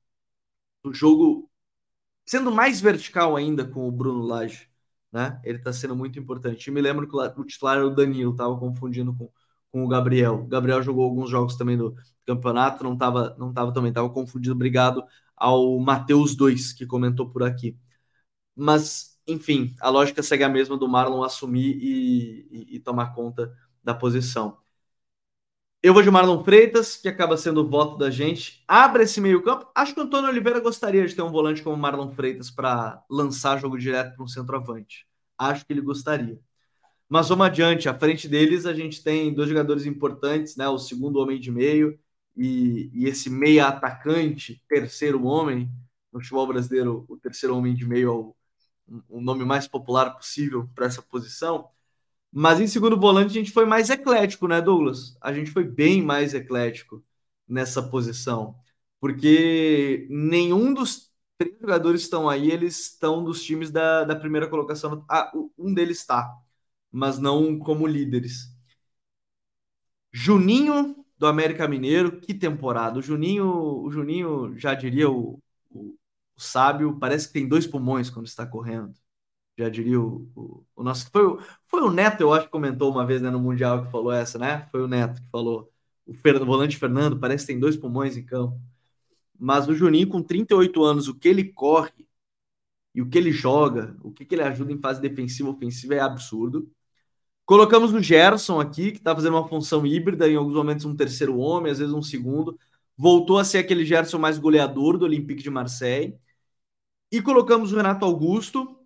do 0.83 0.93
jogo 0.95 1.51
sendo 2.27 2.53
mais 2.53 2.81
vertical 2.81 3.37
ainda 3.37 3.65
com 3.67 3.89
o 3.89 3.93
Bruno 3.93 4.23
Lage, 4.23 4.69
né? 5.13 5.41
Ele 5.45 5.59
está 5.59 5.73
sendo 5.73 5.97
muito 5.97 6.19
importante. 6.19 6.69
Eu 6.69 6.75
me 6.75 6.81
lembro 6.81 7.09
que 7.09 7.17
o 7.17 7.45
titular 7.45 7.77
era 7.79 7.87
o 7.87 7.95
Danilo, 7.95 8.33
estava 8.33 8.57
confundindo 8.59 9.15
com, 9.15 9.31
com 9.73 9.85
o 9.85 9.89
Gabriel. 9.89 10.37
O 10.45 10.47
Gabriel 10.47 10.83
jogou 10.83 11.05
alguns 11.05 11.31
jogos 11.31 11.57
também 11.57 11.77
do 11.77 11.95
campeonato, 12.27 12.85
não 12.85 12.95
estava 12.95 13.37
não 13.39 13.53
tava 13.53 13.73
também, 13.73 13.91
estava 13.91 14.09
confundido. 14.11 14.55
Obrigado 14.55 15.05
ao 15.37 15.79
Matheus 15.81 16.37
2, 16.37 16.73
que 16.73 16.87
comentou 16.87 17.29
por 17.31 17.43
aqui. 17.43 17.77
Mas, 18.55 19.19
enfim, 19.27 19.75
a 19.81 19.89
lógica 19.91 20.23
segue 20.23 20.45
a 20.45 20.49
mesma 20.49 20.77
do 20.77 20.89
Marlon 20.89 21.23
assumir 21.25 21.77
e, 21.81 22.49
e, 22.51 22.77
e 22.77 22.81
tomar 22.81 23.15
conta 23.15 23.53
da 23.83 23.95
posição. 23.95 24.59
Eu 25.83 25.95
vou 25.95 26.03
de 26.03 26.11
Marlon 26.11 26.45
Freitas, 26.45 26.95
que 26.95 27.09
acaba 27.09 27.39
sendo 27.39 27.63
o 27.63 27.69
voto 27.69 27.97
da 27.97 28.11
gente. 28.11 28.63
Abre 28.69 29.05
esse 29.05 29.19
meio-campo. 29.19 29.67
Acho 29.75 29.95
que 29.95 30.01
o 30.01 30.03
Antônio 30.03 30.29
Oliveira 30.29 30.61
gostaria 30.61 31.07
de 31.07 31.15
ter 31.15 31.23
um 31.23 31.31
volante 31.31 31.63
como 31.63 31.75
Marlon 31.75 32.11
Freitas 32.11 32.51
para 32.51 33.03
lançar 33.09 33.59
jogo 33.59 33.79
direto 33.79 34.15
para 34.15 34.25
um 34.25 34.29
centroavante. 34.29 35.07
Acho 35.39 35.65
que 35.65 35.73
ele 35.73 35.81
gostaria. 35.81 36.39
Mas 37.09 37.31
vamos 37.31 37.47
adiante. 37.47 37.89
À 37.89 37.99
frente 37.99 38.29
deles, 38.29 38.67
a 38.67 38.75
gente 38.75 39.03
tem 39.03 39.33
dois 39.33 39.49
jogadores 39.49 39.87
importantes, 39.87 40.55
né? 40.55 40.69
O 40.69 40.79
segundo 40.79 41.19
homem 41.19 41.41
de 41.41 41.51
meio 41.51 41.99
e, 42.37 42.91
e 42.93 43.07
esse 43.07 43.31
meia 43.31 43.69
atacante, 43.69 44.63
terceiro 44.69 45.25
homem. 45.25 45.71
No 46.13 46.21
futebol 46.21 46.47
brasileiro, 46.47 47.07
o 47.09 47.17
terceiro 47.17 47.57
homem 47.57 47.75
de 47.75 47.87
meio 47.87 48.09
é 48.09 48.13
o, 48.13 48.37
o 49.09 49.21
nome 49.23 49.47
mais 49.47 49.67
popular 49.67 50.11
possível 50.11 50.69
para 50.75 50.85
essa 50.87 51.01
posição 51.01 51.71
mas 52.33 52.61
em 52.61 52.67
segundo 52.67 52.99
volante 52.99 53.31
a 53.31 53.35
gente 53.41 53.53
foi 53.53 53.65
mais 53.67 53.91
eclético, 53.91 54.47
né, 54.49 54.61
Douglas? 54.61 55.17
A 55.21 55.33
gente 55.33 55.51
foi 55.51 55.65
bem 55.65 56.03
mais 56.03 56.35
eclético 56.35 57.03
nessa 57.49 57.83
posição, 57.83 58.57
porque 59.01 60.07
nenhum 60.11 60.73
dos 60.73 61.11
três 61.39 61.59
jogadores 61.61 62.03
estão 62.03 62.29
aí, 62.29 62.51
eles 62.51 62.79
estão 62.93 63.25
dos 63.25 63.43
times 63.43 63.71
da, 63.71 64.05
da 64.05 64.15
primeira 64.17 64.49
colocação. 64.49 65.05
Ah, 65.09 65.33
um 65.59 65.75
deles 65.75 65.99
está, 65.99 66.33
mas 66.93 67.19
não 67.19 67.59
como 67.59 67.87
líderes. 67.87 68.55
Juninho 70.13 71.05
do 71.19 71.27
América 71.27 71.69
Mineiro, 71.69 72.21
que 72.21 72.35
temporada! 72.35 72.99
O 72.99 73.03
Juninho, 73.03 73.47
o 73.85 73.91
Juninho 73.91 74.59
já 74.59 74.75
diria 74.75 75.09
o, 75.11 75.41
o, 75.71 75.95
o 76.37 76.41
sábio, 76.41 76.99
parece 76.99 77.27
que 77.29 77.35
tem 77.35 77.49
dois 77.49 77.67
pulmões 77.67 78.11
quando 78.11 78.27
está 78.27 78.47
correndo 78.47 78.95
já 79.61 79.69
diria 79.69 80.01
o, 80.01 80.29
o, 80.35 80.65
o 80.77 80.83
nosso. 80.83 81.11
Foi, 81.11 81.39
foi 81.67 81.83
o 81.83 81.91
Neto, 81.91 82.23
eu 82.23 82.33
acho 82.33 82.47
que 82.47 82.53
comentou 82.53 82.91
uma 82.91 83.07
vez 83.07 83.23
né, 83.23 83.31
no 83.31 83.41
Mundial 83.41 83.85
que 83.85 83.91
falou 83.91 84.13
essa, 84.13 84.39
né? 84.39 84.67
Foi 84.71 84.83
o 84.83 84.89
Neto 84.89 85.23
que 85.23 85.31
falou. 85.31 85.71
O, 86.07 86.13
o 86.13 86.47
volante 86.47 86.77
Fernando 86.77 87.19
parece 87.19 87.47
que 87.47 87.53
tem 87.53 87.61
dois 87.61 87.77
pulmões 87.77 88.17
em 88.17 88.25
campo. 88.25 88.61
Mas 89.39 89.69
o 89.69 89.75
Juninho, 89.75 90.09
com 90.09 90.23
38 90.23 90.85
anos, 90.85 91.09
o 91.09 91.15
que 91.15 91.29
ele 91.29 91.45
corre 91.45 92.07
e 92.95 93.03
o 93.03 93.09
que 93.09 93.19
ele 93.19 93.33
joga, 93.33 93.97
o 94.03 94.13
que, 94.13 94.25
que 94.25 94.35
ele 94.35 94.43
ajuda 94.43 94.73
em 94.73 94.81
fase 94.81 95.01
defensiva 95.01 95.51
ofensiva 95.51 95.95
é 95.95 96.01
absurdo. 96.01 96.71
Colocamos 97.47 97.93
o 97.93 98.03
Gerson 98.03 98.61
aqui, 98.61 98.93
que 98.93 98.99
está 98.99 99.15
fazendo 99.15 99.35
uma 99.35 99.49
função 99.49 99.87
híbrida, 99.87 100.29
em 100.29 100.37
alguns 100.37 100.55
momentos 100.55 100.85
um 100.85 100.97
terceiro 100.97 101.39
homem, 101.39 101.73
às 101.73 101.79
vezes 101.79 101.95
um 101.95 102.03
segundo. 102.03 102.59
Voltou 102.97 103.39
a 103.39 103.45
ser 103.45 103.59
aquele 103.59 103.85
Gerson 103.85 104.19
mais 104.19 104.39
goleador 104.39 104.99
do 104.99 105.05
Olympique 105.05 105.43
de 105.43 105.51
Marseille. 105.51 106.17
E 107.11 107.21
colocamos 107.23 107.73
o 107.73 107.77
Renato 107.77 108.05
Augusto, 108.05 108.80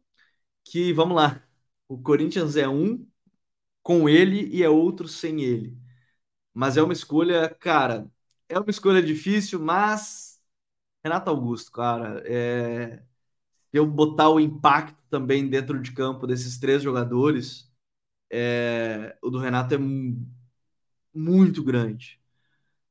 que, 0.64 0.92
vamos 0.92 1.16
lá, 1.16 1.42
o 1.88 1.98
Corinthians 2.00 2.56
é 2.56 2.68
um 2.68 3.06
com 3.82 4.08
ele 4.08 4.48
e 4.48 4.62
é 4.62 4.68
outro 4.68 5.08
sem 5.08 5.42
ele. 5.42 5.78
Mas 6.54 6.76
é 6.76 6.82
uma 6.82 6.92
escolha, 6.92 7.48
cara, 7.50 8.10
é 8.48 8.58
uma 8.58 8.70
escolha 8.70 9.02
difícil, 9.02 9.60
mas 9.60 10.40
Renato 11.04 11.30
Augusto, 11.30 11.72
cara, 11.72 12.22
é... 12.26 13.02
eu 13.72 13.86
botar 13.86 14.30
o 14.30 14.40
impacto 14.40 14.98
também 15.10 15.48
dentro 15.48 15.80
de 15.82 15.92
campo 15.92 16.26
desses 16.26 16.58
três 16.58 16.82
jogadores, 16.82 17.72
é... 18.30 19.16
o 19.22 19.30
do 19.30 19.38
Renato 19.38 19.74
é 19.74 19.78
muito 21.14 21.62
grande. 21.62 22.20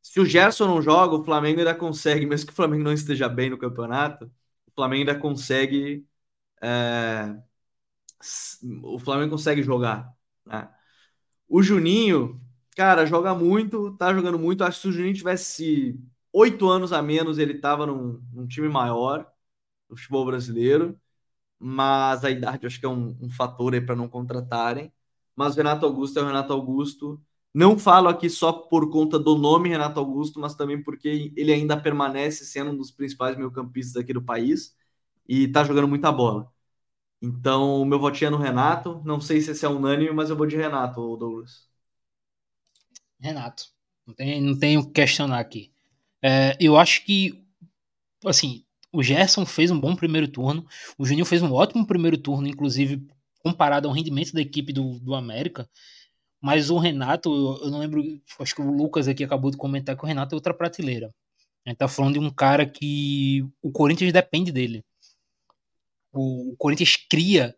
Se 0.01 0.19
o 0.19 0.26
Gerson 0.26 0.67
não 0.67 0.82
joga, 0.82 1.15
o 1.15 1.24
Flamengo 1.24 1.59
ainda 1.59 1.76
consegue, 1.76 2.26
mesmo 2.26 2.47
que 2.47 2.53
o 2.53 2.55
Flamengo 2.55 2.84
não 2.84 2.93
esteja 2.93 3.30
bem 3.30 3.49
no 3.49 3.57
campeonato, 3.57 4.26
o 4.67 4.71
Flamengo 4.76 5.09
ainda 5.09 5.19
consegue 5.19 6.05
é, 6.61 7.38
o 8.84 8.99
Flamengo 8.99 9.32
consegue 9.32 9.63
jogar. 9.63 10.13
Né? 10.45 10.69
O 11.47 11.61
Juninho, 11.63 12.41
cara, 12.76 13.05
joga 13.05 13.36
muito, 13.36 13.95
tá 13.97 14.13
jogando 14.13 14.39
muito. 14.39 14.63
Acho 14.63 14.78
que 14.78 14.82
se 14.84 14.88
o 14.89 14.91
Juninho 14.91 15.15
tivesse 15.15 15.99
oito 16.32 16.69
anos 16.69 16.93
a 16.93 17.01
menos, 17.01 17.38
ele 17.38 17.55
tava 17.59 17.86
num, 17.86 18.21
num 18.34 18.47
time 18.47 18.67
maior 18.69 19.28
do 19.89 19.95
futebol 19.97 20.26
brasileiro. 20.26 20.99
mas 21.59 22.26
a 22.26 22.32
idade 22.32 22.67
acho 22.67 22.80
que 22.80 22.86
é 22.86 22.89
um, 22.89 23.17
um 23.21 23.30
fator 23.30 23.74
aí 23.74 23.82
para 23.82 23.95
não 23.95 24.07
contratarem. 24.09 24.93
Mas 25.36 25.55
o 25.55 25.57
Renato 25.57 25.86
Augusto 25.86 26.19
é 26.19 26.24
o 26.24 26.28
Renato 26.28 26.53
Augusto. 26.53 27.21
Não 27.53 27.78
falo 27.80 28.09
aqui 28.09 28.30
só 28.30 28.51
por 28.53 28.91
conta 28.91 29.19
do 29.19 29.38
nome 29.38 29.69
Renato 29.69 29.99
Augusto, 29.99 30.39
mas 30.39 30.55
também 30.55 30.82
porque 30.84 31.34
ele 31.38 31.53
ainda 31.53 31.78
permanece 31.80 32.45
sendo 32.45 32.71
um 32.71 32.78
dos 32.78 32.91
principais 32.91 33.38
meio-campistas 33.38 34.01
aqui 34.01 34.13
do 34.13 34.24
país 34.24 34.76
e 35.28 35.47
tá 35.49 35.63
jogando 35.63 35.88
muita 35.88 36.11
bola. 36.11 36.52
Então, 37.26 37.82
o 37.82 37.86
meu 37.86 37.97
votinho 37.99 38.28
é 38.28 38.32
no 38.32 38.38
Renato. 38.38 39.01
Não 39.05 39.21
sei 39.21 39.39
se 39.39 39.51
esse 39.51 39.65
é 39.65 39.69
unânime, 39.69 40.11
mas 40.11 40.30
eu 40.30 40.36
vou 40.36 40.45
de 40.45 40.57
Renato, 40.57 41.15
Douglas. 41.15 41.69
Renato. 43.17 43.63
Não 44.05 44.13
tem, 44.13 44.41
não 44.41 44.59
tenho 44.59 44.82
o 44.82 44.86
que 44.86 44.91
questionar 44.91 45.39
aqui. 45.39 45.71
É, 46.21 46.57
eu 46.59 46.78
acho 46.78 47.05
que, 47.05 47.41
assim, 48.26 48.65
o 48.91 49.01
Gerson 49.01 49.45
fez 49.45 49.71
um 49.71 49.80
bom 49.80 49.95
primeiro 49.95 50.28
turno. 50.28 50.67
O 50.97 51.05
Juninho 51.05 51.26
fez 51.26 51.41
um 51.41 51.53
ótimo 51.53 51.88
primeiro 51.88 52.17
turno, 52.17 52.45
inclusive 52.45 53.07
comparado 53.39 53.88
ao 53.88 53.93
rendimento 53.93 54.34
da 54.34 54.41
equipe 54.41 54.74
do, 54.74 54.99
do 54.99 55.15
América. 55.15 55.69
Mas 56.41 56.69
o 56.69 56.78
Renato, 56.78 57.30
eu, 57.34 57.65
eu 57.67 57.71
não 57.71 57.80
lembro, 57.80 58.03
acho 58.38 58.53
que 58.53 58.61
o 58.61 58.69
Lucas 58.69 59.07
aqui 59.07 59.24
acabou 59.24 59.49
de 59.49 59.55
comentar 59.55 59.95
que 59.95 60.03
o 60.03 60.07
Renato 60.07 60.36
é 60.36 60.38
outra 60.38 60.53
prateleira. 60.53 61.09
A 61.65 61.69
gente 61.69 61.78
tá 61.78 61.88
falando 61.88 62.15
de 62.15 62.19
um 62.19 62.30
cara 62.30 62.65
que 62.65 63.47
o 63.61 63.71
Corinthians 63.71 64.11
depende 64.11 64.51
dele. 64.51 64.84
O, 66.14 66.55
Corinthians 66.57 66.95
cria, 66.95 67.55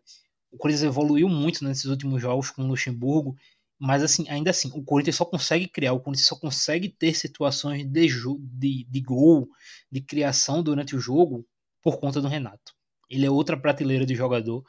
o 0.50 0.56
Corinthians 0.56 0.84
evoluiu 0.84 1.28
muito 1.28 1.62
nesses 1.64 1.84
últimos 1.84 2.22
jogos 2.22 2.50
com 2.50 2.62
o 2.62 2.66
Luxemburgo, 2.66 3.36
mas 3.78 4.02
assim, 4.02 4.26
ainda 4.28 4.50
assim, 4.50 4.70
o 4.74 4.82
Corinthians 4.82 5.16
só 5.16 5.24
consegue 5.24 5.68
criar, 5.68 5.92
o 5.92 6.00
Corinthians 6.00 6.26
só 6.28 6.36
consegue 6.36 6.88
ter 6.88 7.14
situações 7.14 7.84
de, 7.84 8.08
de, 8.40 8.84
de 8.88 9.00
gol, 9.00 9.48
de 9.92 10.00
criação 10.00 10.62
durante 10.62 10.96
o 10.96 11.00
jogo 11.00 11.46
por 11.82 11.98
conta 11.98 12.20
do 12.20 12.28
Renato. 12.28 12.74
Ele 13.10 13.26
é 13.26 13.30
outra 13.30 13.56
prateleira 13.56 14.06
de 14.06 14.14
jogador. 14.14 14.64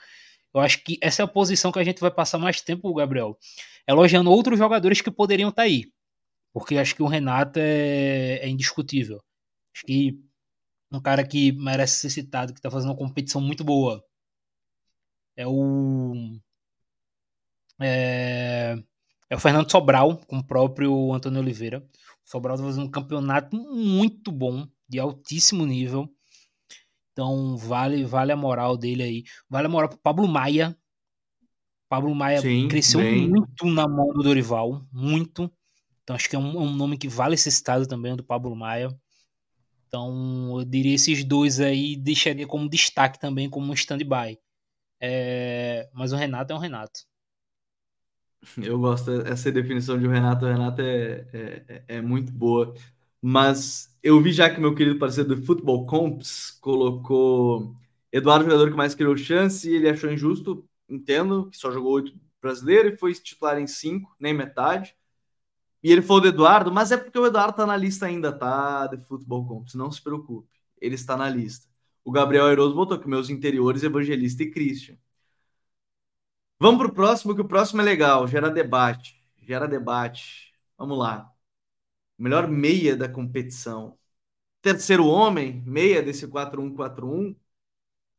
Eu 0.54 0.62
acho 0.62 0.84
que 0.84 0.98
essa 1.02 1.22
é 1.22 1.26
a 1.26 1.28
posição 1.28 1.72
que 1.72 1.80
a 1.80 1.84
gente 1.84 2.02
vai 2.02 2.12
passar 2.12 2.38
mais 2.38 2.62
tempo, 2.62 2.94
Gabriel, 2.94 3.38
elogiando 3.88 4.30
outros 4.30 4.58
jogadores 4.58 5.02
que 5.02 5.10
poderiam 5.10 5.50
estar 5.50 5.62
tá 5.62 5.68
aí. 5.68 5.86
Porque 6.54 6.78
acho 6.78 6.96
que 6.96 7.04
o 7.04 7.08
Renato 7.08 7.60
é, 7.60 8.40
é 8.42 8.50
indiscutível. 8.50 9.22
Acho 9.74 9.86
que 9.86 10.20
um 10.92 11.02
cara 11.02 11.26
que 11.26 11.52
merece 11.52 12.02
ser 12.02 12.10
citado, 12.10 12.54
que 12.54 12.60
está 12.60 12.72
fazendo 12.72 12.92
uma 12.92 12.98
competição 12.98 13.42
muito 13.42 13.64
boa. 13.64 14.04
É 15.36 15.46
o. 15.48 16.14
É, 17.80 18.76
é 19.30 19.36
o 19.36 19.40
Fernando 19.40 19.70
Sobral, 19.70 20.18
com 20.26 20.38
o 20.38 20.44
próprio 20.44 21.14
Antônio 21.14 21.42
Oliveira. 21.42 21.80
O 22.26 22.30
Sobral 22.30 22.56
está 22.56 22.66
fazendo 22.66 22.88
um 22.88 22.92
campeonato 22.92 23.56
muito 23.56 24.32
bom, 24.32 24.68
de 24.88 25.00
altíssimo 25.00 25.66
nível. 25.66 26.10
Então 27.12 27.58
vale 27.58 28.06
vale 28.06 28.32
a 28.32 28.36
moral 28.36 28.78
dele 28.78 29.04
aí. 29.04 29.24
Vale 29.50 29.68
a 29.68 29.70
moral 29.70 29.90
pro 29.90 29.98
Pablo 29.98 30.28
Maia. 30.28 30.78
Pablo 31.90 32.14
Maia 32.14 32.42
Sim, 32.42 32.68
cresceu 32.68 33.00
bem. 33.00 33.30
muito 33.30 33.66
na 33.66 33.88
mão 33.88 34.14
do 34.14 34.22
Dorival, 34.22 34.86
muito. 34.92 35.52
Então 36.04 36.16
acho 36.16 36.30
que 36.30 36.36
é 36.36 36.40
um, 36.40 36.52
é 36.52 36.60
um, 36.60 36.76
nome 36.76 36.98
que 36.98 37.08
vale 37.08 37.36
esse 37.36 37.50
estado 37.50 37.88
também, 37.88 38.16
do 38.16 38.24
Pablo 38.24 38.56
Maia. 38.56 38.90
Então 39.88 40.60
eu 40.60 40.66
diria 40.66 40.96
esses 40.96 41.24
dois 41.24 41.60
aí, 41.60 41.96
deixaria 41.96 42.48
como 42.48 42.70
destaque 42.70 43.20
também, 43.20 43.50
como 43.50 43.72
um 43.72 43.74
stand-by. 43.74 44.40
É, 45.02 45.90
mas 45.94 46.14
o 46.14 46.16
Renato 46.18 46.54
é 46.54 46.56
um 46.56 46.60
Renato. 46.60 47.02
Eu 48.58 48.80
gosto 48.80 49.24
dessa 49.24 49.52
definição 49.52 49.98
de 50.00 50.08
o 50.08 50.10
Renato. 50.10 50.46
O 50.46 50.48
Renato 50.50 50.82
é, 50.82 51.26
é, 51.68 51.84
é 51.98 52.02
muito 52.02 52.32
boa. 52.32 52.74
Mas 53.22 53.96
eu 54.04 54.22
vi 54.22 54.32
já 54.32 54.50
que 54.50 54.60
meu 54.60 54.76
querido 54.76 55.00
parceiro 55.00 55.36
do 55.36 55.44
Futebol 55.44 55.86
Comps 55.86 56.52
colocou 56.62 57.76
Eduardo, 58.12 58.46
jogador 58.46 58.70
que 58.72 58.78
mais 58.78 58.96
criou 58.96 59.18
chance, 59.18 59.70
e 59.70 59.76
ele 59.76 59.90
achou 59.90 60.12
injusto, 60.12 60.68
entendo, 60.88 61.50
que 61.50 61.58
só 61.58 61.72
jogou 61.72 61.94
oito 61.94 62.14
brasileiro 62.42 62.90
e 62.90 62.98
foi 62.98 63.14
titular 63.14 63.60
em 63.60 63.68
cinco, 63.68 64.16
nem 64.20 64.34
metade. 64.34 64.96
E 65.84 65.92
ele 65.92 66.02
falou 66.02 66.22
do 66.22 66.28
Eduardo, 66.30 66.72
mas 66.72 66.92
é 66.92 66.98
porque 66.98 67.18
o 67.20 67.26
Eduardo 67.26 67.56
tá 67.56 67.66
na 67.66 67.78
lista 67.78 68.06
ainda, 68.08 68.32
tá? 68.32 68.88
De 68.88 68.98
Futebol 69.06 69.46
Comps, 69.48 69.76
não 69.76 69.92
se 69.92 70.02
preocupe, 70.02 70.50
ele 70.82 70.96
está 70.96 71.16
na 71.16 71.30
lista. 71.30 71.68
O 72.04 72.12
Gabriel 72.12 72.50
Eroso 72.50 72.76
botou 72.76 73.00
que 73.00 73.08
meus 73.08 73.30
interiores, 73.30 73.84
Evangelista 73.84 74.44
e 74.44 74.52
Christian. 74.52 74.98
Vamos 76.60 76.80
pro 76.80 76.94
próximo, 76.94 77.36
que 77.36 77.42
o 77.42 77.48
próximo 77.48 77.82
é 77.82 77.84
legal, 77.84 78.28
gera 78.28 78.50
debate, 78.50 79.24
gera 79.42 79.68
debate. 79.68 80.54
Vamos 80.78 80.98
lá 80.98 81.32
melhor 82.18 82.48
meia 82.48 82.96
da 82.96 83.08
competição. 83.08 83.98
Terceiro 84.62 85.06
homem, 85.08 85.64
meia 85.66 86.02
desse 86.02 86.28
4-1-4-1. 86.28 87.36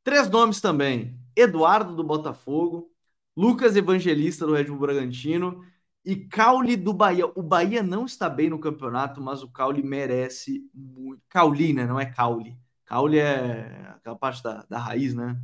Três 0.04 0.30
nomes 0.30 0.60
também: 0.60 1.18
Eduardo 1.36 1.96
do 1.96 2.04
Botafogo, 2.04 2.92
Lucas 3.36 3.76
Evangelista 3.76 4.46
do 4.46 4.54
Red 4.54 4.64
Bull 4.64 4.78
Bragantino 4.78 5.64
e 6.08 6.16
Cauli 6.16 6.74
do 6.74 6.94
Bahia. 6.94 7.26
O 7.26 7.42
Bahia 7.42 7.82
não 7.82 8.06
está 8.06 8.30
bem 8.30 8.48
no 8.48 8.58
campeonato, 8.58 9.20
mas 9.20 9.42
o 9.42 9.48
Cauli 9.50 9.82
merece 9.82 10.66
muito. 10.72 11.20
Cauli, 11.28 11.74
né? 11.74 11.84
Não 11.84 12.00
é 12.00 12.06
Cauli. 12.06 12.56
Cauli 12.86 13.18
é 13.18 13.92
aquela 13.94 14.16
parte 14.16 14.42
da, 14.42 14.64
da 14.70 14.78
raiz, 14.78 15.14
né? 15.14 15.38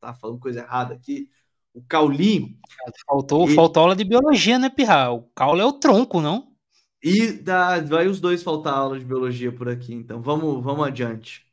Tá 0.00 0.14
falando 0.14 0.40
coisa 0.40 0.60
errada 0.60 0.94
aqui. 0.94 1.28
O 1.74 1.82
Cauli. 1.82 2.58
Faltou, 3.06 3.44
ele... 3.44 3.54
faltou 3.54 3.82
aula 3.82 3.94
de 3.94 4.04
biologia, 4.04 4.58
né, 4.58 4.70
Pirra? 4.70 5.10
O 5.10 5.24
Cauli 5.34 5.60
é 5.60 5.66
o 5.66 5.72
tronco, 5.74 6.18
não? 6.18 6.56
E 7.02 7.32
dá, 7.32 7.78
vai 7.80 8.06
os 8.06 8.22
dois 8.22 8.42
faltar 8.42 8.72
aula 8.72 8.98
de 8.98 9.04
biologia 9.04 9.52
por 9.52 9.68
aqui, 9.68 9.92
então 9.92 10.22
vamos, 10.22 10.64
vamos 10.64 10.86
adiante. 10.86 11.46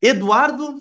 Eduardo 0.00 0.80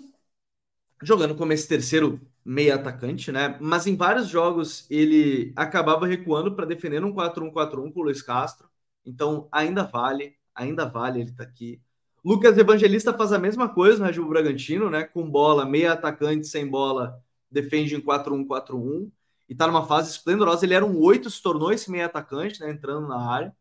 jogando 1.02 1.34
como 1.34 1.54
esse 1.54 1.68
terceiro 1.68 2.22
meio 2.46 2.76
atacante, 2.76 3.32
né? 3.32 3.58
Mas 3.60 3.88
em 3.88 3.96
vários 3.96 4.28
jogos 4.30 4.86
ele 4.90 5.52
acabava 5.56 6.06
recuando 6.08 6.56
para 6.56 6.66
defender 6.66 7.04
um 7.04 7.14
4-1-4-1 7.14 7.92
com 7.92 8.02
o 8.02 8.04
Luiz 8.04 8.22
Castro. 8.22 8.70
Então 9.06 9.48
ainda 9.52 9.84
vale, 9.84 10.36
ainda 10.54 10.86
vale 10.86 11.22
ele 11.22 11.32
tá 11.34 11.44
aqui. 11.44 11.82
Lucas 12.24 12.58
Evangelista 12.58 13.14
faz 13.14 13.32
a 13.34 13.40
mesma 13.40 13.70
coisa 13.70 14.00
no 14.00 14.06
Red 14.06 14.14
Bull 14.20 14.30
Bragantino, 14.30 14.90
né? 14.90 15.04
Com 15.04 15.30
bola, 15.30 15.66
meia 15.66 15.94
atacante 15.94 16.48
sem 16.48 16.68
bola, 16.68 17.22
defende 17.52 17.96
em 17.96 18.02
4-1-4-1 18.02 19.12
e 19.48 19.56
tá 19.56 19.68
numa 19.68 19.86
fase 19.88 20.12
esplendorosa. 20.12 20.66
Ele 20.66 20.74
era 20.74 20.86
um 20.86 21.00
8, 21.00 21.30
se 21.30 21.42
tornou 21.42 21.72
esse 21.72 21.90
meio 21.92 22.06
atacante, 22.06 22.60
né, 22.62 22.70
entrando 22.72 23.08
na 23.08 23.20
área. 23.20 23.56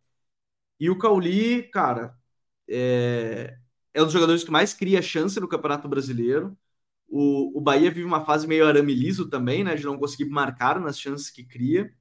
E 0.80 0.91
o 0.91 0.99
Cauli, 0.99 1.64
cara, 1.70 2.16
é, 2.68 3.57
é 3.95 4.03
um 4.03 4.05
dos 4.05 4.12
jogadores 4.12 4.45
que 4.45 4.51
mais 4.51 4.74
cria 4.74 5.03
chance 5.03 5.39
no 5.41 5.49
Campeonato 5.49 5.89
Brasileiro. 5.89 6.57
O, 7.17 7.59
o 7.59 7.61
Bahia 7.61 7.93
vive 7.93 8.05
uma 8.05 8.25
fase 8.25 8.45
meio 8.45 8.67
arame 8.67 8.93
liso 8.93 9.29
também, 9.31 9.62
né, 9.62 9.77
de 9.77 9.85
não 9.85 9.97
conseguir 9.97 10.25
marcar 10.25 10.81
nas 10.81 10.99
chances 10.99 11.31
que 11.31 11.45
cria. 11.45 11.95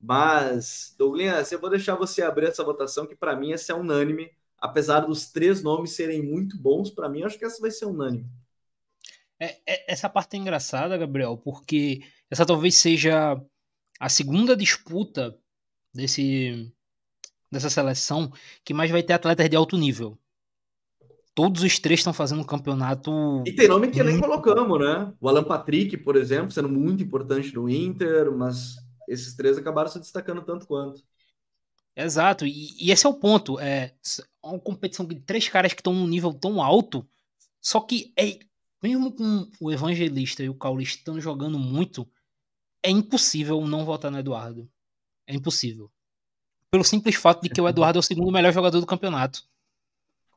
Mas, 0.00 0.94
Douglas, 0.96 1.50
eu 1.50 1.60
vou 1.60 1.68
deixar 1.68 1.96
você 1.96 2.22
abrir 2.22 2.46
essa 2.46 2.62
votação, 2.62 3.04
que 3.04 3.16
para 3.16 3.34
mim 3.34 3.52
essa 3.52 3.72
é 3.72 3.74
unânime. 3.74 4.30
Apesar 4.58 5.00
dos 5.00 5.32
três 5.32 5.64
nomes 5.64 5.96
serem 5.96 6.22
muito 6.22 6.56
bons, 6.56 6.90
para 6.92 7.08
mim, 7.08 7.24
acho 7.24 7.36
que 7.36 7.44
essa 7.44 7.60
vai 7.60 7.72
ser 7.72 7.86
unânime. 7.86 8.30
É, 9.40 9.58
é, 9.66 9.92
essa 9.92 10.08
parte 10.08 10.36
é 10.36 10.38
engraçada, 10.38 10.96
Gabriel, 10.96 11.36
porque 11.36 12.04
essa 12.30 12.46
talvez 12.46 12.76
seja 12.76 13.42
a 13.98 14.08
segunda 14.08 14.56
disputa 14.56 15.36
desse, 15.92 16.72
dessa 17.50 17.68
seleção 17.68 18.32
que 18.64 18.72
mais 18.72 18.92
vai 18.92 19.02
ter 19.02 19.14
atletas 19.14 19.50
de 19.50 19.56
alto 19.56 19.76
nível. 19.76 20.16
Todos 21.34 21.62
os 21.62 21.78
três 21.78 22.00
estão 22.00 22.12
fazendo 22.12 22.42
um 22.42 22.46
campeonato. 22.46 23.42
E 23.46 23.52
tem 23.52 23.66
nome 23.66 23.88
que 23.88 24.02
muito... 24.02 24.12
nem 24.12 24.20
colocamos, 24.20 24.78
né? 24.78 25.12
O 25.20 25.28
Alan 25.28 25.44
Patrick, 25.44 25.96
por 25.96 26.16
exemplo, 26.16 26.50
sendo 26.50 26.68
muito 26.68 27.02
importante 27.02 27.54
no 27.54 27.68
Inter, 27.68 28.30
mas 28.30 28.76
esses 29.08 29.34
três 29.34 29.56
acabaram 29.56 29.88
se 29.88 29.98
destacando 29.98 30.42
tanto 30.42 30.66
quanto. 30.66 31.02
Exato, 31.96 32.46
e, 32.46 32.68
e 32.78 32.90
esse 32.90 33.06
é 33.06 33.08
o 33.08 33.14
ponto. 33.14 33.58
É 33.58 33.94
uma 34.42 34.58
competição 34.58 35.06
de 35.06 35.16
três 35.20 35.48
caras 35.48 35.72
que 35.72 35.80
estão 35.80 35.94
num 35.94 36.06
nível 36.06 36.32
tão 36.32 36.62
alto, 36.62 37.06
só 37.60 37.80
que 37.80 38.12
é, 38.18 38.38
mesmo 38.82 39.12
com 39.12 39.48
o 39.60 39.70
Evangelista 39.70 40.42
e 40.42 40.48
o 40.48 40.54
Caulista 40.54 40.98
estão 40.98 41.20
jogando 41.20 41.58
muito, 41.58 42.08
é 42.82 42.90
impossível 42.90 43.60
não 43.66 43.84
votar 43.84 44.10
no 44.10 44.18
Eduardo. 44.18 44.68
É 45.26 45.34
impossível. 45.34 45.90
Pelo 46.70 46.84
simples 46.84 47.14
fato 47.14 47.42
de 47.42 47.48
que 47.48 47.60
o 47.60 47.68
Eduardo 47.68 47.98
é 47.98 48.00
o 48.00 48.02
segundo 48.02 48.32
melhor 48.32 48.52
jogador 48.52 48.80
do 48.80 48.86
campeonato. 48.86 49.44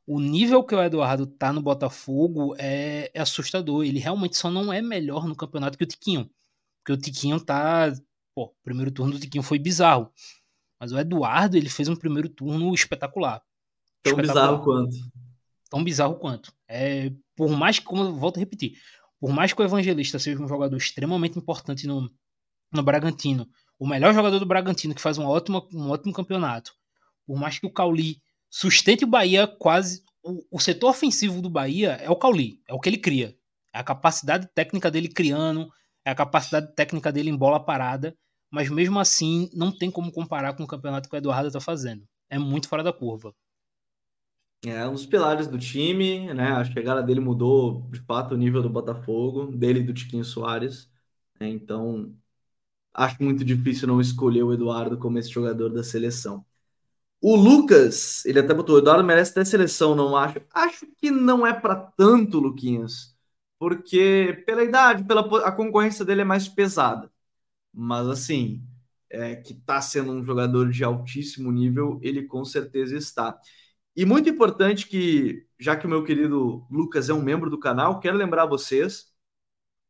O 0.07 0.19
nível 0.19 0.63
que 0.63 0.75
o 0.75 0.81
Eduardo 0.81 1.25
tá 1.25 1.51
no 1.51 1.61
Botafogo 1.61 2.55
é, 2.57 3.09
é 3.13 3.21
assustador. 3.21 3.83
Ele 3.83 3.99
realmente 3.99 4.37
só 4.37 4.51
não 4.51 4.71
é 4.71 4.81
melhor 4.81 5.27
no 5.27 5.35
campeonato 5.35 5.77
que 5.77 5.83
o 5.83 5.87
Tiquinho. 5.87 6.29
Porque 6.79 6.93
o 6.93 6.97
Tiquinho 6.97 7.39
tá. 7.39 7.91
Pô, 8.35 8.45
o 8.45 8.63
primeiro 8.63 8.91
turno 8.91 9.13
do 9.13 9.19
Tiquinho 9.19 9.43
foi 9.43 9.57
bizarro. 9.57 10.11
Mas 10.79 10.91
o 10.91 10.99
Eduardo, 10.99 11.57
ele 11.57 11.69
fez 11.69 11.87
um 11.87 11.95
primeiro 11.95 12.29
turno 12.29 12.73
espetacular. 12.73 13.41
Tão 14.03 14.11
espetacular. 14.11 14.51
bizarro 14.51 14.63
quanto. 14.63 14.95
Tão 15.69 15.83
bizarro 15.83 16.15
quanto. 16.15 16.53
É, 16.67 17.11
por 17.35 17.49
mais 17.49 17.79
que, 17.79 17.85
como 17.85 18.03
eu 18.03 18.15
volto 18.15 18.37
a 18.37 18.39
repetir, 18.39 18.77
por 19.19 19.31
mais 19.31 19.53
que 19.53 19.61
o 19.61 19.65
Evangelista 19.65 20.19
seja 20.19 20.41
um 20.41 20.47
jogador 20.47 20.77
extremamente 20.77 21.39
importante 21.39 21.87
no, 21.87 22.11
no 22.71 22.83
Bragantino, 22.83 23.49
o 23.79 23.87
melhor 23.87 24.13
jogador 24.13 24.37
do 24.37 24.45
Bragantino, 24.45 24.93
que 24.93 25.01
faz 25.01 25.17
um 25.17 25.25
ótimo, 25.25 25.67
um 25.73 25.89
ótimo 25.89 26.13
campeonato, 26.13 26.73
por 27.25 27.37
mais 27.37 27.57
que 27.57 27.65
o 27.65 27.73
Cauli 27.73 28.21
sustente 28.49 29.03
o 29.03 29.07
Bahia 29.07 29.47
quase. 29.47 30.03
O, 30.23 30.57
o 30.57 30.59
setor 30.59 30.89
ofensivo 30.89 31.41
do 31.41 31.49
Bahia 31.49 31.91
é 32.01 32.09
o 32.09 32.15
Cauli, 32.15 32.61
é 32.67 32.73
o 32.73 32.79
que 32.79 32.89
ele 32.89 32.97
cria. 32.97 33.35
É 33.73 33.79
a 33.79 33.83
capacidade 33.83 34.47
técnica 34.55 34.89
dele 34.89 35.07
criando, 35.09 35.69
é 36.03 36.11
a 36.11 36.15
capacidade 36.15 36.73
técnica 36.75 37.11
dele 37.11 37.29
em 37.29 37.37
bola 37.37 37.59
parada, 37.63 38.15
mas 38.49 38.69
mesmo 38.69 38.99
assim 38.99 39.49
não 39.53 39.71
tem 39.71 39.91
como 39.91 40.11
comparar 40.11 40.53
com 40.55 40.63
o 40.63 40.67
campeonato 40.67 41.09
que 41.09 41.15
o 41.15 41.17
Eduardo 41.17 41.47
está 41.47 41.59
fazendo. 41.59 42.07
É 42.29 42.39
muito 42.39 42.67
fora 42.69 42.83
da 42.83 42.93
curva. 42.93 43.33
É 44.65 44.87
um 44.87 44.93
dos 44.93 45.05
pilares 45.05 45.47
do 45.47 45.59
time, 45.59 46.33
né? 46.33 46.47
A 46.53 46.63
chegada 46.65 47.03
dele 47.03 47.19
mudou 47.19 47.87
de 47.91 47.99
fato 48.01 48.33
o 48.33 48.37
nível 48.37 48.63
do 48.63 48.69
Botafogo, 48.69 49.45
dele 49.55 49.79
e 49.81 49.83
do 49.83 49.93
Tiquinho 49.93 50.25
Soares. 50.25 50.89
Né? 51.39 51.49
Então, 51.49 52.15
acho 52.93 53.21
muito 53.23 53.45
difícil 53.45 53.87
não 53.87 54.01
escolher 54.01 54.43
o 54.43 54.53
Eduardo 54.53 54.97
como 54.99 55.19
esse 55.19 55.29
jogador 55.31 55.69
da 55.71 55.83
seleção. 55.83 56.45
O 57.21 57.35
Lucas, 57.35 58.23
ele 58.25 58.39
até 58.39 58.53
botou, 58.53 58.75
o 58.75 58.79
Eduardo 58.79 59.03
merece 59.03 59.33
ter 59.33 59.45
seleção, 59.45 59.95
não 59.95 60.15
acho? 60.15 60.39
Acho 60.53 60.85
que 60.97 61.09
não 61.09 61.45
é 61.45 61.53
para 61.53 61.75
tanto, 61.75 62.39
Luquinhas, 62.39 63.15
porque 63.57 64.43
pela 64.45 64.63
idade, 64.63 65.03
pela 65.05 65.21
a 65.47 65.51
concorrência 65.51 66.05
dele 66.05 66.21
é 66.21 66.23
mais 66.25 66.47
pesada. 66.47 67.11
Mas 67.73 68.07
assim, 68.07 68.63
é, 69.09 69.35
que 69.35 69.53
está 69.53 69.81
sendo 69.81 70.11
um 70.11 70.23
jogador 70.23 70.69
de 70.69 70.83
altíssimo 70.83 71.51
nível, 71.51 71.99
ele 72.01 72.23
com 72.23 72.45
certeza 72.45 72.95
está. 72.97 73.39
E 73.95 74.05
muito 74.05 74.29
importante 74.29 74.87
que, 74.87 75.45
já 75.59 75.75
que 75.75 75.85
o 75.85 75.89
meu 75.89 76.03
querido 76.03 76.65
Lucas 76.69 77.09
é 77.09 77.13
um 77.13 77.21
membro 77.23 77.49
do 77.49 77.59
canal, 77.59 77.99
quero 77.99 78.17
lembrar 78.17 78.45
vocês, 78.45 79.07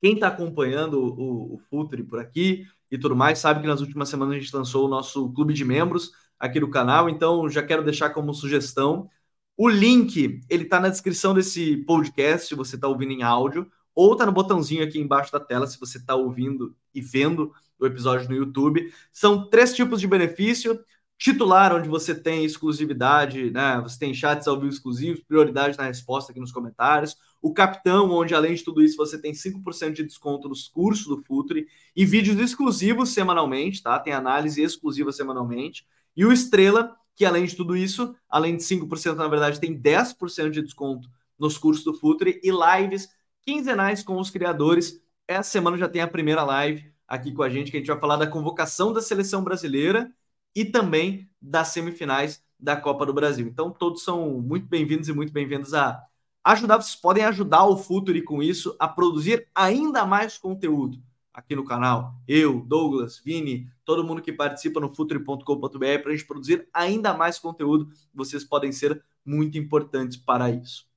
quem 0.02 0.14
está 0.14 0.28
acompanhando 0.28 1.00
o, 1.02 1.56
o 1.56 1.60
Futuri 1.70 2.04
por 2.04 2.20
aqui 2.20 2.66
e 2.92 2.98
tudo 2.98 3.16
mais, 3.16 3.40
sabe 3.40 3.62
que 3.62 3.68
nas 3.68 3.82
últimas 3.82 4.10
semanas 4.10 4.36
a 4.36 4.40
gente 4.40 4.56
lançou 4.56 4.86
o 4.86 4.90
nosso 4.90 5.32
clube 5.34 5.54
de 5.54 5.66
membros 5.66 6.12
aqui 6.40 6.60
do 6.60 6.70
canal, 6.70 7.10
então 7.10 7.50
já 7.50 7.64
quero 7.64 7.84
deixar 7.84 8.10
como 8.12 8.34
sugestão. 8.34 9.10
O 9.58 9.70
link, 9.70 10.42
ele 10.50 10.64
está 10.64 10.80
na 10.80 10.90
descrição 10.90 11.34
desse 11.34 11.78
podcast, 11.86 12.50
se 12.50 12.56
você 12.56 12.76
está 12.76 12.88
ouvindo 12.88 13.14
em 13.14 13.24
áudio, 13.24 13.70
ou 13.94 14.14
está 14.14 14.26
no 14.26 14.32
botãozinho 14.32 14.84
aqui 14.84 15.00
embaixo 15.00 15.32
da 15.32 15.40
tela, 15.40 15.66
se 15.66 15.80
você 15.80 15.98
está 15.98 16.16
ouvindo 16.16 16.76
e 16.94 17.00
vendo 17.02 17.54
o 17.80 17.86
episódio 17.86 18.30
no 18.30 18.36
YouTube. 18.36 18.92
São 19.12 19.50
três 19.50 19.74
tipos 19.74 20.02
de 20.02 20.08
benefício. 20.08 20.80
Titular, 21.18 21.74
onde 21.74 21.88
você 21.88 22.14
tem 22.14 22.44
exclusividade, 22.44 23.50
né? 23.50 23.80
Você 23.82 23.98
tem 23.98 24.14
chats 24.14 24.48
ao 24.50 24.60
vivo 24.60 24.74
exclusivos, 24.74 25.24
prioridade 25.24 25.78
na 25.78 25.86
resposta 25.86 26.32
aqui 26.32 26.42
nos 26.42 26.52
comentários. 26.52 27.16
O 27.42 27.54
Capitão, 27.54 28.12
onde 28.12 28.36
além 28.36 28.54
de 28.54 28.64
tudo 28.64 28.84
isso, 28.84 28.98
você 28.98 29.18
tem 29.18 29.34
5% 29.34 29.94
de 29.94 30.04
desconto 30.04 30.50
nos 30.50 30.68
cursos 30.68 31.08
do 31.08 31.24
Futre 31.24 31.68
e 31.96 32.06
vídeos 32.06 32.38
exclusivos 32.38 33.14
semanalmente, 33.14 33.82
tá? 33.82 33.98
Tem 33.98 34.12
análise 34.12 34.62
exclusiva 34.62 35.14
semanalmente. 35.14 35.88
E 36.16 36.26
o 36.26 36.32
Estrela, 36.32 36.96
que 37.16 37.26
além 37.26 37.46
de 37.46 37.56
tudo 37.56 37.76
isso, 37.76 38.16
além 38.30 38.56
de 38.58 38.64
5%, 38.64 39.16
na 39.16 39.28
verdade, 39.28 39.60
tem 39.60 39.80
10% 39.80 40.50
de 40.50 40.62
desconto 40.62 41.10
nos 41.38 41.58
cursos 41.58 41.84
do 41.84 41.94
Futre 41.94 42.40
e 42.44 42.52
lives 42.52 43.10
quinzenais 43.42 44.04
com 44.04 44.18
os 44.20 44.30
criadores. 44.30 45.02
Essa 45.28 45.52
semana 45.52 45.78
já 45.78 45.88
tem 45.88 46.02
a 46.02 46.08
primeira 46.08 46.44
live 46.44 46.92
aqui 47.08 47.32
com 47.32 47.44
a 47.44 47.50
gente, 47.50 47.72
que 47.72 47.78
a 47.78 47.80
gente 47.80 47.88
vai 47.88 48.00
falar 48.00 48.18
da 48.18 48.28
convocação 48.28 48.92
da 48.92 49.02
seleção 49.02 49.44
brasileira 49.44 50.12
e 50.56 50.66
também 50.66 51.30
das 51.42 51.70
semifinais 51.70 52.44
da 52.60 52.76
Copa 52.76 53.06
do 53.06 53.14
Brasil. 53.14 53.48
Então, 53.48 53.70
todos 53.72 54.04
são 54.04 54.42
muito 54.42 54.68
bem-vindos 54.68 55.08
e 55.10 55.14
muito 55.14 55.34
bem-vindos 55.34 55.74
a 55.74 56.02
ajudar. 56.44 56.82
Vocês 56.82 56.96
podem 56.96 57.26
ajudar 57.26 57.66
o 57.66 57.78
Futuri 57.78 58.22
com 58.22 58.42
isso 58.42 58.76
a 58.80 58.88
produzir 58.88 59.48
ainda 59.54 60.06
mais 60.06 60.38
conteúdo 60.38 61.02
aqui 61.36 61.56
no 61.56 61.66
canal. 61.66 62.16
Eu, 62.28 62.62
Douglas, 62.62 63.20
Vini, 63.20 63.70
todo 63.84 64.04
mundo 64.04 64.22
que 64.22 64.32
participa 64.32 64.80
no 64.80 64.94
futuri.com.br 64.94 65.78
para 66.02 66.12
a 66.12 66.16
gente 66.16 66.26
produzir 66.26 66.68
ainda 66.74 67.14
mais 67.14 67.38
conteúdo. 67.38 67.90
Vocês 68.14 68.44
podem 68.44 68.72
ser 68.72 69.04
muito 69.26 69.58
importantes 69.58 70.18
para 70.18 70.50
isso. 70.50 70.88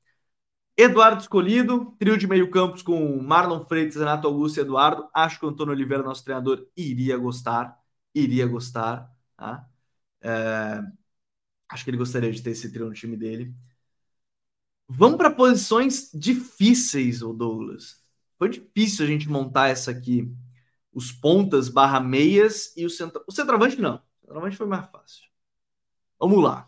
Eduardo 0.77 1.21
escolhido, 1.21 1.97
trio 1.99 2.17
de 2.17 2.27
meio 2.29 2.51
campos 2.51 2.83
com 2.83 3.21
Marlon 3.21 3.65
Freitas, 3.67 3.97
Renato 3.97 4.29
Augusto 4.29 4.59
e 4.59 4.61
Eduardo. 4.61 5.09
Acho 5.13 5.41
que 5.41 5.45
o 5.47 5.49
Antônio 5.49 5.73
Oliveira, 5.73 6.05
nosso 6.05 6.25
treinador, 6.25 6.69
iria 6.77 7.17
gostar. 7.17 7.77
Iria 8.15 8.47
gostar. 8.47 9.13
Tá? 9.37 9.69
É... 10.23 10.81
Acho 11.69 11.85
que 11.85 11.91
ele 11.91 11.97
gostaria 11.97 12.31
de 12.33 12.41
ter 12.43 12.51
esse 12.51 12.71
trio 12.73 12.87
no 12.87 12.95
time 12.95 13.17
dele. 13.17 13.53
Vamos 14.89 15.19
para 15.19 15.31
posições 15.31 16.11
difíceis, 16.15 17.23
o 17.23 17.33
Douglas. 17.33 18.08
Foi 18.39 18.49
difícil 18.49 19.05
a 19.05 19.09
gente 19.09 19.29
montar 19.29 19.69
essa 19.69 19.91
aqui. 19.91 20.33
Os 20.93 21.13
pontas 21.13 21.69
barra 21.69 22.01
meias 22.01 22.73
e 22.77 22.87
o 22.87 22.91
centro. 22.91 23.23
O 23.27 23.33
centroavante 23.33 23.81
não. 23.81 23.97
O 23.97 24.21
centroavante 24.21 24.57
foi 24.57 24.67
mais 24.67 24.89
fácil. 24.91 25.25
Vamos 26.19 26.43
lá. 26.43 26.67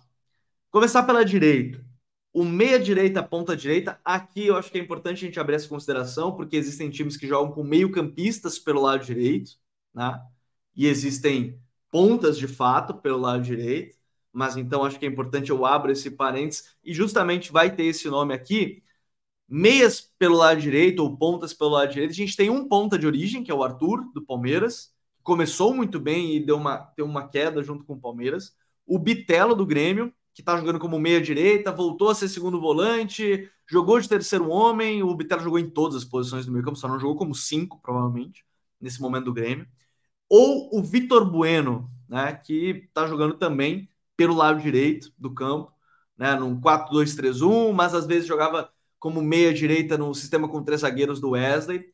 Começar 0.70 1.04
pela 1.04 1.24
direita. 1.24 1.84
O 2.32 2.44
meia-direita, 2.44 3.22
ponta-direita. 3.22 4.00
Aqui 4.04 4.46
eu 4.46 4.56
acho 4.56 4.70
que 4.70 4.78
é 4.78 4.80
importante 4.80 5.24
a 5.24 5.26
gente 5.26 5.40
abrir 5.40 5.56
essa 5.56 5.68
consideração, 5.68 6.36
porque 6.36 6.56
existem 6.56 6.90
times 6.90 7.16
que 7.16 7.26
jogam 7.26 7.52
com 7.52 7.64
meio-campistas 7.64 8.58
pelo 8.58 8.82
lado 8.82 9.04
direito, 9.04 9.52
né? 9.94 10.20
E 10.76 10.86
existem 10.86 11.60
pontas 11.90 12.38
de 12.38 12.46
fato 12.46 12.94
pelo 12.94 13.18
lado 13.18 13.42
direito. 13.42 13.96
Mas 14.32 14.56
então 14.56 14.84
acho 14.84 14.98
que 14.98 15.06
é 15.06 15.08
importante 15.08 15.50
eu 15.50 15.66
abro 15.66 15.90
esse 15.90 16.10
parênteses 16.12 16.76
e 16.84 16.94
justamente 16.94 17.50
vai 17.50 17.74
ter 17.74 17.84
esse 17.84 18.08
nome 18.08 18.32
aqui, 18.32 18.82
meias 19.50 20.00
pelo 20.16 20.36
lado 20.36 20.60
direito 20.60 21.00
ou 21.00 21.16
pontas 21.16 21.52
pelo 21.52 21.70
lado 21.70 21.92
direito. 21.92 22.12
A 22.12 22.14
gente 22.14 22.36
tem 22.36 22.48
um 22.48 22.68
ponta 22.68 22.96
de 22.96 23.06
origem, 23.06 23.42
que 23.42 23.50
é 23.50 23.54
o 23.54 23.64
Arthur, 23.64 24.08
do 24.14 24.22
Palmeiras. 24.22 24.94
Começou 25.22 25.74
muito 25.74 25.98
bem 25.98 26.36
e 26.36 26.40
deu 26.40 26.56
uma, 26.56 26.92
deu 26.96 27.04
uma 27.04 27.28
queda 27.28 27.62
junto 27.62 27.84
com 27.84 27.94
o 27.94 28.00
Palmeiras. 28.00 28.54
O 28.86 28.98
Bitelo, 28.98 29.56
do 29.56 29.66
Grêmio, 29.66 30.14
que 30.32 30.40
está 30.40 30.56
jogando 30.56 30.78
como 30.78 30.98
meia-direita, 31.00 31.72
voltou 31.72 32.08
a 32.08 32.14
ser 32.14 32.28
segundo 32.28 32.60
volante, 32.60 33.50
jogou 33.66 34.00
de 34.00 34.08
terceiro 34.08 34.48
homem. 34.48 35.02
O 35.02 35.14
Bitelo 35.14 35.42
jogou 35.42 35.58
em 35.58 35.68
todas 35.68 35.96
as 35.96 36.04
posições 36.04 36.46
do 36.46 36.52
meio 36.52 36.64
campo, 36.64 36.78
só 36.78 36.86
não 36.86 36.98
jogou 37.00 37.16
como 37.16 37.34
cinco, 37.34 37.80
provavelmente, 37.82 38.44
nesse 38.80 39.00
momento 39.00 39.24
do 39.24 39.34
Grêmio. 39.34 39.66
Ou 40.28 40.70
o 40.72 40.82
Vitor 40.82 41.28
Bueno, 41.28 41.90
né, 42.08 42.32
que 42.34 42.84
está 42.86 43.06
jogando 43.06 43.34
também 43.34 43.88
pelo 44.16 44.34
lado 44.34 44.60
direito 44.60 45.12
do 45.18 45.34
campo, 45.34 45.72
né, 46.16 46.36
num 46.36 46.60
4-2-3-1, 46.60 47.72
mas 47.72 47.94
às 47.94 48.06
vezes 48.06 48.28
jogava 48.28 48.70
como 49.00 49.22
meia-direita 49.22 49.98
no 49.98 50.14
sistema 50.14 50.48
com 50.48 50.62
três 50.62 50.82
zagueiros 50.82 51.20
do 51.20 51.30
Wesley. 51.30 51.92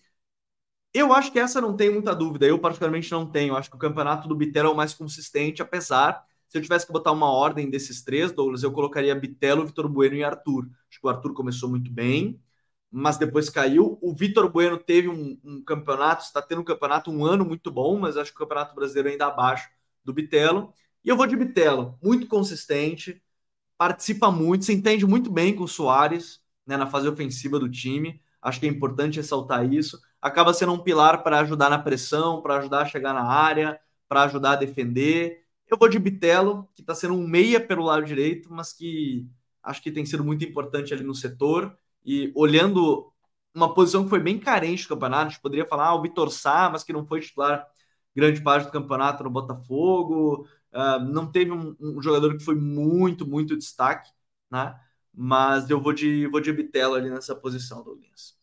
Eu 0.92 1.12
acho 1.12 1.30
que 1.32 1.38
essa 1.38 1.60
não 1.60 1.76
tem 1.76 1.90
muita 1.90 2.14
dúvida. 2.14 2.46
Eu, 2.46 2.58
particularmente, 2.58 3.10
não 3.12 3.30
tenho. 3.30 3.56
Acho 3.56 3.70
que 3.70 3.76
o 3.76 3.78
campeonato 3.78 4.26
do 4.28 4.34
Bitelo 4.34 4.68
é 4.70 4.72
o 4.72 4.76
mais 4.76 4.92
consistente, 4.94 5.62
apesar. 5.62 6.26
Se 6.48 6.58
eu 6.58 6.62
tivesse 6.62 6.86
que 6.86 6.92
botar 6.92 7.12
uma 7.12 7.30
ordem 7.30 7.70
desses 7.70 8.02
três, 8.02 8.32
Douglas, 8.32 8.62
eu 8.62 8.72
colocaria 8.72 9.14
Bitelo, 9.14 9.66
Vitor 9.66 9.88
Bueno 9.88 10.16
e 10.16 10.24
Arthur. 10.24 10.68
Acho 10.90 11.00
que 11.00 11.06
o 11.06 11.10
Arthur 11.10 11.34
começou 11.34 11.68
muito 11.68 11.90
bem, 11.90 12.40
mas 12.90 13.18
depois 13.18 13.50
caiu. 13.50 13.98
O 14.02 14.14
Vitor 14.14 14.48
Bueno 14.50 14.78
teve 14.78 15.08
um, 15.08 15.38
um, 15.44 15.62
campeonato, 15.62 16.24
está 16.24 16.42
tendo 16.42 16.62
um 16.62 16.64
campeonato 16.64 17.10
um 17.10 17.24
ano 17.24 17.44
muito 17.44 17.70
bom, 17.70 17.98
mas 17.98 18.16
acho 18.16 18.30
que 18.32 18.36
o 18.36 18.40
campeonato 18.40 18.74
brasileiro 18.74 19.10
ainda 19.10 19.26
abaixo 19.26 19.68
do 20.04 20.12
Bitelo. 20.12 20.72
E 21.04 21.08
eu 21.08 21.16
vou 21.16 21.26
de 21.26 21.36
Bitelo, 21.36 21.98
muito 22.02 22.26
consistente, 22.26 23.22
participa 23.78 24.30
muito, 24.30 24.64
se 24.64 24.72
entende 24.72 25.06
muito 25.06 25.30
bem 25.30 25.54
com 25.54 25.64
o 25.64 25.68
Soares 25.68 26.40
né, 26.66 26.76
na 26.76 26.86
fase 26.86 27.08
ofensiva 27.08 27.58
do 27.58 27.68
time. 27.68 28.20
Acho 28.42 28.60
que 28.60 28.66
é 28.66 28.68
importante 28.68 29.16
ressaltar 29.16 29.70
isso. 29.72 30.00
Acaba 30.20 30.52
sendo 30.54 30.72
um 30.72 30.78
pilar 30.78 31.22
para 31.22 31.40
ajudar 31.40 31.70
na 31.70 31.78
pressão, 31.78 32.42
para 32.42 32.58
ajudar 32.58 32.82
a 32.82 32.86
chegar 32.86 33.12
na 33.12 33.24
área, 33.24 33.78
para 34.08 34.22
ajudar 34.24 34.52
a 34.52 34.56
defender. 34.56 35.44
Eu 35.68 35.76
vou 35.78 35.88
de 35.88 35.98
Bitelo, 35.98 36.68
que 36.74 36.80
está 36.80 36.94
sendo 36.94 37.14
um 37.14 37.26
meia 37.26 37.60
pelo 37.60 37.84
lado 37.84 38.04
direito, 38.04 38.52
mas 38.52 38.72
que 38.72 39.28
acho 39.62 39.82
que 39.82 39.90
tem 39.90 40.06
sido 40.06 40.24
muito 40.24 40.44
importante 40.44 40.94
ali 40.94 41.02
no 41.02 41.14
setor. 41.14 41.76
E 42.04 42.32
olhando 42.36 43.12
uma 43.54 43.72
posição 43.74 44.04
que 44.04 44.10
foi 44.10 44.20
bem 44.20 44.38
carente 44.38 44.84
do 44.84 44.90
campeonato, 44.90 45.26
a 45.26 45.28
gente 45.30 45.40
poderia 45.40 45.66
falar 45.66 45.88
ah, 45.88 45.94
o 45.94 46.02
Vitor 46.02 46.30
Sá, 46.30 46.68
mas 46.70 46.84
que 46.84 46.92
não 46.92 47.06
foi 47.06 47.20
titular 47.20 47.66
grande 48.14 48.40
parte 48.40 48.66
do 48.66 48.72
campeonato 48.72 49.24
no 49.24 49.30
Botafogo. 49.30 50.48
Uh, 50.72 51.00
não 51.00 51.30
teve 51.30 51.52
um, 51.52 51.76
um, 51.80 52.00
jogador 52.00 52.36
que 52.36 52.44
foi 52.44 52.54
muito, 52.54 53.26
muito 53.26 53.56
destaque, 53.56 54.10
né? 54.50 54.78
Mas 55.16 55.70
eu 55.70 55.80
vou 55.80 55.92
de, 55.92 56.26
vou 56.26 56.40
de 56.40 56.52
Bitelo 56.52 56.94
ali 56.94 57.08
nessa 57.10 57.34
posição, 57.34 57.82
Douglas. 57.82 58.36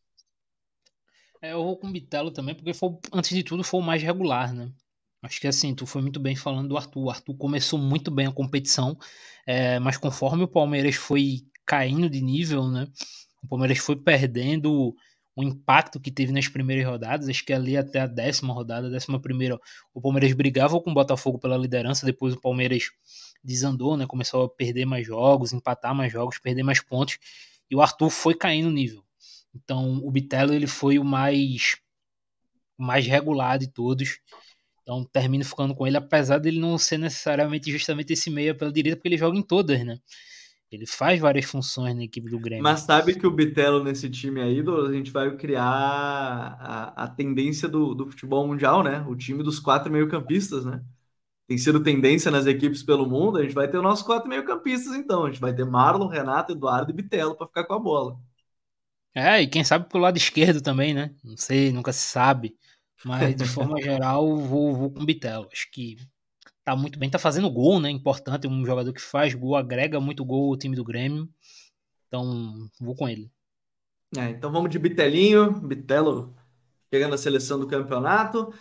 É, 1.41 1.53
eu 1.53 1.63
vou 1.63 1.77
com 1.77 1.91
Bitelo 1.91 2.31
também, 2.31 2.55
porque 2.55 2.73
foi, 2.73 2.89
antes 3.11 3.35
de 3.35 3.43
tudo 3.43 3.63
foi 3.63 3.79
o 3.79 3.83
mais 3.83 4.01
regular, 4.01 4.53
né? 4.53 4.71
Acho 5.21 5.39
que 5.39 5.47
assim, 5.47 5.75
tu 5.75 5.85
foi 5.85 6.01
muito 6.01 6.19
bem 6.19 6.35
falando 6.35 6.69
do 6.69 6.77
Arthur. 6.77 7.03
O 7.03 7.09
Arthur 7.09 7.35
começou 7.37 7.79
muito 7.79 8.09
bem 8.09 8.27
a 8.27 8.31
competição, 8.31 8.97
é, 9.45 9.79
mas 9.79 9.97
conforme 9.97 10.43
o 10.43 10.47
Palmeiras 10.47 10.95
foi 10.95 11.45
caindo 11.65 12.09
de 12.09 12.21
nível, 12.21 12.67
né? 12.69 12.87
O 13.41 13.47
Palmeiras 13.47 13.77
foi 13.77 13.95
perdendo 13.95 14.95
o 15.35 15.43
impacto 15.43 15.99
que 15.99 16.11
teve 16.11 16.31
nas 16.31 16.47
primeiras 16.47 16.85
rodadas. 16.85 17.27
Acho 17.27 17.45
que 17.45 17.53
ali 17.53 17.75
até 17.75 17.99
a 17.99 18.07
décima 18.07 18.53
rodada, 18.53 18.87
a 18.87 18.89
décima 18.89 19.19
primeira, 19.19 19.59
o 19.93 20.01
Palmeiras 20.01 20.31
brigava 20.33 20.79
com 20.79 20.91
o 20.91 20.93
Botafogo 20.93 21.39
pela 21.39 21.57
liderança. 21.57 22.05
Depois 22.05 22.33
o 22.33 22.41
Palmeiras 22.41 22.91
desandou, 23.43 23.97
né? 23.97 24.05
Começou 24.05 24.45
a 24.45 24.49
perder 24.49 24.85
mais 24.85 25.05
jogos, 25.05 25.53
empatar 25.53 25.95
mais 25.95 26.11
jogos, 26.11 26.37
perder 26.39 26.63
mais 26.63 26.81
pontos. 26.81 27.17
E 27.69 27.75
o 27.75 27.81
Arthur 27.81 28.09
foi 28.09 28.35
caindo 28.35 28.65
no 28.65 28.71
nível. 28.71 29.03
Então 29.53 29.99
o 30.03 30.11
Bitelo 30.11 30.53
ele 30.53 30.67
foi 30.67 30.99
o 30.99 31.03
mais 31.03 31.77
o 32.77 32.83
mais 32.83 33.05
regular 33.05 33.57
de 33.57 33.67
todos. 33.67 34.19
Então 34.81 35.03
termino 35.05 35.45
ficando 35.45 35.73
com 35.73 35.87
ele, 35.87 35.97
apesar 35.97 36.39
dele 36.39 36.59
não 36.59 36.77
ser 36.77 36.97
necessariamente 36.97 37.71
justamente 37.71 38.13
esse 38.13 38.29
meia 38.29 38.53
pela 38.53 38.71
direita, 38.71 38.97
porque 38.97 39.07
ele 39.07 39.17
joga 39.17 39.37
em 39.37 39.41
todas, 39.41 39.83
né? 39.85 39.97
Ele 40.75 40.87
faz 40.87 41.19
várias 41.19 41.45
funções 41.45 41.95
na 41.95 42.03
equipe 42.03 42.29
do 42.29 42.39
Grêmio. 42.39 42.63
Mas 42.63 42.81
sabe 42.81 43.15
que 43.15 43.27
o 43.27 43.31
Bitelo 43.31 43.83
nesse 43.83 44.09
time 44.09 44.41
aí, 44.41 44.59
a 44.61 44.91
gente 44.91 45.11
vai 45.11 45.35
criar 45.35 45.67
a, 45.67 47.03
a 47.03 47.07
tendência 47.07 47.69
do, 47.69 47.93
do 47.93 48.09
futebol 48.09 48.47
mundial, 48.47 48.83
né? 48.83 49.05
O 49.07 49.15
time 49.15 49.43
dos 49.43 49.59
quatro 49.59 49.91
meio-campistas, 49.91 50.65
né? 50.65 50.83
Tem 51.47 51.57
sido 51.57 51.83
tendência 51.83 52.31
nas 52.31 52.45
equipes 52.45 52.81
pelo 52.81 53.07
mundo. 53.07 53.37
A 53.37 53.43
gente 53.43 53.53
vai 53.53 53.67
ter 53.67 53.77
os 53.77 53.83
nossos 53.83 54.05
quatro 54.05 54.29
meio-campistas, 54.29 54.95
então. 54.95 55.25
A 55.25 55.29
gente 55.29 55.41
vai 55.41 55.53
ter 55.53 55.65
Marlon, 55.65 56.07
Renato, 56.07 56.53
Eduardo 56.53 56.91
e 56.91 56.95
Bitelo 56.95 57.35
para 57.35 57.47
ficar 57.47 57.65
com 57.65 57.73
a 57.73 57.79
bola. 57.79 58.17
É, 59.13 59.41
e 59.41 59.47
quem 59.47 59.63
sabe 59.63 59.87
pro 59.87 59.99
lado 59.99 60.17
esquerdo 60.17 60.61
também, 60.61 60.93
né? 60.93 61.13
Não 61.23 61.37
sei, 61.37 61.71
nunca 61.71 61.93
se 61.93 62.01
sabe. 62.01 62.57
Mas 63.05 63.35
de 63.35 63.45
forma 63.45 63.79
geral, 63.81 64.35
vou, 64.37 64.75
vou 64.75 64.91
com 64.91 65.01
o 65.01 65.05
Bitelo. 65.05 65.47
Acho 65.51 65.69
que 65.71 65.97
tá 66.63 66.75
muito 66.75 66.97
bem, 66.97 67.09
tá 67.09 67.19
fazendo 67.19 67.49
gol, 67.49 67.79
né? 67.79 67.89
Importante, 67.89 68.47
um 68.47 68.65
jogador 68.65 68.93
que 68.93 69.01
faz 69.01 69.33
gol, 69.33 69.55
agrega 69.55 69.99
muito 69.99 70.23
gol 70.23 70.51
ao 70.51 70.57
time 70.57 70.75
do 70.75 70.83
Grêmio. 70.83 71.29
Então, 72.07 72.69
vou 72.79 72.95
com 72.95 73.07
ele. 73.07 73.31
É, 74.15 74.29
então 74.29 74.51
vamos 74.51 74.69
de 74.69 74.77
Bitelinho, 74.77 75.51
Bitelo 75.59 76.35
chegando 76.93 77.15
à 77.15 77.17
seleção 77.17 77.59
do 77.59 77.67
campeonato. 77.67 78.53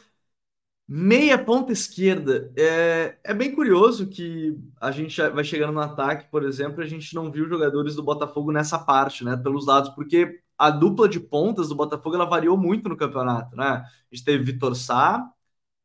Meia 0.89 1.39
ponta 1.39 1.73
esquerda. 1.73 2.53
É, 2.57 3.19
é 3.25 3.35
bem 3.35 3.55
curioso 3.55 4.09
que 4.09 4.59
a 4.81 4.91
gente 4.91 5.21
vai 5.31 5.45
chegando 5.45 5.73
no 5.73 5.81
ataque, 5.81 6.31
por 6.31 6.45
exemplo, 6.45 6.83
a 6.83 6.87
gente 6.87 7.15
não 7.15 7.31
viu 7.31 7.49
jogadores 7.49 7.95
do 7.95 8.03
Botafogo 8.03 8.51
nessa 8.53 8.79
parte, 8.79 9.25
né? 9.25 9.37
Pelos 9.37 9.67
lados, 9.67 9.91
porque 9.91 10.41
a 10.59 10.71
dupla 10.71 11.09
de 11.09 11.21
pontas 11.21 11.69
do 11.69 11.75
Botafogo 11.75 12.17
ela 12.17 12.25
variou 12.25 12.57
muito 12.57 12.89
no 12.89 12.97
campeonato, 12.97 13.57
né? 13.57 13.65
A 13.65 13.87
gente 14.11 14.25
teve 14.25 14.45
Vitor 14.45 14.75
Sá, 14.75 15.23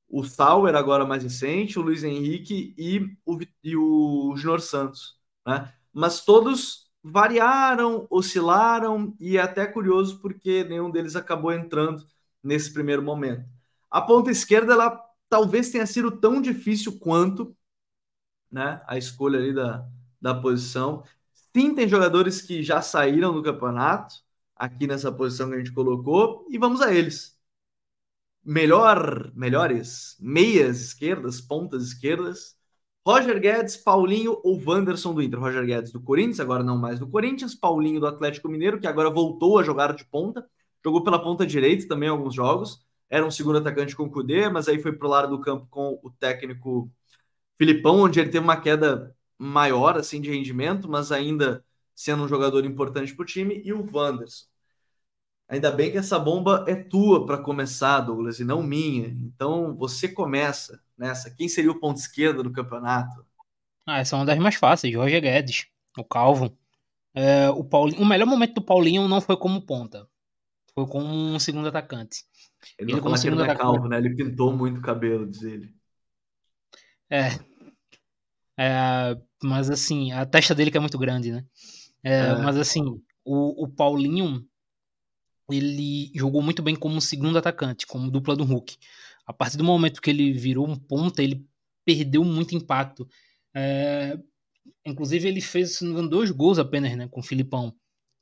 o 0.09 0.23
Sauer 0.23 0.75
agora 0.75 1.05
mais 1.05 1.23
recente, 1.23 1.77
o 1.77 1.81
Luiz 1.81 2.03
Henrique 2.03 2.73
e 2.77 3.17
o, 3.25 3.39
e 3.63 3.75
o 3.75 4.33
Junior 4.37 4.61
Santos, 4.61 5.17
né? 5.45 5.73
Mas 5.93 6.23
todos 6.23 6.87
variaram, 7.03 8.07
oscilaram 8.09 9.15
e 9.19 9.37
é 9.37 9.41
até 9.41 9.65
curioso 9.65 10.19
porque 10.21 10.63
nenhum 10.63 10.91
deles 10.91 11.15
acabou 11.15 11.51
entrando 11.51 12.05
nesse 12.43 12.71
primeiro 12.73 13.01
momento. 13.01 13.45
A 13.89 14.01
ponta 14.01 14.31
esquerda 14.31 14.73
ela 14.73 15.01
talvez 15.29 15.71
tenha 15.71 15.85
sido 15.85 16.11
tão 16.11 16.41
difícil 16.41 16.99
quanto, 16.99 17.55
né? 18.51 18.81
A 18.87 18.97
escolha 18.97 19.39
ali 19.39 19.53
da, 19.53 19.87
da 20.21 20.35
posição. 20.35 21.03
Sim, 21.55 21.73
tem 21.75 21.87
jogadores 21.87 22.41
que 22.41 22.63
já 22.63 22.81
saíram 22.81 23.33
do 23.33 23.43
campeonato 23.43 24.15
aqui 24.55 24.87
nessa 24.87 25.11
posição 25.11 25.49
que 25.49 25.55
a 25.55 25.57
gente 25.59 25.73
colocou 25.73 26.45
e 26.49 26.57
vamos 26.57 26.81
a 26.81 26.93
eles 26.93 27.36
melhor, 28.47 29.29
melhores 29.35 30.15
meias 30.19 30.79
esquerdas, 30.79 31.41
pontas 31.41 31.83
esquerdas. 31.83 32.55
Roger 33.05 33.39
Guedes, 33.41 33.75
Paulinho 33.77 34.39
ou 34.43 34.61
Wanderson 34.65 35.13
do 35.13 35.21
Inter. 35.21 35.39
Roger 35.39 35.65
Guedes 35.65 35.91
do 35.91 36.01
Corinthians, 36.01 36.39
agora 36.39 36.63
não 36.63 36.77
mais 36.77 36.99
do 36.99 37.07
Corinthians. 37.09 37.53
Paulinho 37.53 37.99
do 37.99 38.07
Atlético 38.07 38.47
Mineiro, 38.49 38.79
que 38.79 38.87
agora 38.87 39.09
voltou 39.09 39.59
a 39.59 39.63
jogar 39.63 39.93
de 39.93 40.05
ponta. 40.05 40.47
Jogou 40.83 41.03
pela 41.03 41.21
ponta 41.21 41.45
direita 41.45 41.87
também 41.87 42.09
alguns 42.09 42.33
jogos. 42.33 42.85
Era 43.09 43.25
um 43.25 43.31
segundo 43.31 43.57
atacante 43.59 43.95
com 43.95 44.03
o 44.03 44.11
Cudê, 44.11 44.49
mas 44.49 44.67
aí 44.69 44.81
foi 44.81 44.93
pro 44.93 45.07
lado 45.09 45.29
do 45.29 45.41
campo 45.41 45.67
com 45.69 45.99
o 46.01 46.09
técnico 46.11 46.89
Filipão, 47.57 48.01
onde 48.01 48.19
ele 48.19 48.29
teve 48.29 48.43
uma 48.43 48.59
queda 48.61 49.15
maior 49.37 49.97
assim 49.97 50.21
de 50.21 50.31
rendimento, 50.31 50.89
mas 50.89 51.11
ainda 51.11 51.63
sendo 51.95 52.23
um 52.23 52.27
jogador 52.27 52.65
importante 52.65 53.13
para 53.15 53.23
o 53.23 53.25
time. 53.25 53.61
E 53.63 53.73
o 53.73 53.85
Wanderson. 53.93 54.45
Ainda 55.49 55.71
bem 55.71 55.91
que 55.91 55.97
essa 55.97 56.19
bomba 56.19 56.65
é 56.67 56.75
tua 56.75 57.25
para 57.25 57.37
começar, 57.37 58.01
Douglas, 58.01 58.39
e 58.39 58.43
não 58.43 58.61
minha. 58.61 59.07
Então 59.07 59.75
você 59.75 60.07
começa 60.07 60.81
nessa. 60.97 61.31
Quem 61.31 61.47
seria 61.47 61.71
o 61.71 61.79
ponto 61.79 61.97
esquerdo 61.97 62.43
do 62.43 62.51
campeonato? 62.51 63.25
Ah, 63.85 63.99
essa 63.99 64.15
é 64.15 64.19
uma 64.19 64.25
das 64.25 64.37
mais 64.39 64.55
fáceis. 64.55 64.93
Roger 64.93 65.21
Guedes, 65.21 65.67
o 65.97 66.03
Calvo. 66.03 66.57
É, 67.13 67.49
o, 67.49 67.63
Paulinho, 67.63 68.01
o 68.01 68.05
melhor 68.05 68.27
momento 68.27 68.55
do 68.55 68.61
Paulinho 68.61 69.07
não 69.07 69.21
foi 69.21 69.37
como 69.37 69.61
ponta. 69.61 70.05
Foi 70.75 70.85
como 70.85 71.07
um 71.07 71.39
segundo 71.39 71.69
atacante. 71.69 72.25
Ele, 72.77 72.91
ele 72.91 73.01
como 73.01 73.17
segundo 73.17 73.41
atacante. 73.41 73.61
Calvo, 73.61 73.87
né? 73.87 73.97
Ele 73.97 74.15
pintou 74.15 74.51
muito 74.51 74.79
o 74.79 74.81
cabelo, 74.81 75.25
diz 75.25 75.43
ele. 75.43 75.73
É. 77.09 77.29
é. 78.59 79.17
Mas 79.41 79.69
assim, 79.69 80.11
a 80.11 80.25
testa 80.25 80.53
dele 80.53 80.71
que 80.71 80.77
é 80.77 80.81
muito 80.81 80.97
grande, 80.99 81.31
né? 81.31 81.45
É, 82.03 82.19
é. 82.19 82.35
Mas 82.35 82.57
assim, 82.57 82.83
o, 83.23 83.63
o 83.63 83.67
Paulinho 83.69 84.45
ele 85.49 86.11
jogou 86.15 86.41
muito 86.41 86.61
bem 86.61 86.75
como 86.75 86.99
segundo 86.99 87.37
atacante, 87.37 87.87
como 87.87 88.11
dupla 88.11 88.35
do 88.35 88.43
Hulk. 88.43 88.77
A 89.25 89.33
partir 89.33 89.57
do 89.57 89.63
momento 89.63 90.01
que 90.01 90.09
ele 90.09 90.33
virou 90.33 90.67
um 90.67 90.75
ponta, 90.75 91.23
ele 91.23 91.45
perdeu 91.85 92.23
muito 92.23 92.55
impacto. 92.55 93.07
É... 93.55 94.17
Inclusive, 94.85 95.27
ele 95.27 95.41
fez 95.41 95.79
dois 96.09 96.31
gols 96.31 96.59
apenas 96.59 96.95
né, 96.95 97.07
com 97.07 97.19
o 97.19 97.23
Filipão 97.23 97.73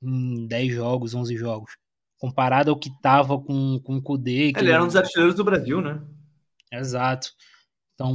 em 0.02 0.48
10 0.48 0.74
jogos, 0.74 1.14
11 1.14 1.36
jogos. 1.36 1.78
Comparado 2.18 2.72
ao 2.72 2.80
que 2.80 2.90
tava 3.02 3.40
com, 3.40 3.80
com 3.84 3.98
o 3.98 4.02
Kudê. 4.02 4.52
Ele 4.56 4.72
era 4.72 4.84
um 4.84 4.88
dos 4.88 4.96
artilheiros 4.96 5.36
do 5.36 5.44
Brasil, 5.44 5.82
né? 5.82 6.02
Exato. 6.72 7.32
Então 7.94 8.14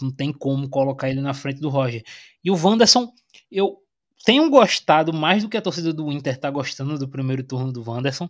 não 0.00 0.10
tem 0.14 0.32
como 0.32 0.68
colocar 0.68 1.10
ele 1.10 1.20
na 1.20 1.34
frente 1.34 1.60
do 1.60 1.68
Roger. 1.68 2.02
E 2.42 2.50
o 2.50 2.56
Wanderson, 2.56 3.12
eu 3.50 3.78
tenho 4.24 4.48
gostado 4.50 5.12
mais 5.12 5.42
do 5.42 5.48
que 5.48 5.56
a 5.56 5.62
torcida 5.62 5.92
do 5.92 6.10
Inter 6.10 6.38
tá 6.38 6.50
gostando 6.50 6.98
do 6.98 7.08
primeiro 7.08 7.42
turno 7.42 7.72
do 7.72 7.88
Wanderson, 7.88 8.28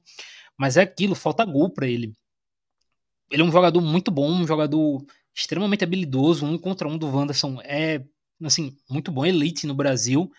mas 0.57 0.77
é 0.77 0.83
aquilo, 0.83 1.15
falta 1.15 1.45
gol 1.45 1.71
para 1.71 1.87
ele. 1.87 2.13
Ele 3.31 3.43
é 3.43 3.45
um 3.45 3.53
jogador 3.53 3.81
muito 3.81 4.11
bom, 4.11 4.31
um 4.31 4.47
jogador 4.47 5.05
extremamente 5.35 5.85
habilidoso, 5.85 6.47
um 6.47 6.57
contra 6.57 6.89
um 6.89 6.97
do 6.97 7.09
Wanderson 7.09 7.61
é 7.63 8.05
assim, 8.45 8.77
muito 8.89 9.11
bom, 9.11 9.25
elite 9.25 9.67
no 9.67 9.75
Brasil, 9.75 10.31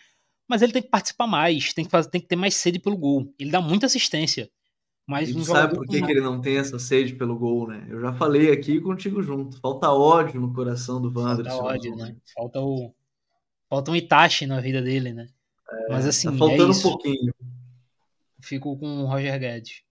mas 0.48 0.62
ele 0.62 0.72
tem 0.72 0.82
que 0.82 0.90
participar 0.90 1.28
mais, 1.28 1.74
tem 1.74 1.86
que 1.86 1.92
fazer, 1.92 2.10
tem 2.10 2.22
que 2.22 2.28
ter 2.28 2.36
mais 2.36 2.56
sede 2.56 2.80
pelo 2.80 2.98
gol. 2.98 3.34
Ele 3.40 3.52
dá 3.52 3.60
muita 3.60 3.86
assistência. 3.86 4.50
Mas 5.06 5.34
um 5.34 5.42
sabe 5.42 5.74
por 5.74 5.88
que, 5.88 6.02
que, 6.02 6.12
ele 6.12 6.20
não 6.20 6.42
tem 6.42 6.58
essa 6.58 6.78
sede 6.78 7.16
pelo 7.16 7.38
gol, 7.38 7.68
né? 7.68 7.86
Eu 7.90 8.02
já 8.02 8.14
falei 8.14 8.52
aqui 8.52 8.82
contigo 8.82 9.24
junto. 9.24 9.58
Falta 9.62 9.90
ódio 9.90 10.40
no 10.40 10.54
coração 10.54 11.02
do 11.02 11.08
Wanderson. 11.08 11.58
Falta 11.58 11.74
ódio, 11.74 11.96
né? 11.96 12.16
Falta 12.36 12.60
o 12.60 12.94
falta 13.70 13.92
um 13.92 13.96
Itachi 13.96 14.46
na 14.46 14.60
vida 14.60 14.82
dele, 14.82 15.14
né? 15.14 15.30
É, 15.70 15.92
Mas 15.92 16.06
assim, 16.06 16.32
tá 16.32 16.38
faltando 16.38 16.74
é 16.74 16.76
um 16.76 16.82
pouquinho. 16.82 17.34
Fico 18.42 18.78
com 18.78 19.04
o 19.04 19.06
Roger 19.06 19.40
Guedes. 19.40 19.84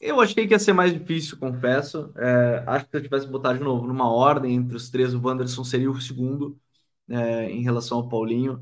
Eu 0.00 0.20
achei 0.20 0.46
que 0.46 0.52
ia 0.52 0.58
ser 0.58 0.74
mais 0.74 0.92
difícil, 0.92 1.38
confesso. 1.38 2.12
É, 2.16 2.62
acho 2.66 2.84
que 2.84 2.90
se 2.90 2.96
eu 2.98 3.02
tivesse 3.02 3.26
botado 3.26 3.58
de 3.58 3.64
novo 3.64 3.86
numa 3.86 4.12
ordem 4.12 4.54
entre 4.54 4.76
os 4.76 4.90
três, 4.90 5.14
o 5.14 5.20
Wanderson 5.24 5.64
seria 5.64 5.90
o 5.90 6.00
segundo 6.00 6.58
é, 7.08 7.50
em 7.50 7.62
relação 7.62 7.98
ao 7.98 8.08
Paulinho. 8.08 8.60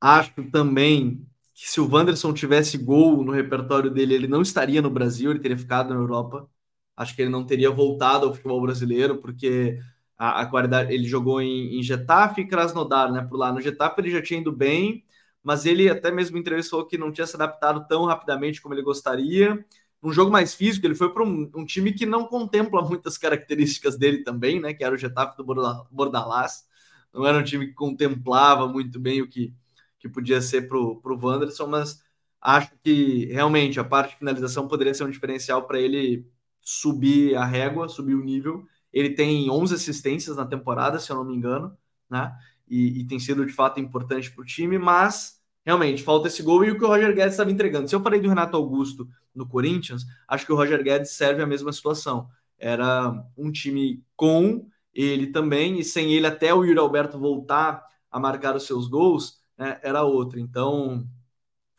Acho 0.00 0.32
também 0.50 1.26
que 1.54 1.68
se 1.68 1.80
o 1.80 1.92
Wanderson 1.92 2.32
tivesse 2.32 2.78
gol 2.78 3.24
no 3.24 3.32
repertório 3.32 3.90
dele, 3.90 4.14
ele 4.14 4.28
não 4.28 4.40
estaria 4.40 4.80
no 4.80 4.90
Brasil, 4.90 5.30
ele 5.30 5.40
teria 5.40 5.58
ficado 5.58 5.92
na 5.92 5.96
Europa. 5.96 6.48
Acho 6.96 7.14
que 7.16 7.22
ele 7.22 7.30
não 7.30 7.44
teria 7.44 7.70
voltado 7.70 8.26
ao 8.26 8.34
futebol 8.34 8.62
brasileiro, 8.62 9.18
porque 9.18 9.80
a, 10.18 10.42
a 10.42 10.46
qualidade. 10.46 10.92
Ele 10.92 11.04
jogou 11.04 11.40
em, 11.40 11.78
em 11.78 11.82
Getafe 11.82 12.42
e 12.42 12.46
Krasnodar, 12.46 13.12
né? 13.12 13.22
Por 13.22 13.38
lá. 13.38 13.52
No 13.52 13.60
Getafe 13.60 14.00
ele 14.00 14.10
já 14.10 14.20
tinha 14.20 14.40
ido 14.40 14.52
bem, 14.52 15.04
mas 15.42 15.64
ele 15.64 15.88
até 15.88 16.10
mesmo 16.10 16.36
em 16.36 16.40
entrevista 16.40 16.70
falou 16.70 16.86
que 16.86 16.98
não 16.98 17.12
tinha 17.12 17.26
se 17.26 17.36
adaptado 17.36 17.86
tão 17.88 18.04
rapidamente 18.04 18.60
como 18.60 18.74
ele 18.74 18.82
gostaria. 18.82 19.64
Um 20.02 20.12
jogo 20.12 20.30
mais 20.30 20.54
físico, 20.54 20.86
ele 20.86 20.94
foi 20.94 21.12
para 21.12 21.24
um, 21.24 21.50
um, 21.54 21.64
time 21.64 21.92
que 21.92 22.06
não 22.06 22.26
contempla 22.26 22.82
muitas 22.82 23.18
características 23.18 23.96
dele 23.96 24.22
também, 24.24 24.60
né? 24.60 24.74
Que 24.74 24.84
era 24.84 24.94
o 24.94 24.98
Getafe 24.98 25.36
do 25.36 25.44
Bordalás. 25.90 26.66
Não 27.12 27.26
era 27.26 27.38
um 27.38 27.44
time 27.44 27.68
que 27.68 27.74
contemplava 27.74 28.68
muito 28.68 28.98
bem 29.00 29.22
o 29.22 29.28
que, 29.28 29.54
que 29.98 30.08
podia 30.08 30.40
ser 30.40 30.68
para 30.68 30.78
o 30.78 31.00
Wanderson, 31.04 31.66
mas 31.66 32.02
acho 32.40 32.70
que 32.82 33.26
realmente 33.26 33.80
a 33.80 33.84
parte 33.84 34.12
de 34.12 34.18
finalização 34.18 34.68
poderia 34.68 34.94
ser 34.94 35.04
um 35.04 35.10
diferencial 35.10 35.66
para 35.66 35.80
ele 35.80 36.26
subir 36.60 37.34
a 37.34 37.44
régua, 37.44 37.88
subir 37.88 38.14
o 38.14 38.22
nível 38.22 38.66
ele 38.98 39.10
tem 39.10 39.50
11 39.50 39.74
assistências 39.74 40.36
na 40.36 40.46
temporada, 40.46 40.98
se 40.98 41.10
eu 41.10 41.16
não 41.16 41.24
me 41.24 41.34
engano, 41.34 41.76
né? 42.08 42.36
E, 42.68 43.00
e 43.00 43.06
tem 43.06 43.18
sido 43.18 43.46
de 43.46 43.52
fato 43.52 43.80
importante 43.80 44.30
para 44.30 44.42
o 44.42 44.44
time, 44.44 44.78
mas 44.78 45.40
realmente 45.64 46.02
falta 46.02 46.28
esse 46.28 46.42
gol 46.42 46.64
e 46.64 46.70
o 46.70 46.78
que 46.78 46.84
o 46.84 46.88
Roger 46.88 47.14
Guedes 47.14 47.32
estava 47.32 47.50
entregando. 47.50 47.88
Se 47.88 47.94
eu 47.94 48.02
falei 48.02 48.20
do 48.20 48.28
Renato 48.28 48.56
Augusto 48.56 49.08
no 49.34 49.46
Corinthians, 49.46 50.04
acho 50.26 50.46
que 50.46 50.52
o 50.52 50.56
Roger 50.56 50.82
Guedes 50.82 51.10
serve 51.10 51.42
a 51.42 51.46
mesma 51.46 51.72
situação. 51.72 52.28
Era 52.58 53.12
um 53.36 53.52
time 53.52 54.02
com 54.16 54.66
ele 54.92 55.28
também, 55.28 55.78
e 55.78 55.84
sem 55.84 56.12
ele, 56.12 56.26
até 56.26 56.52
o 56.52 56.64
Yuri 56.64 56.78
Alberto 56.78 57.18
voltar 57.18 57.84
a 58.10 58.18
marcar 58.18 58.56
os 58.56 58.64
seus 58.64 58.88
gols, 58.88 59.40
né, 59.56 59.78
era 59.82 60.02
outro. 60.02 60.40
Então, 60.40 61.06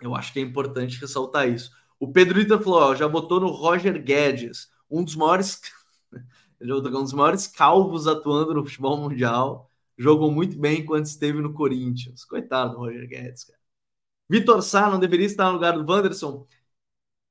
eu 0.01 0.15
acho 0.15 0.31
que 0.31 0.39
é 0.39 0.41
importante 0.41 0.99
ressaltar 0.99 1.49
isso. 1.49 1.71
O 1.99 2.11
Pedro 2.11 2.39
Ita 2.39 2.59
falou: 2.59 2.79
ó, 2.79 2.95
já 2.95 3.07
votou 3.07 3.39
no 3.39 3.47
Roger 3.47 4.01
Guedes, 4.01 4.69
um 4.89 5.03
dos 5.03 5.15
maiores 5.15 5.61
um 6.61 7.03
dos 7.03 7.13
maiores 7.13 7.47
calvos 7.47 8.07
atuando 8.07 8.53
no 8.53 8.65
futebol 8.65 8.97
mundial. 8.97 9.69
Jogou 9.97 10.31
muito 10.31 10.57
bem 10.57 10.81
enquanto 10.81 11.05
esteve 11.05 11.41
no 11.41 11.53
Corinthians. 11.53 12.23
Coitado 12.25 12.73
do 12.73 12.77
Roger 12.79 13.07
Guedes, 13.07 13.43
cara. 13.45 13.59
Vitor 14.29 14.61
Sá 14.61 14.89
não 14.89 14.99
deveria 14.99 15.25
estar 15.25 15.45
no 15.47 15.53
lugar 15.53 15.73
do 15.73 15.91
Wanderson? 15.91 16.47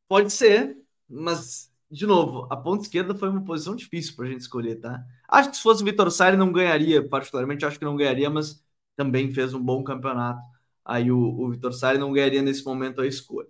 Pode 0.09 0.31
ser, 0.33 0.77
mas, 1.09 1.73
de 1.91 2.07
novo, 2.07 2.47
a 2.51 2.57
ponta 2.57 2.83
esquerda 2.83 3.15
foi 3.15 3.29
uma 3.29 3.45
posição 3.45 3.77
difícil 3.77 4.17
para 4.17 4.27
a 4.27 4.29
gente 4.31 4.41
escolher, 4.41 4.77
tá? 4.77 5.05
Acho 5.29 5.51
que 5.51 5.57
se 5.57 5.63
fosse 5.63 5.83
o 5.83 5.85
Vitor 5.87 6.11
Sá, 6.11 6.29
ele 6.29 6.37
não 6.37 6.53
ganharia, 6.53 7.07
particularmente 7.09 7.65
acho 7.65 7.79
que 7.79 7.85
não 7.85 7.97
ganharia, 7.97 8.31
mas 8.31 8.65
também 8.97 9.33
fez 9.33 9.55
um 9.55 9.63
bom 9.63 9.85
campeonato 9.85 10.43
aí 10.89 11.13
o, 11.13 11.19
o 11.19 11.51
Vitor 11.51 11.73
Sari 11.73 11.99
não 11.99 12.13
ganharia 12.13 12.43
nesse 12.43 12.65
momento 12.65 13.03
a 13.03 13.07
escolha. 13.07 13.49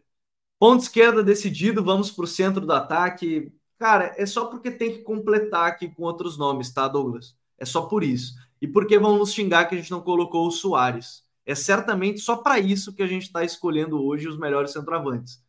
Ponto 0.59 0.83
esquerda 0.83 1.23
decidido, 1.23 1.85
vamos 1.85 2.11
para 2.11 2.25
o 2.25 2.27
centro 2.27 2.67
do 2.67 2.73
ataque. 2.73 3.53
Cara, 3.79 4.13
é 4.17 4.27
só 4.27 4.47
porque 4.47 4.71
tem 4.71 4.93
que 4.93 5.03
completar 5.03 5.69
aqui 5.69 5.89
com 5.89 6.03
outros 6.03 6.37
nomes, 6.37 6.73
tá, 6.73 6.89
Douglas? 6.89 7.37
É 7.57 7.65
só 7.65 7.83
por 7.83 8.03
isso. 8.03 8.35
E 8.61 8.67
porque 8.67 8.99
vão 8.99 9.19
nos 9.19 9.33
xingar 9.33 9.67
que 9.67 9.75
a 9.75 9.79
gente 9.79 9.91
não 9.91 10.01
colocou 10.03 10.47
o 10.47 10.51
Soares. 10.51 11.25
É 11.47 11.55
certamente 11.55 12.21
só 12.21 12.37
para 12.37 12.59
isso 12.59 12.93
que 12.95 13.03
a 13.03 13.07
gente 13.07 13.23
está 13.25 13.45
escolhendo 13.45 14.03
hoje 14.05 14.29
os 14.29 14.37
melhores 14.39 14.73
centroavantes. 14.73 15.43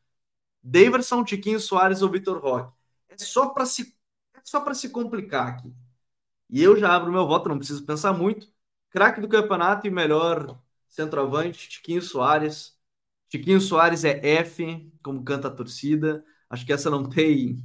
Daverson, 0.63 1.23
Tiquinho 1.23 1.59
Soares 1.59 2.01
ou 2.01 2.09
Vitor 2.11 2.39
Roque. 2.41 2.73
É 3.09 3.17
só 3.17 3.49
para 3.49 3.65
se 3.65 3.95
é 4.35 4.41
só 4.43 4.61
para 4.61 4.73
se 4.75 4.89
complicar 4.89 5.47
aqui. 5.49 5.73
E 6.49 6.63
eu 6.63 6.77
já 6.77 6.95
abro 6.95 7.11
meu 7.11 7.27
voto, 7.27 7.49
não 7.49 7.57
preciso 7.57 7.85
pensar 7.85 8.13
muito. 8.13 8.47
Craque 8.89 9.21
do 9.21 9.27
campeonato 9.27 9.85
e 9.87 9.91
melhor 9.91 10.59
centroavante, 10.87 11.69
Tiquinho 11.69 12.01
Soares. 12.01 12.77
Tiquinho 13.29 13.61
Soares 13.61 14.03
é 14.03 14.19
F, 14.39 14.91
como 15.03 15.23
canta 15.23 15.47
a 15.47 15.51
torcida. 15.51 16.25
Acho 16.49 16.65
que 16.65 16.73
essa 16.73 16.89
não 16.89 17.07
tem 17.07 17.63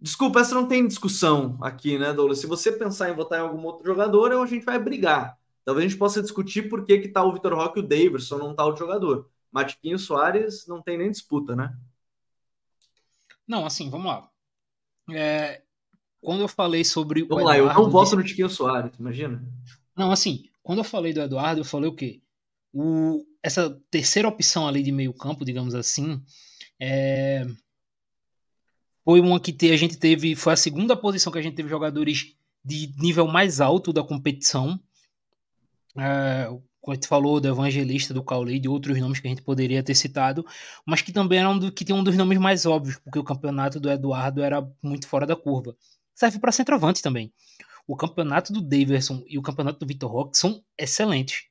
Desculpa, 0.00 0.40
essa 0.40 0.54
não 0.54 0.68
tem 0.68 0.86
discussão 0.86 1.58
aqui, 1.60 1.98
né, 1.98 2.12
Douglas? 2.12 2.38
Se 2.38 2.46
você 2.46 2.70
pensar 2.70 3.10
em 3.10 3.14
votar 3.14 3.38
em 3.38 3.42
algum 3.42 3.62
outro 3.64 3.86
jogador, 3.86 4.32
a 4.32 4.46
gente 4.46 4.64
vai 4.64 4.78
brigar. 4.78 5.38
Talvez 5.64 5.86
a 5.86 5.88
gente 5.88 5.98
possa 5.98 6.22
discutir 6.22 6.68
por 6.68 6.84
que, 6.84 6.98
que 6.98 7.08
tá 7.08 7.24
o 7.24 7.32
Vitor 7.32 7.54
Roque 7.54 7.80
e 7.80 7.82
o 7.82 7.86
Davidson, 7.86 8.38
não 8.38 8.54
tá 8.54 8.64
o 8.66 8.76
jogador. 8.76 9.28
Matiquinho 9.50 9.98
Soares 9.98 10.66
não 10.66 10.82
tem 10.82 10.98
nem 10.98 11.10
disputa, 11.10 11.56
né? 11.56 11.74
Não, 13.48 13.64
assim, 13.64 13.88
vamos 13.88 14.06
lá. 14.06 14.28
É, 15.10 15.62
quando 16.20 16.40
eu 16.40 16.48
falei 16.48 16.84
sobre 16.84 17.24
Vamos 17.24 17.44
lá, 17.44 17.56
eu 17.56 17.66
não 17.66 17.90
voto 17.90 18.16
no 18.16 18.24
Tiquinho 18.24 18.50
Soares, 18.50 18.92
imagina. 18.98 19.42
Não, 19.96 20.10
assim, 20.10 20.44
quando 20.62 20.78
eu 20.78 20.84
falei 20.84 21.12
do 21.12 21.20
Eduardo, 21.20 21.60
eu 21.60 21.64
falei 21.64 21.88
o 21.88 21.94
quê? 21.94 22.20
O, 22.72 23.24
essa 23.42 23.80
terceira 23.90 24.28
opção 24.28 24.68
ali 24.68 24.82
de 24.82 24.92
meio 24.92 25.14
campo, 25.14 25.44
digamos 25.44 25.74
assim, 25.74 26.22
é, 26.78 27.46
foi 29.06 29.20
uma 29.20 29.38
que 29.38 29.70
a 29.70 29.76
gente 29.76 29.96
teve, 29.96 30.34
foi 30.34 30.52
a 30.52 30.56
segunda 30.56 30.96
posição 30.96 31.32
que 31.32 31.38
a 31.38 31.42
gente 31.42 31.54
teve 31.54 31.68
jogadores 31.68 32.34
de 32.64 32.92
nível 32.98 33.28
mais 33.28 33.60
alto 33.60 33.92
da 33.92 34.02
competição. 34.02 34.80
É, 35.96 36.46
como 36.80 36.92
a 36.92 36.94
gente 36.94 37.06
falou 37.06 37.40
do 37.40 37.46
Evangelista, 37.46 38.12
do 38.12 38.24
Cauley, 38.24 38.58
de 38.58 38.68
outros 38.68 38.98
nomes 38.98 39.20
que 39.20 39.28
a 39.28 39.30
gente 39.30 39.42
poderia 39.42 39.80
ter 39.80 39.94
citado, 39.94 40.44
mas 40.84 41.02
que 41.02 41.12
também 41.12 41.38
eram 41.38 41.56
do, 41.56 41.70
que 41.70 41.84
tem 41.84 41.94
um 41.94 42.02
dos 42.02 42.16
nomes 42.16 42.36
mais 42.36 42.66
óbvios, 42.66 42.96
porque 42.96 43.16
o 43.16 43.22
campeonato 43.22 43.78
do 43.78 43.88
Eduardo 43.88 44.42
era 44.42 44.68
muito 44.82 45.06
fora 45.06 45.24
da 45.24 45.36
curva. 45.36 45.76
Serve 46.12 46.40
para 46.40 46.50
centroavante 46.50 47.00
também. 47.00 47.32
O 47.86 47.94
campeonato 47.94 48.52
do 48.52 48.60
Daverson 48.60 49.22
e 49.28 49.38
o 49.38 49.42
campeonato 49.42 49.78
do 49.78 49.86
Vitor 49.86 50.10
Roque 50.10 50.36
são 50.36 50.60
excelentes. 50.76 51.44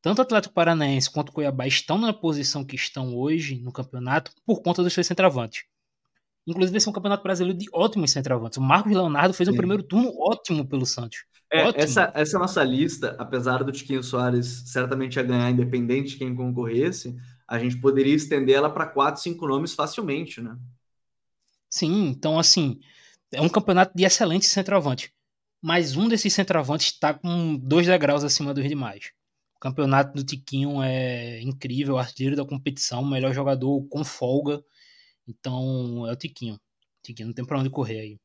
Tanto 0.00 0.20
o 0.20 0.22
Atlético 0.22 0.54
Paranaense 0.54 1.10
quanto 1.10 1.30
o 1.30 1.32
Cuiabá 1.32 1.66
estão 1.66 1.98
na 1.98 2.12
posição 2.12 2.64
que 2.64 2.76
estão 2.76 3.16
hoje 3.16 3.58
no 3.58 3.72
campeonato 3.72 4.30
por 4.46 4.62
conta 4.62 4.80
dos 4.80 4.92
seus 4.92 5.08
centroavantes. 5.08 5.64
Inclusive, 6.46 6.76
esse 6.76 6.88
é 6.88 6.90
um 6.90 6.92
campeonato 6.92 7.22
brasileiro 7.22 7.58
de 7.58 7.66
ótimos 7.72 8.10
centroavantes. 8.10 8.58
O 8.58 8.62
Marcos 8.62 8.92
Leonardo 8.92 9.32
fez 9.32 9.48
Sim. 9.48 9.54
um 9.54 9.56
primeiro 9.56 9.82
turno 9.82 10.12
ótimo 10.18 10.66
pelo 10.66 10.84
Santos. 10.84 11.24
É, 11.52 11.82
essa, 11.82 12.10
essa 12.14 12.38
nossa 12.38 12.64
lista, 12.64 13.14
apesar 13.18 13.62
do 13.62 13.70
Tiquinho 13.70 14.02
Soares 14.02 14.64
certamente 14.66 15.20
a 15.20 15.22
ganhar, 15.22 15.50
independente 15.50 16.12
de 16.12 16.16
quem 16.16 16.34
concorresse, 16.34 17.14
a 17.46 17.58
gente 17.58 17.76
poderia 17.76 18.14
estender 18.14 18.56
ela 18.56 18.70
para 18.70 18.86
quatro, 18.86 19.20
cinco 19.20 19.46
nomes 19.46 19.74
facilmente, 19.74 20.40
né? 20.40 20.56
Sim, 21.68 22.08
então 22.08 22.38
assim, 22.38 22.80
é 23.30 23.40
um 23.40 23.48
campeonato 23.48 23.92
de 23.94 24.04
excelente 24.04 24.46
centroavante. 24.46 25.12
Mas 25.60 25.96
um 25.96 26.08
desses 26.08 26.32
centroavantes 26.32 26.86
está 26.86 27.14
com 27.14 27.56
dois 27.56 27.86
degraus 27.86 28.24
acima 28.24 28.52
dos 28.52 28.66
demais. 28.66 29.12
O 29.54 29.60
campeonato 29.60 30.14
do 30.14 30.24
Tiquinho 30.24 30.82
é 30.82 31.40
incrível, 31.40 31.98
artilheiro 31.98 32.34
da 32.36 32.44
competição, 32.44 33.04
melhor 33.04 33.32
jogador 33.32 33.86
com 33.88 34.02
folga. 34.02 34.64
Então 35.26 36.06
é 36.08 36.12
o 36.12 36.16
Tiquinho. 36.16 36.58
Tiquinho 37.02 37.28
não 37.28 37.34
tem 37.34 37.44
para 37.44 37.58
onde 37.58 37.70
correr 37.70 38.00
aí. 38.00 38.18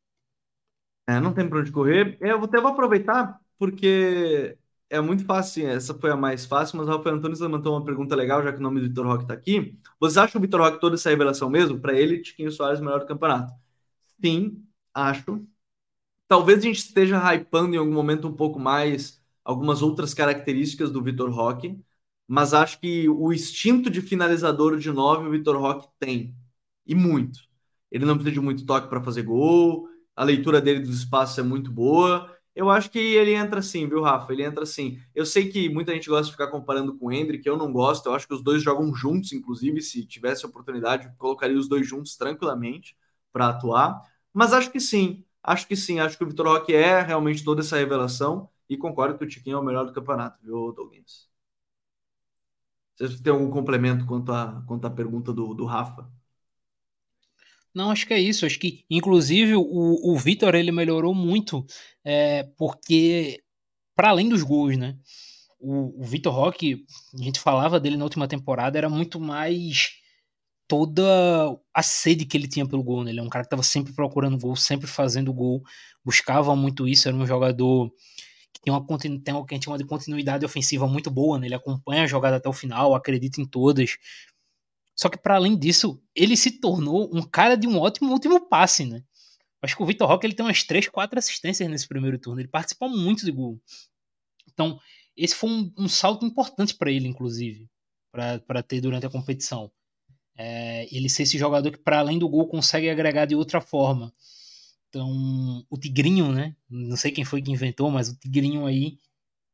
É, 1.07 1.19
não 1.19 1.33
tem 1.33 1.47
para 1.47 1.59
onde 1.59 1.71
correr. 1.71 2.17
É, 2.21 2.31
eu 2.31 2.43
até 2.43 2.59
vou 2.59 2.71
aproveitar 2.71 3.39
porque 3.57 4.57
é 4.89 4.99
muito 4.99 5.25
fácil. 5.25 5.67
Essa 5.67 5.93
foi 5.93 6.11
a 6.11 6.17
mais 6.17 6.45
fácil, 6.45 6.77
mas 6.77 6.87
o 6.87 6.91
Rafael 6.91 7.15
Antunes 7.15 7.39
levantou 7.39 7.73
uma 7.75 7.83
pergunta 7.85 8.15
legal, 8.15 8.43
já 8.43 8.51
que 8.51 8.59
o 8.59 8.61
nome 8.61 8.81
do 8.81 8.87
Vitor 8.87 9.05
Roque 9.05 9.23
está 9.23 9.33
aqui. 9.33 9.77
Vocês 9.99 10.17
acham 10.17 10.39
o 10.39 10.41
Vitor 10.41 10.61
Roque 10.61 10.79
toda 10.79 10.95
essa 10.95 11.09
revelação 11.09 11.49
mesmo? 11.49 11.79
Para 11.79 11.93
ele, 11.99 12.21
Tiquinho 12.21 12.51
Soares 12.51 12.79
melhor 12.79 12.99
do 12.99 13.05
campeonato? 13.07 13.53
Sim, 14.23 14.63
acho. 14.93 15.45
Talvez 16.27 16.59
a 16.59 16.61
gente 16.63 16.79
esteja 16.79 17.17
hypando 17.33 17.75
em 17.75 17.77
algum 17.77 17.93
momento 17.93 18.27
um 18.27 18.33
pouco 18.33 18.59
mais 18.59 19.21
algumas 19.43 19.81
outras 19.81 20.13
características 20.13 20.91
do 20.91 21.01
Vitor 21.01 21.29
Roque, 21.31 21.79
mas 22.27 22.53
acho 22.53 22.79
que 22.81 23.07
o 23.09 23.31
instinto 23.33 23.89
de 23.89 24.01
finalizador 24.01 24.77
de 24.77 24.91
nove 24.91 25.27
o 25.27 25.31
Vitor 25.31 25.57
Roque 25.57 25.87
tem 25.99 26.35
e 26.87 26.95
muito. 26.95 27.39
Ele 27.91 28.05
não 28.05 28.15
precisa 28.15 28.33
de 28.33 28.39
muito 28.41 28.65
toque 28.65 28.89
para 28.89 29.01
fazer 29.01 29.23
gol, 29.23 29.87
a 30.15 30.23
leitura 30.23 30.61
dele 30.61 30.79
dos 30.79 30.99
espaços 30.99 31.37
é 31.37 31.43
muito 31.43 31.71
boa. 31.71 32.33
Eu 32.55 32.69
acho 32.71 32.89
que 32.89 32.97
ele 32.99 33.33
entra 33.33 33.59
assim, 33.59 33.87
viu, 33.87 34.01
Rafa? 34.01 34.33
Ele 34.33 34.43
entra 34.43 34.63
assim. 34.63 34.99
Eu 35.13 35.25
sei 35.25 35.47
que 35.49 35.69
muita 35.69 35.93
gente 35.93 36.09
gosta 36.09 36.25
de 36.25 36.31
ficar 36.31 36.47
comparando 36.47 36.97
com 36.97 37.07
o 37.07 37.11
Hendrick, 37.11 37.47
eu 37.47 37.55
não 37.57 37.71
gosto. 37.71 38.07
Eu 38.07 38.15
acho 38.15 38.27
que 38.27 38.33
os 38.33 38.43
dois 38.43 38.63
jogam 38.63 38.93
juntos, 38.95 39.31
inclusive, 39.31 39.81
se 39.81 40.05
tivesse 40.05 40.45
oportunidade, 40.45 41.11
colocaria 41.17 41.57
os 41.57 41.67
dois 41.69 41.87
juntos 41.87 42.15
tranquilamente 42.17 42.97
para 43.31 43.49
atuar. 43.49 44.01
Mas 44.33 44.53
acho 44.53 44.71
que 44.71 44.79
sim, 44.79 45.23
acho 45.43 45.67
que 45.67 45.75
sim. 45.75 45.99
Acho 45.99 46.17
que 46.17 46.23
o 46.23 46.27
Vitor 46.27 46.47
Roque 46.47 46.73
é 46.73 47.01
realmente 47.01 47.43
toda 47.43 47.61
essa 47.61 47.77
revelação 47.77 48.49
e 48.69 48.75
concordo 48.77 49.17
que 49.17 49.23
o 49.25 49.27
Tiquinho 49.27 49.57
é 49.57 49.59
o 49.59 49.63
melhor 49.63 49.85
do 49.85 49.93
campeonato, 49.93 50.39
viu, 50.43 50.71
Douglas? 50.73 51.27
Vocês 52.95 53.19
têm 53.21 53.31
algum 53.33 53.49
complemento 53.49 54.05
quanto 54.05 54.31
à, 54.31 54.61
quanto 54.67 54.85
à 54.85 54.89
pergunta 54.91 55.31
do, 55.33 55.53
do 55.53 55.65
Rafa? 55.65 56.11
Não, 57.77 57.91
acho 57.91 58.07
que 58.07 58.13
é 58.15 58.19
isso. 58.19 58.43
Acho 58.43 58.57
que, 58.59 58.83
inclusive, 58.89 59.55
o, 59.55 59.63
o 59.63 60.17
Vitor 60.17 60.55
ele 60.55 60.71
melhorou 60.71 61.13
muito, 61.13 61.63
é, 62.03 62.41
porque, 62.57 63.39
para 63.95 64.09
além 64.09 64.27
dos 64.27 64.41
gols, 64.41 64.75
né? 64.75 64.97
O, 65.59 66.01
o 66.01 66.03
Vitor 66.03 66.33
Roque, 66.33 66.83
a 67.13 67.23
gente 67.23 67.39
falava 67.39 67.79
dele 67.79 67.95
na 67.95 68.03
última 68.03 68.27
temporada, 68.27 68.79
era 68.79 68.89
muito 68.89 69.19
mais 69.19 69.91
toda 70.67 71.03
a 71.71 71.83
sede 71.83 72.25
que 72.25 72.35
ele 72.35 72.47
tinha 72.47 72.67
pelo 72.67 72.83
gol. 72.83 73.03
Né? 73.03 73.11
Ele 73.11 73.19
é 73.19 73.23
um 73.23 73.29
cara 73.29 73.43
que 73.43 73.47
estava 73.47 73.61
sempre 73.61 73.93
procurando 73.93 74.39
gol, 74.39 74.55
sempre 74.55 74.87
fazendo 74.87 75.31
gol, 75.31 75.61
buscava 76.03 76.55
muito 76.55 76.87
isso. 76.87 77.07
Era 77.07 77.15
um 77.15 77.27
jogador 77.27 77.91
que 78.53 78.61
tinha 78.63 78.75
uma, 78.75 78.97
tem 78.97 79.33
uma, 79.35 79.45
que 79.45 79.59
tinha 79.59 79.71
uma 79.71 79.85
continuidade 79.85 80.43
ofensiva 80.43 80.87
muito 80.87 81.11
boa. 81.11 81.37
Né? 81.37 81.45
Ele 81.45 81.55
acompanha 81.55 82.03
a 82.03 82.07
jogada 82.07 82.37
até 82.37 82.49
o 82.49 82.53
final, 82.53 82.95
acredita 82.95 83.39
em 83.39 83.45
todas. 83.45 83.97
Só 84.99 85.09
que 85.09 85.17
para 85.17 85.35
além 85.35 85.55
disso, 85.55 86.01
ele 86.15 86.35
se 86.35 86.59
tornou 86.59 87.09
um 87.15 87.21
cara 87.21 87.55
de 87.55 87.67
um 87.67 87.77
ótimo 87.77 88.11
último 88.11 88.49
passe, 88.49 88.83
né? 88.83 89.03
Acho 89.61 89.75
que 89.75 89.83
o 89.83 89.85
Vitor 89.85 90.07
Roque 90.07 90.25
ele 90.25 90.33
tem 90.33 90.45
umas 90.45 90.63
3, 90.63 90.87
4 90.89 91.19
assistências 91.19 91.69
nesse 91.69 91.87
primeiro 91.87 92.17
turno. 92.17 92.41
Ele 92.41 92.47
participou 92.47 92.89
muito 92.89 93.23
de 93.23 93.31
gol. 93.31 93.61
Então, 94.51 94.79
esse 95.15 95.35
foi 95.35 95.49
um, 95.49 95.73
um 95.77 95.87
salto 95.87 96.25
importante 96.25 96.75
para 96.75 96.91
ele, 96.91 97.07
inclusive, 97.07 97.69
para 98.11 98.63
ter 98.63 98.81
durante 98.81 99.05
a 99.05 99.09
competição. 99.09 99.71
É, 100.35 100.87
ele 100.95 101.09
ser 101.09 101.23
esse 101.23 101.37
jogador 101.37 101.71
que, 101.71 101.79
para 101.79 101.99
além 101.99 102.17
do 102.17 102.29
gol, 102.29 102.47
consegue 102.47 102.89
agregar 102.89 103.25
de 103.25 103.35
outra 103.35 103.61
forma. 103.61 104.13
Então, 104.89 105.65
o 105.69 105.77
Tigrinho, 105.77 106.31
né? 106.31 106.55
Não 106.69 106.95
sei 106.95 107.11
quem 107.11 107.25
foi 107.25 107.41
que 107.41 107.51
inventou, 107.51 107.91
mas 107.91 108.09
o 108.09 108.15
Tigrinho 108.15 108.65
aí 108.65 108.97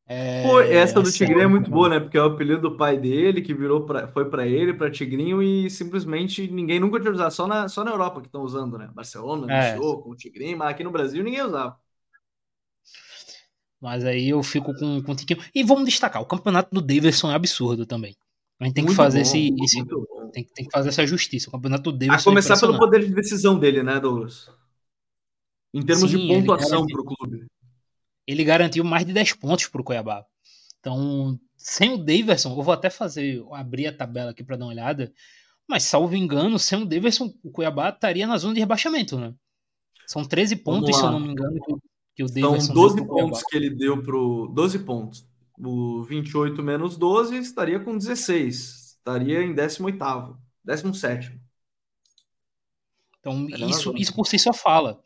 é, 0.06 0.44
Pô, 0.44 0.60
essa 0.60 1.02
do 1.02 1.10
Tigrinho 1.10 1.42
é 1.42 1.48
muito 1.48 1.72
boa, 1.72 1.88
né? 1.88 2.00
Porque 2.00 2.18
é 2.18 2.22
o 2.22 2.26
apelido 2.26 2.62
do 2.62 2.78
pai 2.78 2.98
dele, 2.98 3.42
que 3.42 3.54
virou 3.54 3.86
pra, 3.86 4.08
foi 4.10 4.30
para 4.30 4.46
ele, 4.46 4.74
para 4.74 4.92
Tigrinho, 4.92 5.42
e 5.42 5.70
simplesmente 5.70 6.46
ninguém 6.52 6.80
nunca 6.80 7.00
tinha 7.00 7.14
usado, 7.14 7.32
só 7.32 7.48
na, 7.48 7.70
só 7.70 7.84
na 7.84 7.92
Europa 7.92 8.20
que 8.20 8.28
estão 8.28 8.42
usando, 8.42 8.78
né? 8.78 8.90
Barcelona, 8.94 9.52
é. 9.52 9.78
com 9.78 10.10
o 10.10 10.16
Tigrinho, 10.16 10.58
mas 10.58 10.72
aqui 10.72 10.84
no 10.84 10.92
Brasil 10.92 11.24
ninguém 11.24 11.42
usava. 11.42 11.80
Mas 13.82 14.04
aí 14.06 14.30
eu 14.30 14.44
fico 14.44 14.74
com, 14.76 15.02
com 15.02 15.12
o 15.12 15.16
Tiquinho. 15.16 15.42
E 15.54 15.64
vamos 15.64 15.86
destacar, 15.86 16.22
o 16.22 16.26
campeonato 16.26 16.74
do 16.74 16.82
Davidson 16.82 17.32
é 17.32 17.36
absurdo 17.36 17.86
também. 17.86 18.16
A 18.60 18.66
gente 18.66 18.76
tem 18.76 18.84
muito 18.84 18.96
que 18.96 19.04
fazer 19.04 19.20
bom, 19.20 19.24
esse. 19.24 19.56
esse 19.62 19.86
tem, 20.32 20.44
tem, 20.54 20.66
que 20.66 20.72
fazer 20.72 20.90
essa 20.90 21.06
justiça. 21.06 21.50
O 21.50 21.52
campeonato 21.52 21.92
do 21.92 21.98
Davidson. 21.98 22.30
A 22.30 22.32
começar 22.32 22.54
é 22.56 22.60
pelo 22.60 22.78
poder 22.78 23.06
de 23.06 23.14
decisão 23.14 23.58
dele, 23.58 23.84
né, 23.84 24.00
Douglas? 24.00 24.50
Em 25.74 25.82
termos 25.82 26.12
Sim, 26.12 26.18
de 26.18 26.28
pontuação 26.28 26.86
para 26.86 27.02
o 27.02 27.04
clube 27.04 27.48
ele 28.28 28.44
garantiu 28.44 28.84
mais 28.84 29.06
de 29.06 29.14
10 29.14 29.34
pontos 29.34 29.68
para 29.68 29.82
o 29.82 29.84
Cuiabá. 29.84 30.26
Então, 30.80 31.40
sem 31.56 31.94
o 31.94 31.98
Daverson, 31.98 32.58
eu 32.58 32.64
vou 32.64 32.74
até 32.74 32.90
fazer, 32.90 33.44
abrir 33.52 33.88
a 33.88 33.96
tabela 33.96 34.32
aqui 34.32 34.44
para 34.44 34.58
dar 34.58 34.66
uma 34.66 34.72
olhada, 34.72 35.14
mas 35.68 35.84
salvo 35.84 36.16
engano, 36.16 36.60
sem 36.60 36.82
o 36.82 36.86
Daverson, 36.86 37.34
o 37.44 37.52
Cuiabá 37.52 37.90
estaria 37.90 38.28
na 38.28 38.38
zona 38.38 38.54
de 38.54 38.60
rebaixamento, 38.60 39.18
né? 39.18 39.34
São 40.06 40.26
13 40.26 40.58
pontos, 40.58 40.96
se 40.96 41.02
eu 41.02 41.12
não 41.12 41.20
me 41.20 41.30
engano, 41.30 41.58
que, 42.14 42.24
o 42.24 42.28
Daverson 42.28 42.60
São 42.60 42.76
12 42.76 43.08
pontos 43.08 43.44
que 43.44 43.56
ele 43.56 43.70
deu 43.70 44.02
pro 44.04 44.52
12 44.54 44.80
pontos. 44.80 45.26
O 45.58 46.04
28 46.04 46.62
menos 46.62 46.98
12 46.98 47.38
estaria 47.38 47.80
com 47.80 47.98
16, 47.98 48.98
estaria 48.98 49.42
em 49.42 49.54
18º, 49.54 50.36
17 50.66 51.40
Então, 53.20 53.48
isso, 53.70 53.94
isso 53.96 54.14
por 54.14 54.28
si 54.28 54.38
só 54.38 54.52
fala. 54.52 55.02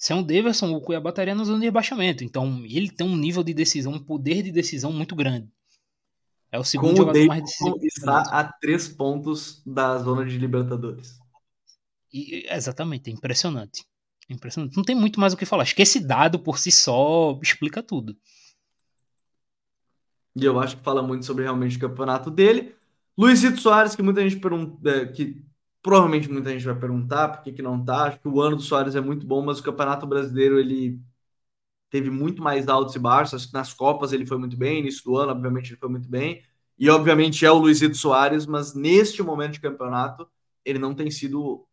Sem 0.00 0.18
o 0.18 0.22
Daverson, 0.22 0.72
o 0.72 0.80
Cuiabá 0.80 1.10
estaria 1.10 1.34
na 1.34 1.44
zona 1.44 1.58
de 1.58 1.66
rebaixamento. 1.66 2.24
Então, 2.24 2.64
ele 2.64 2.90
tem 2.90 3.06
um 3.06 3.14
nível 3.14 3.44
de 3.44 3.52
decisão, 3.52 3.92
um 3.92 4.02
poder 4.02 4.42
de 4.42 4.50
decisão 4.50 4.90
muito 4.90 5.14
grande. 5.14 5.52
É 6.50 6.58
o 6.58 6.64
segundo 6.64 6.92
Com 6.92 6.96
jogador 6.96 7.22
o 7.22 7.26
mais 7.26 7.44
decisivo. 7.44 7.78
Está 7.82 8.20
a 8.22 8.44
três 8.44 8.88
pontos 8.88 9.62
da 9.66 9.98
zona 9.98 10.24
de 10.24 10.38
Libertadores. 10.38 11.18
E, 12.10 12.46
exatamente, 12.48 13.10
é 13.10 13.12
impressionante. 13.12 13.84
Impressionante. 14.30 14.74
Não 14.74 14.82
tem 14.82 14.96
muito 14.96 15.20
mais 15.20 15.34
o 15.34 15.36
que 15.36 15.44
falar. 15.44 15.64
Acho 15.64 15.76
que 15.76 15.82
esse 15.82 16.00
dado 16.00 16.38
por 16.38 16.58
si 16.58 16.72
só 16.72 17.38
explica 17.42 17.82
tudo. 17.82 18.16
E 20.34 20.42
eu 20.42 20.58
acho 20.58 20.78
que 20.78 20.82
fala 20.82 21.02
muito 21.02 21.26
sobre 21.26 21.42
realmente 21.42 21.76
o 21.76 21.80
campeonato 21.80 22.30
dele. 22.30 22.74
Luizito 23.18 23.60
Soares, 23.60 23.94
que 23.94 24.02
muita 24.02 24.26
gente 24.26 24.40
pergunta, 24.40 24.88
é, 24.88 25.06
que 25.06 25.44
provavelmente 25.82 26.28
muita 26.30 26.50
gente 26.50 26.64
vai 26.64 26.78
perguntar 26.78 27.28
por 27.28 27.42
que, 27.42 27.52
que 27.52 27.62
não 27.62 27.84
tá. 27.84 28.04
Acho 28.08 28.20
que 28.20 28.28
o 28.28 28.40
ano 28.40 28.56
do 28.56 28.62
Soares 28.62 28.94
é 28.96 29.00
muito 29.00 29.26
bom, 29.26 29.42
mas 29.44 29.58
o 29.60 29.62
Campeonato 29.62 30.06
Brasileiro 30.06 30.58
ele 30.58 31.00
teve 31.90 32.10
muito 32.10 32.42
mais 32.42 32.68
altos 32.68 32.94
e 32.94 32.98
baixos. 32.98 33.34
Acho 33.34 33.48
que 33.48 33.54
nas 33.54 33.72
Copas 33.72 34.12
ele 34.12 34.26
foi 34.26 34.38
muito 34.38 34.56
bem, 34.56 34.80
início 34.80 35.04
do 35.04 35.16
ano, 35.16 35.32
obviamente, 35.32 35.70
ele 35.72 35.80
foi 35.80 35.88
muito 35.88 36.08
bem. 36.08 36.42
E 36.78 36.88
obviamente 36.90 37.44
é 37.44 37.50
o 37.50 37.58
Luizito 37.58 37.96
Soares, 37.96 38.46
mas 38.46 38.74
neste 38.74 39.22
momento 39.22 39.52
de 39.54 39.60
campeonato 39.60 40.28
ele 40.64 40.78
não 40.78 40.94
tem 40.94 41.10
sido. 41.10 41.66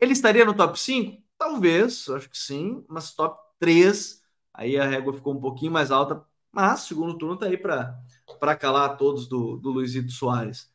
Ele 0.00 0.12
estaria 0.12 0.44
no 0.44 0.54
top 0.54 0.78
5? 0.78 1.22
Talvez, 1.38 2.08
acho 2.10 2.28
que 2.30 2.38
sim, 2.38 2.84
mas 2.88 3.14
top 3.14 3.40
3, 3.58 4.22
aí 4.52 4.76
a 4.78 4.86
régua 4.86 5.14
ficou 5.14 5.34
um 5.34 5.40
pouquinho 5.40 5.72
mais 5.72 5.90
alta, 5.90 6.22
mas 6.52 6.80
segundo 6.82 7.16
turno 7.18 7.36
tá 7.38 7.46
aí 7.46 7.56
para 7.58 8.56
calar 8.58 8.96
todos 8.98 9.28
do, 9.28 9.56
do 9.56 9.70
Luizito 9.70 10.12
Soares. 10.12 10.70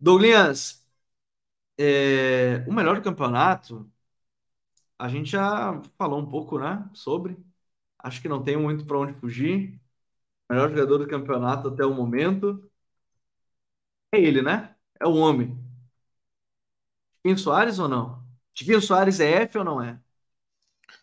Douglas, 0.00 0.81
é, 1.78 2.64
o 2.68 2.72
melhor 2.72 3.02
campeonato, 3.02 3.90
a 4.98 5.08
gente 5.08 5.30
já 5.30 5.80
falou 5.98 6.20
um 6.20 6.26
pouco, 6.28 6.58
né, 6.58 6.88
sobre. 6.94 7.36
Acho 7.98 8.20
que 8.22 8.28
não 8.28 8.42
tem 8.42 8.56
muito 8.56 8.86
para 8.86 8.98
onde 8.98 9.14
fugir. 9.14 9.80
Melhor 10.50 10.70
jogador 10.70 10.98
do 10.98 11.08
campeonato 11.08 11.68
até 11.68 11.84
o 11.86 11.94
momento 11.94 12.70
é 14.12 14.20
ele, 14.20 14.42
né? 14.42 14.74
É 15.00 15.06
o 15.06 15.14
homem. 15.14 15.56
Chiquinho 17.16 17.38
Soares 17.38 17.78
ou 17.80 17.88
não? 17.88 18.22
Chiquinho 18.54 18.80
Soares 18.80 19.18
é 19.20 19.42
F 19.42 19.58
ou 19.58 19.64
não 19.64 19.82
é? 19.82 19.98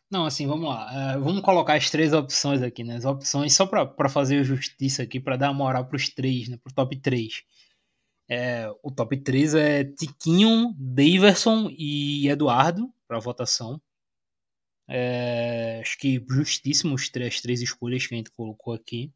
Não, 0.10 0.26
assim, 0.26 0.48
vamos 0.48 0.68
lá. 0.70 1.18
Uh, 1.18 1.24
vamos 1.24 1.42
colocar 1.42 1.76
as 1.76 1.90
três 1.90 2.14
opções 2.14 2.62
aqui, 2.62 2.84
né? 2.84 2.96
As 2.96 3.06
opções, 3.06 3.54
só 3.54 3.66
para 3.66 4.10
fazer 4.10 4.44
justiça 4.44 5.04
aqui, 5.04 5.20
para 5.20 5.38
dar 5.38 5.54
moral 5.54 5.86
para 5.86 5.96
os 5.98 6.10
três, 6.10 6.48
né? 6.50 6.58
Para 6.58 6.72
o 6.72 6.74
top 6.74 6.96
3. 6.98 7.44
É, 8.30 8.70
o 8.84 8.92
top 8.92 9.18
3 9.18 9.56
é 9.56 9.84
Tiquinho, 9.84 10.76
Daverson 10.78 11.68
e 11.72 12.30
Eduardo 12.30 12.94
para 13.08 13.20
votação. 13.20 13.82
É, 14.88 15.80
acho 15.82 15.98
que 15.98 16.24
justíssimo 16.30 16.94
as 16.96 17.10
três, 17.10 17.42
três 17.42 17.62
escolhas 17.62 18.06
que 18.06 18.14
a 18.14 18.18
gente 18.18 18.32
colocou 18.32 18.74
aqui. 18.74 19.12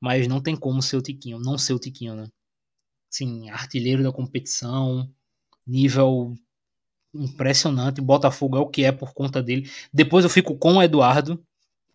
Mas 0.00 0.28
não 0.28 0.40
tem 0.40 0.56
como 0.56 0.80
ser 0.80 0.96
o 0.96 1.02
Tiquinho, 1.02 1.40
não 1.40 1.58
ser 1.58 1.72
o 1.72 1.78
Tiquinho, 1.78 2.14
né? 2.14 2.28
Sim, 3.10 3.50
artilheiro 3.50 4.02
da 4.02 4.12
competição, 4.12 5.12
nível 5.66 6.34
impressionante. 7.14 8.00
Botafogo 8.00 8.56
é 8.56 8.60
o 8.60 8.68
que 8.68 8.84
é 8.84 8.92
por 8.92 9.12
conta 9.12 9.42
dele. 9.42 9.70
Depois 9.92 10.24
eu 10.24 10.30
fico 10.30 10.56
com 10.56 10.74
o 10.74 10.82
Eduardo. 10.82 11.42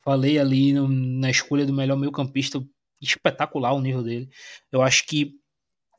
Falei 0.04 0.38
ali 0.38 0.74
no, 0.74 0.88
na 0.88 1.30
escolha 1.30 1.66
do 1.66 1.74
melhor 1.74 1.98
meio-campista. 1.98 2.62
Espetacular 3.02 3.74
o 3.74 3.82
nível 3.82 4.04
dele. 4.04 4.30
Eu 4.72 4.82
acho 4.82 5.06
que 5.06 5.40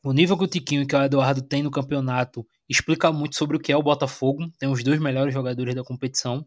o 0.05 0.13
nível 0.13 0.37
que 0.39 0.45
o 0.45 0.49
Tiquinho 0.49 0.83
e 0.83 0.87
que 0.87 0.95
o 0.95 1.03
Eduardo 1.03 1.43
tem 1.43 1.63
no 1.63 1.71
campeonato 1.71 2.47
explica 2.69 3.11
muito 3.11 3.37
sobre 3.37 3.57
o 3.57 3.61
que 3.61 3.73
é 3.73 3.77
o 3.77 3.83
Botafogo. 3.83 4.51
Tem 4.59 4.69
os 4.69 4.85
dois 4.85 5.01
melhores 5.01 5.35
jogadores 5.35 5.75
da 5.75 5.83
competição. 5.83 6.47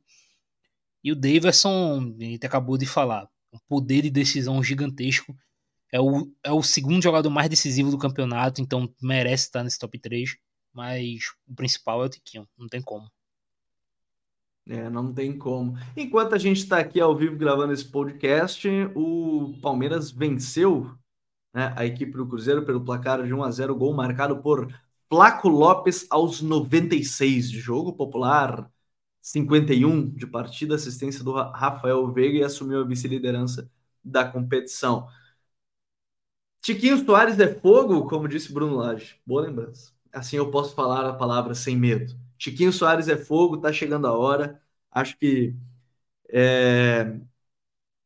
E 1.03 1.12
o 1.12 1.16
Davidson, 1.16 2.16
a 2.20 2.24
gente 2.24 2.45
acabou 2.45 2.78
de 2.78 2.86
falar, 2.86 3.28
um 3.51 3.58
poder 3.68 4.03
de 4.03 4.10
decisão 4.10 4.62
gigantesco. 4.64 5.36
É 5.91 5.99
o, 5.99 6.32
é 6.43 6.51
o 6.51 6.62
segundo 6.62 7.01
jogador 7.01 7.30
mais 7.30 7.49
decisivo 7.49 7.89
do 7.91 7.97
campeonato, 7.97 8.62
então 8.62 8.93
merece 9.01 9.45
estar 9.45 9.64
nesse 9.64 9.80
top 9.80 9.97
3 9.97 10.38
mas 10.78 11.34
o 11.47 11.55
principal 11.55 12.03
é 12.03 12.05
o 12.05 12.10
Tiquinho, 12.10 12.47
não 12.55 12.68
tem 12.68 12.80
como. 12.84 13.10
É, 14.68 14.88
não 14.91 15.12
tem 15.12 15.36
como. 15.36 15.76
Enquanto 15.95 16.36
a 16.36 16.38
gente 16.38 16.58
está 16.58 16.78
aqui 16.78 16.99
ao 16.99 17.16
vivo 17.16 17.36
gravando 17.36 17.74
esse 17.74 17.86
podcast, 17.86 18.68
o 18.93 19.58
Palmeiras 19.60 20.12
venceu 20.12 20.95
né, 21.53 21.73
a 21.75 21.85
equipe 21.85 22.11
do 22.13 22.27
Cruzeiro 22.27 22.65
pelo 22.65 22.83
placar 22.83 23.23
de 23.23 23.33
1 23.33 23.43
a 23.43 23.51
0 23.51 23.75
gol 23.75 23.93
marcado 23.93 24.41
por 24.41 24.67
Flaco 25.09 25.47
Lopes 25.49 26.05
aos 26.09 26.41
96 26.41 27.49
de 27.49 27.59
jogo 27.59 27.93
popular, 27.93 28.69
51 29.21 30.09
de 30.09 30.27
partida, 30.27 30.75
assistência 30.75 31.23
do 31.23 31.31
Rafael 31.33 32.11
Veiga 32.11 32.39
e 32.39 32.43
assumiu 32.43 32.81
a 32.81 32.85
vice-liderança 32.85 33.69
da 34.03 34.25
competição. 34.25 35.07
Tiquinho 36.61 37.03
Soares 37.05 37.39
é 37.39 37.53
fogo, 37.53 38.07
como 38.07 38.27
disse 38.27 38.51
Bruno 38.53 38.75
Lage. 38.75 39.15
Boa 39.25 39.41
lembrança 39.43 39.97
assim 40.17 40.37
eu 40.37 40.49
posso 40.51 40.73
falar 40.75 41.07
a 41.07 41.13
palavra 41.13 41.53
sem 41.53 41.75
medo. 41.77 42.17
Chiquinho 42.37 42.71
Soares 42.73 43.07
é 43.07 43.17
fogo, 43.17 43.57
tá 43.57 43.71
chegando 43.71 44.07
a 44.07 44.13
hora. 44.17 44.61
Acho 44.91 45.17
que 45.17 45.55
é, 46.29 47.19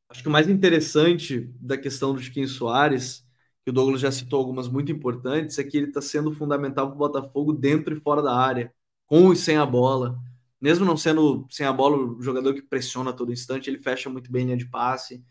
acho 0.09 0.21
que 0.21 0.27
o 0.27 0.31
mais 0.31 0.49
interessante 0.49 1.49
da 1.59 1.77
questão 1.77 2.13
do 2.13 2.21
Chiquinho 2.21 2.47
Soares, 2.47 3.25
que 3.63 3.69
o 3.69 3.73
Douglas 3.73 4.01
já 4.01 4.11
citou 4.11 4.39
algumas 4.39 4.67
muito 4.67 4.91
importantes, 4.91 5.59
é 5.59 5.63
que 5.63 5.77
ele 5.77 5.87
está 5.87 6.01
sendo 6.01 6.31
fundamental 6.33 6.87
para 6.87 6.95
o 6.95 6.97
Botafogo 6.97 7.53
dentro 7.53 7.95
e 7.95 7.99
fora 8.01 8.21
da 8.21 8.35
área, 8.35 8.73
com 9.07 9.31
e 9.31 9.35
sem 9.35 9.57
a 9.57 9.65
bola. 9.65 10.19
Mesmo 10.59 10.85
não 10.85 10.97
sendo 10.97 11.47
sem 11.49 11.65
a 11.65 11.73
bola 11.73 11.97
o 11.97 12.21
jogador 12.21 12.53
que 12.53 12.61
pressiona 12.61 13.11
a 13.11 13.13
todo 13.13 13.31
instante, 13.33 13.69
ele 13.69 13.79
fecha 13.79 14.09
muito 14.09 14.31
bem 14.31 14.45
linha 14.45 14.57
de 14.57 14.65
passe. 14.67 15.23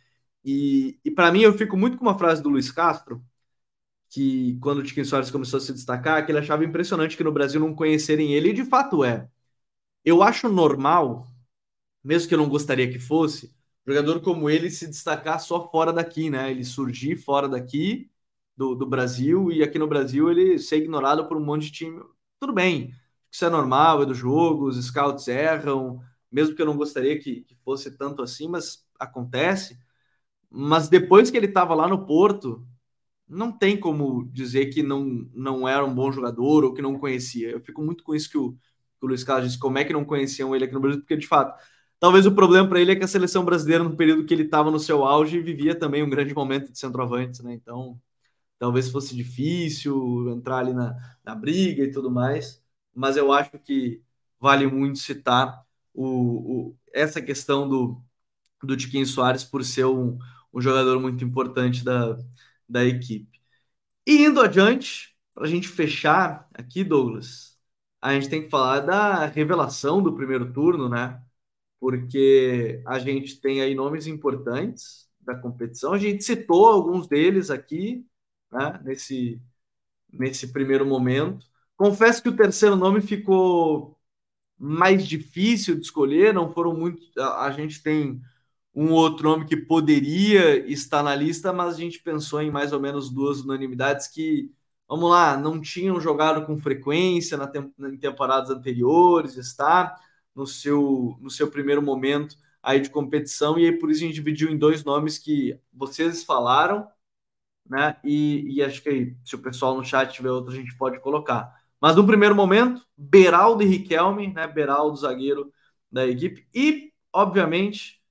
E, 0.45 0.99
e 1.05 1.11
para 1.11 1.33
mim, 1.33 1.43
eu 1.43 1.53
fico 1.57 1.77
muito 1.77 1.99
com 1.99 2.05
uma 2.05 2.19
frase 2.19 2.43
do 2.43 2.49
Luiz 2.49 2.71
Castro, 2.71 3.23
que 4.11 4.59
quando 4.61 4.79
o 4.81 4.83
Tiquinho 4.83 5.07
Soares 5.07 5.31
começou 5.31 5.59
a 5.59 5.61
se 5.61 5.73
destacar, 5.73 6.25
que 6.27 6.33
ele 6.33 6.39
achava 6.39 6.65
impressionante 6.65 7.17
que 7.17 7.25
no 7.25 7.33
Brasil 7.33 7.61
não 7.61 7.75
conhecerem 7.75 8.35
ele, 8.35 8.51
e 8.51 8.53
de 8.55 8.65
fato 8.65 9.05
é. 9.05 9.29
Eu 10.05 10.23
acho 10.23 10.49
normal, 10.49 11.27
mesmo 12.05 12.29
que 12.29 12.35
eu 12.35 12.39
não 12.39 12.49
gostaria 12.49 12.91
que 12.91 12.99
fosse, 12.99 13.55
jogador 13.87 14.21
como 14.23 14.51
ele 14.51 14.71
se 14.71 14.87
destacar 14.89 15.41
só 15.41 15.71
fora 15.71 15.93
daqui, 15.93 16.31
né? 16.31 16.51
Ele 16.51 16.65
surgir 16.65 17.17
fora 17.17 17.49
daqui 17.49 18.10
do, 18.61 18.75
do 18.75 18.85
Brasil 18.87 19.51
e 19.51 19.63
aqui 19.63 19.79
no 19.79 19.87
Brasil 19.87 20.31
ele 20.31 20.59
ser 20.59 20.77
ignorado 20.77 21.27
por 21.27 21.39
um 21.39 21.41
monte 21.43 21.63
de 21.63 21.73
time. 21.73 22.03
Tudo 22.39 22.53
bem, 22.53 22.93
isso 23.33 23.43
é 23.47 23.49
normal, 23.49 24.03
é 24.03 24.07
do 24.07 24.13
jogo, 24.13 24.69
os 24.69 24.77
scouts 24.85 25.29
erram, 25.29 25.99
mesmo 26.31 26.55
que 26.55 26.61
eu 26.61 26.67
não 26.67 26.77
gostaria 26.77 27.19
que, 27.19 27.41
que 27.41 27.55
fosse 27.65 27.97
tanto 27.97 28.21
assim, 28.23 28.49
mas 28.49 28.85
acontece. 28.99 29.79
Mas 30.51 30.91
depois 30.91 31.31
que 31.31 31.39
ele 31.39 31.47
estava 31.47 31.75
lá 31.75 31.89
no 31.89 32.05
Porto, 32.05 32.63
não 33.27 33.51
tem 33.51 33.81
como 33.81 34.29
dizer 34.31 34.67
que 34.67 34.83
não, 34.83 35.05
não 35.33 35.67
era 35.67 35.83
um 35.83 35.95
bom 35.95 36.13
jogador 36.13 36.63
ou 36.65 36.75
que 36.75 36.83
não 36.83 36.99
conhecia. 36.99 37.51
Eu 37.51 37.61
fico 37.63 37.81
muito 37.83 38.05
com 38.05 38.15
isso 38.15 38.29
que 38.31 38.37
o, 38.37 38.53
que 38.53 38.59
o 39.05 39.07
Luiz 39.07 39.25
Carlos 39.25 39.47
disse, 39.49 39.59
como 39.59 39.79
é 39.79 39.85
que 39.85 39.93
não 39.95 40.05
conheciam 40.05 40.55
ele 40.55 40.67
aqui 40.67 40.75
no 40.75 40.81
Brasil, 40.81 41.01
porque 41.01 41.17
de 41.17 41.27
fato, 41.27 41.59
talvez 41.99 42.27
o 42.27 42.35
problema 42.35 42.69
para 42.69 42.81
ele 42.81 42.93
é 42.93 42.97
que 42.97 43.05
a 43.05 43.09
seleção 43.09 43.43
brasileira, 43.43 43.83
no 43.83 43.97
período 43.97 44.27
que 44.27 44.35
ele 44.35 44.45
estava 44.45 44.71
no 44.71 44.79
seu 44.79 45.03
auge, 45.05 45.41
vivia 45.41 45.75
também 45.75 46.03
um 46.03 46.11
grande 46.11 46.35
momento 46.35 46.71
de 46.71 46.79
centroavantes, 46.79 47.41
né? 47.41 47.55
Então, 47.55 47.99
talvez 48.61 48.91
fosse 48.91 49.17
difícil 49.17 50.31
entrar 50.31 50.59
ali 50.59 50.75
na, 50.75 50.97
na 51.25 51.35
briga 51.35 51.85
e 51.85 51.91
tudo 51.93 52.11
mais, 52.11 52.63
mas 52.95 53.17
eu 53.17 53.33
acho 53.33 53.59
que 53.59 54.03
vale 54.39 54.67
muito 54.69 54.99
citar 55.01 55.65
o, 55.95 56.69
o, 56.71 56.79
essa 56.93 57.23
questão 57.23 57.69
do, 57.69 58.03
do 58.63 58.77
Tiquinho 58.77 59.07
Soares 59.07 59.45
por 59.45 59.65
ser 59.65 59.87
um, 59.87 60.19
um 60.53 60.61
jogador 60.61 61.01
muito 61.01 61.25
importante 61.25 61.85
da, 61.85 62.19
da 62.69 62.85
equipe. 62.85 63.41
E 64.07 64.25
indo 64.25 64.41
adiante, 64.41 65.17
para 65.35 65.45
a 65.45 65.49
gente 65.49 65.69
fechar 65.69 66.49
aqui, 66.55 66.85
Douglas, 66.85 67.59
a 68.01 68.15
gente 68.15 68.29
tem 68.31 68.43
que 68.43 68.51
falar 68.51 68.81
da 68.81 69.27
revelação 69.27 70.03
do 70.03 70.15
primeiro 70.15 70.53
turno, 70.53 70.89
né? 70.89 71.23
Porque 71.81 72.83
a 72.87 72.99
gente 72.99 73.41
tem 73.41 73.63
aí 73.63 73.75
nomes 73.75 74.07
importantes 74.07 75.09
da 75.21 75.35
competição. 75.37 75.93
A 75.95 75.99
gente 75.99 76.25
citou 76.25 76.69
alguns 76.69 77.07
deles 77.09 77.51
aqui, 77.51 78.07
né? 78.53 78.81
Nesse, 78.85 79.41
nesse 80.13 80.53
primeiro 80.53 80.87
momento. 80.87 81.47
Confesso 81.77 82.23
que 82.23 82.29
o 82.29 82.37
terceiro 82.37 82.77
nome 82.77 83.01
ficou 83.01 83.99
mais 84.59 85.07
difícil 85.07 85.77
de 85.77 85.83
escolher, 85.83 86.35
não 86.35 86.53
foram 86.53 86.75
muito. 86.75 87.01
A, 87.19 87.47
a 87.47 87.51
gente 87.53 87.83
tem 87.83 88.21
um 88.75 88.93
outro 88.93 89.29
nome 89.29 89.47
que 89.47 89.57
poderia 89.57 90.59
estar 90.71 91.03
na 91.03 91.15
lista, 91.15 91.53
mas 91.53 91.75
a 91.75 91.79
gente 91.79 92.03
pensou 92.03 92.41
em 92.43 92.51
mais 92.51 92.73
ou 92.73 92.81
menos 92.81 93.11
duas 93.11 93.41
unanimidades 93.41 94.07
que, 94.09 94.53
vamos 94.89 95.11
lá, 95.11 95.37
não 95.37 95.61
tinham 95.61 96.01
jogado 96.01 96.47
com 96.47 96.59
frequência 96.59 97.37
na 97.37 97.47
tem 97.47 97.73
em 97.81 97.97
temporadas 97.99 98.51
anteriores, 98.51 99.37
está 99.37 99.97
no 100.35 100.47
seu, 100.47 101.17
no 101.21 101.31
seu 101.31 101.51
primeiro 101.51 101.83
momento 101.83 102.37
aí 102.63 102.81
de 102.81 102.91
competição, 102.91 103.59
e 103.59 103.67
aí 103.67 103.79
por 103.79 103.91
isso 103.91 104.05
a 104.05 104.07
gente 104.07 104.15
dividiu 104.15 104.51
em 104.51 104.59
dois 104.59 104.85
nomes 104.85 105.19
que 105.19 105.59
vocês 105.73 106.23
falaram, 106.25 106.87
né? 107.71 107.97
E, 108.05 108.57
e 108.57 108.63
acho 108.63 108.83
que 108.83 109.17
se 109.25 109.37
o 109.37 109.43
pessoal 109.43 109.77
no 109.77 109.85
chat 109.85 110.13
tiver 110.13 110.31
outro, 110.31 110.53
a 110.53 110.57
gente 110.57 110.77
pode 110.77 111.01
colocar. 111.01 111.57
Mas 111.81 111.97
no 111.97 112.07
primeiro 112.07 112.35
momento, 112.35 112.85
Beraldo 112.97 113.63
e 113.63 113.67
Riquelme, 113.67 114.33
né? 114.33 114.47
Beraldo, 114.49 114.97
zagueiro 114.97 115.53
da 115.91 116.07
equipe, 116.07 116.47
e, 116.55 116.93
obviamente, 117.13 118.03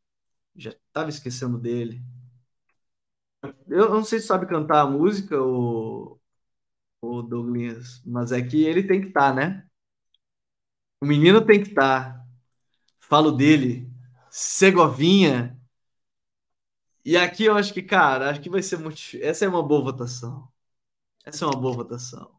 já 0.55 0.71
estava 0.71 1.09
esquecendo 1.09 1.57
dele. 1.57 2.01
Eu 3.67 3.89
não 3.89 4.03
sei 4.03 4.19
se 4.19 4.27
sabe 4.27 4.45
cantar 4.47 4.81
a 4.81 4.87
música, 4.87 5.41
o, 5.41 6.19
o 7.01 7.21
Douglas, 7.23 8.01
mas 8.05 8.31
é 8.31 8.41
que 8.41 8.63
ele 8.63 8.83
tem 8.83 9.01
que 9.01 9.09
estar, 9.09 9.29
tá, 9.29 9.35
né? 9.35 9.67
O 11.01 11.05
menino 11.05 11.45
tem 11.45 11.61
que 11.61 11.69
estar. 11.69 12.13
Tá. 12.13 12.25
Falo 13.01 13.31
dele, 13.31 13.89
Segovinha. 14.29 15.58
E 17.03 17.17
aqui 17.17 17.45
eu 17.45 17.55
acho 17.55 17.73
que, 17.73 17.81
cara, 17.81 18.29
acho 18.29 18.41
que 18.41 18.49
vai 18.49 18.61
ser 18.61 18.77
muito. 18.77 18.99
Essa 19.21 19.45
é 19.45 19.47
uma 19.47 19.63
boa 19.63 19.81
votação. 19.81 20.47
Essa 21.25 21.45
é 21.45 21.47
uma 21.47 21.59
boa 21.59 21.73
votação. 21.73 22.31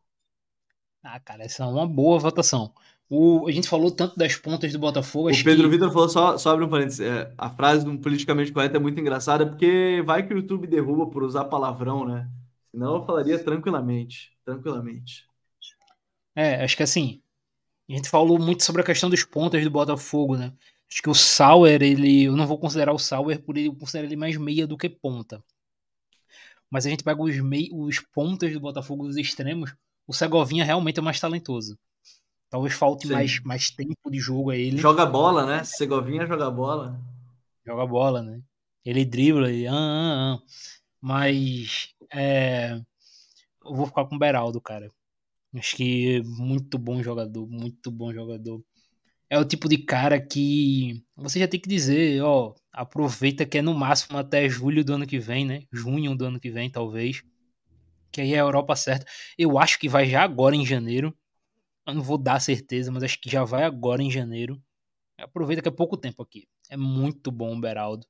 Ah, 1.02 1.18
cara, 1.18 1.44
essa 1.44 1.64
é 1.64 1.66
uma 1.66 1.86
boa 1.86 2.18
votação. 2.18 2.72
O, 3.08 3.48
a 3.48 3.50
gente 3.50 3.68
falou 3.68 3.90
tanto 3.90 4.16
das 4.16 4.36
pontas 4.36 4.72
do 4.72 4.78
Botafogo. 4.78 5.30
O 5.30 5.44
Pedro 5.44 5.64
que... 5.64 5.70
Vitor 5.70 5.90
falou, 5.90 6.08
só, 6.08 6.38
só 6.38 6.52
abre 6.52 6.64
um 6.64 6.68
parênteses, 6.68 7.00
é, 7.00 7.32
a 7.36 7.50
frase 7.50 7.84
do 7.84 7.98
politicamente 7.98 8.52
correto 8.52 8.76
é 8.76 8.78
muito 8.78 9.00
engraçada, 9.00 9.44
porque 9.44 10.00
vai 10.06 10.24
que 10.24 10.32
o 10.32 10.36
YouTube 10.36 10.68
derruba 10.68 11.11
por 11.11 11.24
usar 11.24 11.46
palavrão, 11.46 12.06
né? 12.06 12.30
Senão 12.70 12.96
eu 12.96 13.04
falaria 13.04 13.42
tranquilamente, 13.42 14.30
tranquilamente. 14.44 15.26
É, 16.36 16.62
acho 16.62 16.76
que 16.76 16.84
assim, 16.84 17.20
a 17.88 17.94
gente 17.94 18.08
falou 18.08 18.38
muito 18.38 18.62
sobre 18.62 18.80
a 18.80 18.84
questão 18.84 19.11
dos 19.11 19.24
pontas 19.24 19.64
do 19.64 19.70
Botafogo, 19.70 20.36
né? 20.36 20.52
Acho 20.91 21.03
que 21.03 21.11
o 21.11 21.14
Sauer, 21.14 21.82
ele, 21.82 22.24
eu 22.24 22.36
não 22.36 22.47
vou 22.47 22.59
considerar 22.59 22.93
o 22.93 22.99
Sauer 22.99 23.41
por 23.41 23.57
ele, 23.57 23.68
eu 23.68 23.76
considero 23.76 24.09
ele 24.09 24.16
mais 24.16 24.36
meia 24.36 24.66
do 24.66 24.76
que 24.76 24.88
ponta. 24.88 25.43
Mas 26.68 26.84
a 26.86 26.91
gente 26.91 27.05
pega 27.05 27.22
os, 27.22 27.38
mei, 27.41 27.68
os 27.72 28.01
pontas 28.01 28.53
do 28.53 28.61
Botafogo, 28.61 29.05
os 29.05 29.16
extremos, 29.16 29.74
o 30.07 30.12
Segovinha 30.12 30.64
realmente 30.64 30.99
é 30.99 31.03
mais 31.03 31.20
talentoso. 31.20 31.78
Talvez 32.49 32.74
falte 32.74 33.07
mais, 33.07 33.41
mais 33.41 33.70
tempo 33.70 34.11
de 34.11 34.18
jogo 34.18 34.51
a 34.51 34.57
ele. 34.57 34.76
Joga 34.76 35.07
bola, 35.07 35.47
né? 35.47 35.62
Segovinha 35.62 36.26
joga 36.26 36.51
bola. 36.51 37.01
Joga 37.64 37.86
bola, 37.86 38.22
né? 38.22 38.43
Ele 38.84 39.05
dribla 39.05 39.53
e. 39.53 39.68
Ah, 39.68 39.72
ah, 39.72 40.34
ah. 40.34 40.43
Mas. 41.01 41.95
É... 42.12 42.80
Eu 43.64 43.74
vou 43.74 43.86
ficar 43.86 44.05
com 44.07 44.16
o 44.16 44.18
Beraldo, 44.18 44.61
cara. 44.61 44.91
Acho 45.55 45.76
que 45.76 46.22
muito 46.22 46.76
bom 46.76 47.03
jogador, 47.03 47.47
muito 47.47 47.91
bom 47.91 48.12
jogador. 48.12 48.64
É 49.31 49.39
o 49.39 49.45
tipo 49.45 49.68
de 49.68 49.78
cara 49.78 50.20
que 50.20 51.05
você 51.16 51.39
já 51.39 51.47
tem 51.47 51.61
que 51.61 51.68
dizer, 51.68 52.20
ó, 52.22 52.53
aproveita 52.72 53.47
que 53.47 53.59
é 53.59 53.62
no 53.62 53.72
máximo 53.72 54.18
até 54.18 54.49
julho 54.49 54.85
do 54.85 54.95
ano 54.95 55.07
que 55.07 55.20
vem, 55.20 55.47
né? 55.47 55.62
Junho 55.72 56.16
do 56.16 56.24
ano 56.24 56.41
que 56.41 56.51
vem, 56.51 56.68
talvez. 56.68 57.22
Que 58.11 58.20
aí 58.20 58.35
é 58.35 58.39
a 58.39 58.41
Europa 58.41 58.74
certa. 58.74 59.07
Eu 59.39 59.59
acho 59.59 59.78
que 59.78 59.89
vai 59.89 60.07
já 60.09 60.22
agora 60.24 60.57
em 60.57 60.66
janeiro. 60.66 61.16
Eu 61.87 61.95
não 61.95 62.03
vou 62.03 62.18
dar 62.18 62.41
certeza, 62.41 62.91
mas 62.91 63.05
acho 63.05 63.20
que 63.20 63.31
já 63.31 63.45
vai 63.45 63.62
agora 63.62 64.03
em 64.03 64.11
janeiro. 64.11 64.61
Aproveita 65.18 65.62
que 65.62 65.68
é 65.68 65.72
pouco 65.72 65.97
tempo 65.97 66.22
aqui. 66.22 66.49
É 66.68 66.76
muito 66.76 67.31
bom 67.31 67.57
o 67.57 67.61
Beraldo. 67.61 68.07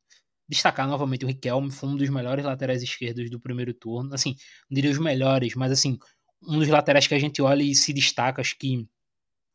Destacar 0.49 0.89
novamente 0.89 1.25
o 1.25 1.29
Riquelme, 1.29 1.71
foi 1.71 1.89
um 1.91 1.97
dos 1.97 2.09
melhores 2.09 2.45
laterais 2.45 2.83
esquerdos 2.83 3.31
do 3.31 3.41
primeiro 3.41 3.75
turno. 3.75 4.15
Assim, 4.15 4.37
não 4.71 4.75
diria 4.75 4.91
os 4.91 4.99
melhores, 4.99 5.55
mas 5.55 5.71
assim, 5.73 5.99
um 6.43 6.59
dos 6.59 6.69
laterais 6.69 7.07
que 7.07 7.15
a 7.15 7.19
gente 7.19 7.43
olha 7.43 7.63
e 7.63 7.75
se 7.75 7.93
destaca, 7.93 8.41
acho 8.41 8.57
que 8.59 8.89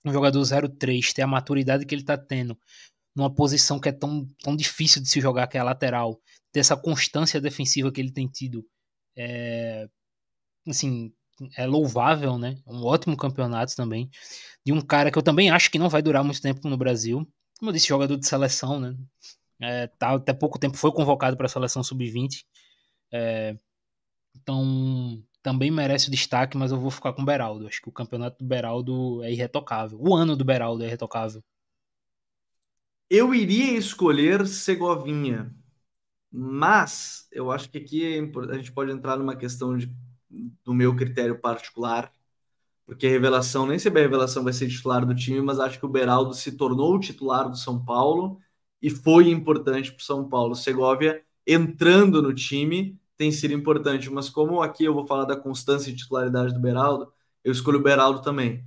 um 0.05 0.13
jogador 0.13 0.43
03 0.45 1.13
ter 1.13 1.21
a 1.21 1.27
maturidade 1.27 1.85
que 1.85 1.95
ele 1.95 2.03
tá 2.03 2.17
tendo 2.17 2.57
numa 3.15 3.33
posição 3.33 3.79
que 3.79 3.89
é 3.89 3.91
tão, 3.91 4.27
tão 4.43 4.55
difícil 4.55 5.01
de 5.01 5.09
se 5.09 5.21
jogar, 5.21 5.47
que 5.47 5.57
é 5.57 5.61
a 5.61 5.63
lateral, 5.63 6.19
ter 6.51 6.59
essa 6.59 6.75
constância 6.75 7.39
defensiva 7.39 7.91
que 7.91 8.01
ele 8.01 8.11
tem 8.11 8.27
tido, 8.27 8.65
é, 9.17 9.87
assim, 10.67 11.13
é 11.57 11.65
louvável, 11.65 12.37
né? 12.37 12.57
Um 12.67 12.83
ótimo 12.83 13.17
campeonato 13.17 13.75
também. 13.75 14.09
De 14.65 14.73
um 14.73 14.81
cara 14.81 15.11
que 15.11 15.17
eu 15.17 15.23
também 15.23 15.49
acho 15.49 15.71
que 15.71 15.79
não 15.79 15.89
vai 15.89 16.01
durar 16.01 16.23
muito 16.23 16.41
tempo 16.41 16.67
no 16.67 16.77
Brasil. 16.77 17.27
Como 17.59 17.69
eu 17.71 17.73
disse, 17.73 17.87
jogador 17.87 18.17
de 18.17 18.27
seleção, 18.27 18.79
né? 18.79 18.95
É, 19.61 19.87
tá, 19.87 20.13
até 20.15 20.33
pouco 20.33 20.59
tempo 20.59 20.77
foi 20.77 20.91
convocado 20.91 21.37
para 21.37 21.45
a 21.45 21.49
seleção 21.49 21.83
sub-20. 21.83 22.45
É, 23.11 23.55
então, 24.35 24.63
também 25.45 25.69
merece 25.69 26.09
destaque, 26.09 26.57
mas 26.57 26.71
eu 26.71 26.79
vou 26.79 26.89
ficar 26.89 27.13
com 27.13 27.21
o 27.21 27.25
Beraldo. 27.25 27.67
Acho 27.67 27.79
que 27.79 27.87
o 27.87 27.91
campeonato 27.91 28.39
do 28.39 28.47
Beraldo 28.47 29.23
é 29.23 29.31
irretocável. 29.31 29.95
O 30.01 30.15
ano 30.15 30.35
do 30.35 30.43
Beraldo 30.43 30.83
é 30.83 30.87
irretocável. 30.87 31.43
Eu 33.07 33.31
iria 33.31 33.77
escolher 33.77 34.47
Segovinha, 34.47 35.55
mas 36.31 37.27
eu 37.31 37.51
acho 37.51 37.69
que 37.69 37.77
aqui 37.77 38.03
é 38.03 38.19
a 38.51 38.57
gente 38.57 38.71
pode 38.71 38.91
entrar 38.91 39.17
numa 39.17 39.35
questão 39.35 39.77
de 39.77 39.93
do 40.63 40.73
meu 40.73 40.95
critério 40.95 41.39
particular, 41.39 42.11
porque 42.87 43.05
a 43.05 43.09
revelação, 43.11 43.67
nem 43.67 43.77
sempre 43.77 43.99
a 43.99 44.03
revelação 44.03 44.43
vai 44.43 44.51
ser 44.51 44.67
titular 44.67 45.05
do 45.05 45.13
time, 45.13 45.41
mas 45.41 45.59
acho 45.59 45.79
que 45.79 45.85
o 45.85 45.89
Beraldo 45.89 46.33
se 46.33 46.53
tornou 46.53 46.95
o 46.95 46.99
titular 46.99 47.47
do 47.49 47.55
São 47.55 47.85
Paulo 47.85 48.39
e 48.81 48.89
foi 48.89 49.29
importante 49.29 49.91
para 49.91 50.01
o 50.01 50.03
São 50.03 50.27
Paulo. 50.27 50.55
Segovia 50.55 51.23
entrando 51.45 52.19
no 52.21 52.33
time 52.33 52.99
tem 53.17 53.31
sido 53.31 53.53
importante, 53.53 54.09
mas 54.09 54.29
como 54.29 54.61
aqui 54.61 54.85
eu 54.85 54.93
vou 54.93 55.07
falar 55.07 55.25
da 55.25 55.35
constância 55.35 55.89
e 55.89 55.95
titularidade 55.95 56.53
do 56.53 56.59
Beraldo, 56.59 57.11
eu 57.43 57.51
escolho 57.51 57.79
o 57.79 57.83
Beraldo 57.83 58.21
também. 58.21 58.65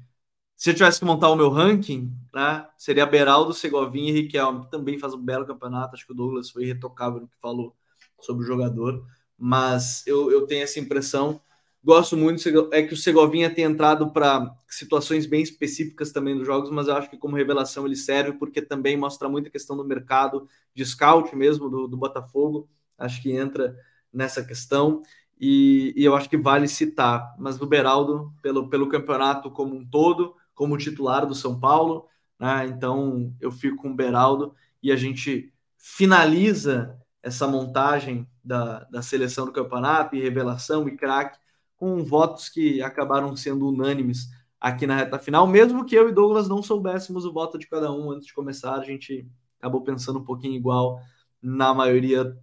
Se 0.57 0.71
eu 0.71 0.75
tivesse 0.75 0.99
que 1.01 1.05
montar 1.05 1.31
o 1.31 1.37
meu 1.37 1.51
ranking, 1.51 2.13
né, 2.35 2.69
seria 2.77 3.07
Beraldo, 3.07 3.55
Segovinha 3.55 4.11
e 4.11 4.15
Riquelme, 4.23 4.65
que 4.65 4.71
também 4.71 4.99
faz 4.99 5.15
um 5.15 5.23
belo 5.25 5.47
campeonato. 5.47 5.95
Acho 5.95 6.07
que 6.07 6.13
o 6.13 6.17
Douglas 6.17 6.51
foi 6.51 6.65
irretocável 6.65 7.21
no 7.21 7.29
que 7.29 7.39
falou 7.41 7.77
sobre 8.21 8.45
o 8.45 8.47
jogador, 8.47 9.05
mas 9.39 10.07
eu, 10.07 10.31
eu 10.33 10.47
tenho 10.47 10.65
essa 10.65 10.81
impressão 10.81 11.41
Gosto 11.83 12.17
muito 12.17 12.49
é 12.73 12.83
que 12.83 12.93
o 12.93 12.97
Segovinha 12.97 13.49
tem 13.55 13.65
entrado 13.65 14.13
para 14.13 14.55
situações 14.69 15.27
bem 15.27 15.41
específicas 15.43 16.13
também 16.13 16.37
dos 16.37 16.47
jogos, 16.47 16.71
mas 16.71 16.89
eu 16.89 16.95
acho 16.95 17.09
que 17.09 17.17
como 17.17 17.37
revelação 17.37 17.87
ele 17.87 17.97
serve 17.97 18.33
porque 18.33 18.61
também 18.61 18.97
mostra 18.97 19.29
muita 19.29 19.49
questão 19.49 19.77
do 19.77 19.85
mercado 19.85 20.49
de 20.75 20.85
scout 20.85 21.35
mesmo 21.37 21.71
do, 21.71 21.87
do 21.87 21.97
Botafogo. 21.97 22.69
Acho 22.99 23.23
que 23.23 23.31
entra 23.31 23.77
nessa 24.13 24.45
questão 24.45 25.03
e, 25.41 25.95
e, 25.97 26.05
eu 26.05 26.17
acho 26.17 26.29
que 26.29 26.37
vale 26.37 26.67
citar. 26.67 27.35
Mas 27.39 27.61
o 27.61 27.67
Beraldo, 27.67 28.33
pelo, 28.43 28.69
pelo 28.69 28.89
campeonato 28.89 29.51
como 29.51 29.75
um 29.75 29.89
todo, 29.89 30.35
como 30.55 30.77
titular 30.77 31.27
do 31.27 31.35
São 31.35 31.59
Paulo, 31.59 32.07
né? 32.39 32.67
então 32.67 33.33
eu 33.41 33.51
fico 33.53 33.77
com 33.77 33.91
o 33.91 33.95
Beraldo 33.95 34.55
e 34.83 34.91
a 34.91 34.97
gente 34.97 35.53
finaliza 35.77 36.99
essa 37.23 37.47
montagem 37.47 38.27
da, 38.43 38.85
da 38.85 39.03
seleção 39.03 39.47
do 39.47 39.53
campeonato 39.53 40.17
e 40.17 40.21
revelação 40.21 40.89
e 40.89 40.97
craque 40.97 41.39
com 41.77 42.03
votos 42.05 42.49
que 42.49 42.83
acabaram 42.83 43.37
sendo 43.37 43.69
unânimes 43.69 44.29
aqui 44.61 44.87
na 44.87 44.97
reta 44.97 45.19
final, 45.19 45.47
mesmo 45.47 45.85
que 45.85 45.95
eu 45.95 46.09
e 46.09 46.13
Douglas 46.13 46.49
não 46.49 46.63
soubéssemos 46.63 47.25
o 47.25 47.33
voto 47.33 47.57
de 47.57 47.69
cada 47.69 47.93
um 47.93 48.11
antes 48.11 48.27
de 48.27 48.35
começar, 48.35 48.75
a 48.75 48.83
gente 48.83 49.29
acabou 49.59 49.83
pensando 49.83 50.19
um 50.19 50.25
pouquinho 50.25 50.55
igual 50.55 51.01
na 51.41 51.73
maioria 51.73 52.37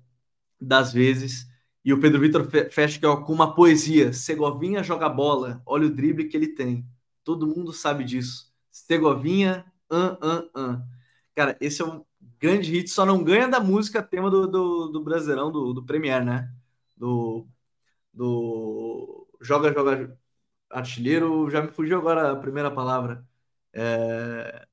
das 0.60 0.94
vezes. 0.94 1.46
E 1.86 1.94
o 1.94 2.00
Pedro 2.00 2.20
Vitor 2.20 2.50
fecha 2.72 3.00
com 3.00 3.32
uma 3.32 3.54
poesia: 3.54 4.12
Segovinha 4.12 4.82
joga 4.82 5.08
bola, 5.08 5.62
olha 5.68 5.86
o 5.86 5.90
drible 5.90 6.26
que 6.26 6.36
ele 6.36 6.48
tem. 6.48 6.84
Todo 7.24 7.46
mundo 7.46 7.72
sabe 7.72 8.04
disso. 8.04 8.52
Segovinha, 8.72 9.64
an, 9.90 10.18
an, 10.20 10.50
an. 10.56 10.84
Cara, 11.36 11.56
esse 11.62 11.84
é 11.84 11.86
um 11.86 12.04
grande 12.40 12.72
hit, 12.72 12.90
só 12.90 13.06
não 13.06 13.24
ganha 13.24 13.48
da 13.48 13.60
música 13.60 14.02
tema 14.02 14.32
do, 14.32 14.48
do, 14.48 14.88
do 14.88 15.04
Brasileirão, 15.04 15.52
do, 15.52 15.74
do 15.74 15.86
Premier, 15.86 16.26
né? 16.26 16.52
Do, 16.98 17.46
do 18.12 19.28
joga, 19.40 19.72
joga 19.72 20.18
artilheiro, 20.72 21.48
já 21.52 21.62
me 21.62 21.68
fugiu 21.68 22.00
agora 22.00 22.32
a 22.32 22.36
primeira 22.36 22.72
palavra. 22.72 23.24
É... 23.72 24.66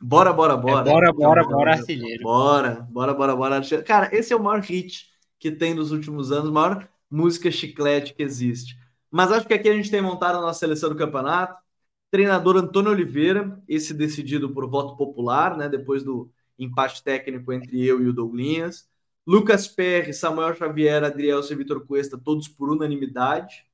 Bora, 0.00 0.32
bora, 0.32 0.56
bora. 0.56 0.88
É 0.88 0.92
bora, 0.92 1.12
bora, 1.12 1.44
bora, 1.44 1.72
artilheiro. 1.72 2.22
Bora, 2.22 2.86
bora, 2.90 3.12
bora, 3.12 3.36
bora, 3.36 3.56
artilheiro. 3.56 3.86
Cara, 3.86 4.08
esse 4.16 4.32
é 4.32 4.36
o 4.36 4.42
maior 4.42 4.60
hit 4.60 5.13
que 5.38 5.50
tem 5.50 5.74
nos 5.74 5.92
últimos 5.92 6.32
anos, 6.32 6.50
maior 6.50 6.88
música 7.10 7.50
chiclete 7.50 8.14
que 8.14 8.22
existe. 8.22 8.78
Mas 9.10 9.30
acho 9.32 9.46
que 9.46 9.54
aqui 9.54 9.68
a 9.68 9.74
gente 9.74 9.90
tem 9.90 10.02
montado 10.02 10.38
a 10.38 10.40
nossa 10.40 10.58
seleção 10.60 10.90
do 10.90 10.96
campeonato. 10.96 11.62
Treinador 12.10 12.56
Antônio 12.56 12.92
Oliveira, 12.92 13.60
esse 13.68 13.92
decidido 13.94 14.52
por 14.52 14.68
voto 14.68 14.96
popular, 14.96 15.56
né? 15.56 15.68
Depois 15.68 16.02
do 16.02 16.30
empate 16.58 17.02
técnico 17.02 17.52
entre 17.52 17.84
eu 17.84 18.02
e 18.02 18.08
o 18.08 18.12
Douglinhas. 18.12 18.88
Lucas 19.26 19.66
Perry, 19.68 20.12
Samuel 20.14 20.54
Xavier, 20.54 21.02
Adriel 21.04 21.40
e 21.40 21.54
Vitor 21.54 21.86
Cuesta, 21.86 22.18
todos 22.18 22.48
por 22.48 22.70
unanimidade 22.70 23.64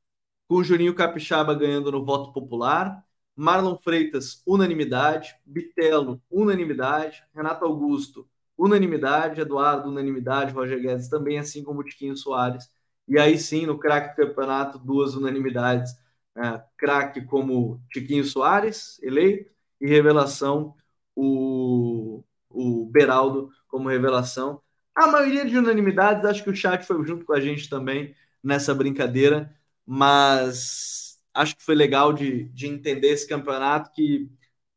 com 0.51 0.65
Juninho 0.65 0.93
Capixaba 0.97 1.55
ganhando 1.55 1.93
no 1.93 2.05
voto 2.05 2.33
popular, 2.33 3.05
Marlon 3.37 3.77
Freitas, 3.77 4.43
unanimidade, 4.45 5.37
Bitelo, 5.47 6.21
unanimidade, 6.29 7.23
Renato 7.33 7.65
Augusto, 7.65 8.29
unanimidade, 8.65 9.41
Eduardo, 9.41 9.89
unanimidade, 9.89 10.53
Roger 10.53 10.81
Guedes 10.81 11.09
também, 11.09 11.39
assim 11.39 11.63
como 11.65 11.81
o 11.81 11.85
Tiquinho 11.85 12.17
Soares. 12.17 12.71
E 13.09 13.19
aí 13.19 13.39
sim, 13.39 13.67
no 13.67 13.79
craque 13.79 14.11
do 14.21 14.27
campeonato, 14.29 14.79
duas 14.79 15.15
unanimidades. 15.15 15.93
É, 16.37 16.63
craque 16.79 17.23
como 17.25 17.81
Tiquinho 17.91 18.25
Soares, 18.25 19.01
eleito, 19.03 19.51
e 19.81 19.87
revelação, 19.89 20.75
o, 21.15 22.23
o 22.49 22.87
Beraldo 22.87 23.51
como 23.69 23.89
revelação. 23.89 24.63
A 24.95 25.07
maioria 25.07 25.45
de 25.45 25.57
unanimidades, 25.59 26.25
acho 26.25 26.43
que 26.45 26.51
o 26.51 26.55
chat 26.57 26.85
foi 26.85 27.05
junto 27.07 27.25
com 27.25 27.33
a 27.33 27.41
gente 27.41 27.69
também 27.69 28.15
nessa 28.43 28.75
brincadeira 28.75 29.55
mas 29.87 31.19
acho 31.35 31.57
que 31.57 31.63
foi 31.65 31.75
legal 31.75 32.13
de, 32.13 32.45
de 32.51 32.67
entender 32.69 33.09
esse 33.09 33.27
campeonato 33.29 33.91
que 33.93 34.31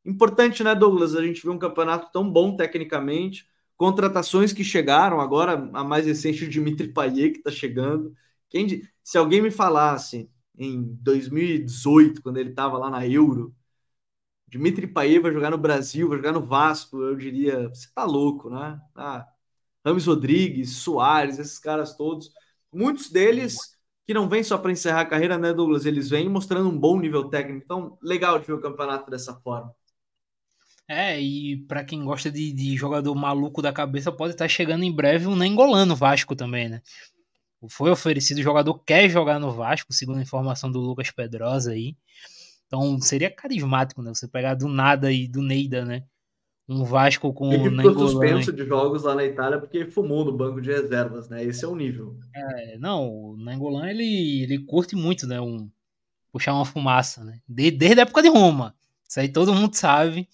importante, 0.05 0.63
né, 0.63 0.73
Douglas? 0.75 1.15
A 1.15 1.21
gente 1.23 1.41
viu 1.41 1.51
um 1.51 1.59
campeonato 1.59 2.11
tão 2.11 2.29
bom 2.31 2.55
tecnicamente, 2.55 3.47
contratações 3.77 4.53
que 4.53 4.63
chegaram 4.63 5.19
agora, 5.19 5.53
a 5.73 5.83
mais 5.83 6.05
recente 6.05 6.45
o 6.45 6.49
Dimitri 6.49 6.89
Payet 6.93 7.31
que 7.33 7.37
está 7.39 7.51
chegando, 7.51 8.13
Quem, 8.49 8.81
se 9.03 9.17
alguém 9.17 9.41
me 9.41 9.51
falasse 9.51 10.29
em 10.57 10.83
2018, 11.01 12.21
quando 12.21 12.37
ele 12.37 12.51
estava 12.51 12.77
lá 12.77 12.89
na 12.89 13.07
Euro, 13.07 13.55
Dmitry 14.47 14.87
Payet 14.87 15.19
vai 15.19 15.31
jogar 15.33 15.49
no 15.51 15.57
Brasil, 15.57 16.07
vai 16.07 16.17
jogar 16.17 16.31
no 16.31 16.45
Vasco, 16.45 17.01
eu 17.01 17.15
diria, 17.15 17.69
você 17.69 17.87
tá 17.93 18.03
louco, 18.05 18.49
né? 18.49 18.79
Ah, 18.95 19.27
Rames 19.85 20.05
Rodrigues, 20.07 20.77
Soares, 20.77 21.39
esses 21.39 21.59
caras 21.59 21.95
todos, 21.97 22.31
muitos 22.73 23.09
deles 23.09 23.57
que 24.07 24.13
não 24.13 24.29
vêm 24.29 24.43
só 24.43 24.57
para 24.57 24.71
encerrar 24.71 25.01
a 25.01 25.05
carreira, 25.05 25.37
né, 25.37 25.53
Douglas? 25.53 25.85
Eles 25.85 26.09
vêm 26.09 26.29
mostrando 26.29 26.69
um 26.69 26.77
bom 26.77 26.99
nível 26.99 27.29
técnico. 27.29 27.63
Então, 27.63 27.97
legal 28.01 28.39
de 28.39 28.47
ver 28.47 28.53
o 28.53 28.61
campeonato 28.61 29.09
dessa 29.09 29.35
forma. 29.41 29.73
É, 30.87 31.19
e 31.19 31.57
para 31.65 31.83
quem 31.83 32.03
gosta 32.03 32.29
de, 32.29 32.51
de, 32.51 32.75
jogador 32.75 33.15
maluco 33.15 33.61
da 33.61 33.71
cabeça, 33.71 34.11
pode 34.11 34.33
estar 34.33 34.47
chegando 34.47 34.83
em 34.83 34.91
breve 34.91 35.27
um 35.27 35.35
Nengolano 35.35 35.95
Vasco 35.95 36.35
também, 36.35 36.67
né? 36.67 36.81
Foi 37.69 37.89
oferecido, 37.89 38.39
o 38.39 38.43
jogador 38.43 38.77
quer 38.79 39.09
jogar 39.09 39.39
no 39.39 39.51
Vasco, 39.51 39.93
segundo 39.93 40.19
a 40.19 40.21
informação 40.21 40.69
do 40.69 40.81
Lucas 40.81 41.09
Pedrosa 41.11 41.71
aí. 41.71 41.95
Então 42.67 42.99
seria 42.99 43.31
carismático, 43.31 44.01
né? 44.01 44.13
Você 44.13 44.27
pegar 44.27 44.55
do 44.55 44.67
nada 44.67 45.07
aí, 45.07 45.27
do 45.27 45.41
Neida, 45.41 45.85
né? 45.85 46.03
Um 46.67 46.83
Vasco 46.83 47.33
com 47.33 47.49
o 47.49 47.69
Nengolano. 47.69 48.09
suspenso 48.09 48.51
de 48.51 48.65
jogos 48.65 49.03
lá 49.03 49.15
na 49.15 49.23
Itália 49.23 49.59
porque 49.59 49.85
fumou 49.85 50.25
no 50.25 50.35
banco 50.35 50.61
de 50.61 50.71
reservas, 50.71 51.29
né? 51.29 51.43
Esse 51.43 51.63
é 51.63 51.67
o 51.67 51.75
nível. 51.75 52.17
É, 52.35 52.77
não, 52.77 53.09
o 53.09 53.37
Nengolan, 53.37 53.89
ele, 53.89 54.43
ele 54.43 54.59
curte 54.65 54.95
muito, 54.95 55.25
né? 55.25 55.39
Um, 55.39 55.69
puxar 56.31 56.53
uma 56.53 56.65
fumaça, 56.65 57.23
né? 57.23 57.39
Desde, 57.47 57.77
desde 57.77 57.99
a 57.99 58.03
época 58.03 58.21
de 58.21 58.29
Roma. 58.29 58.75
Isso 59.07 59.19
aí 59.19 59.29
todo 59.29 59.53
mundo 59.53 59.75
sabe 59.75 60.27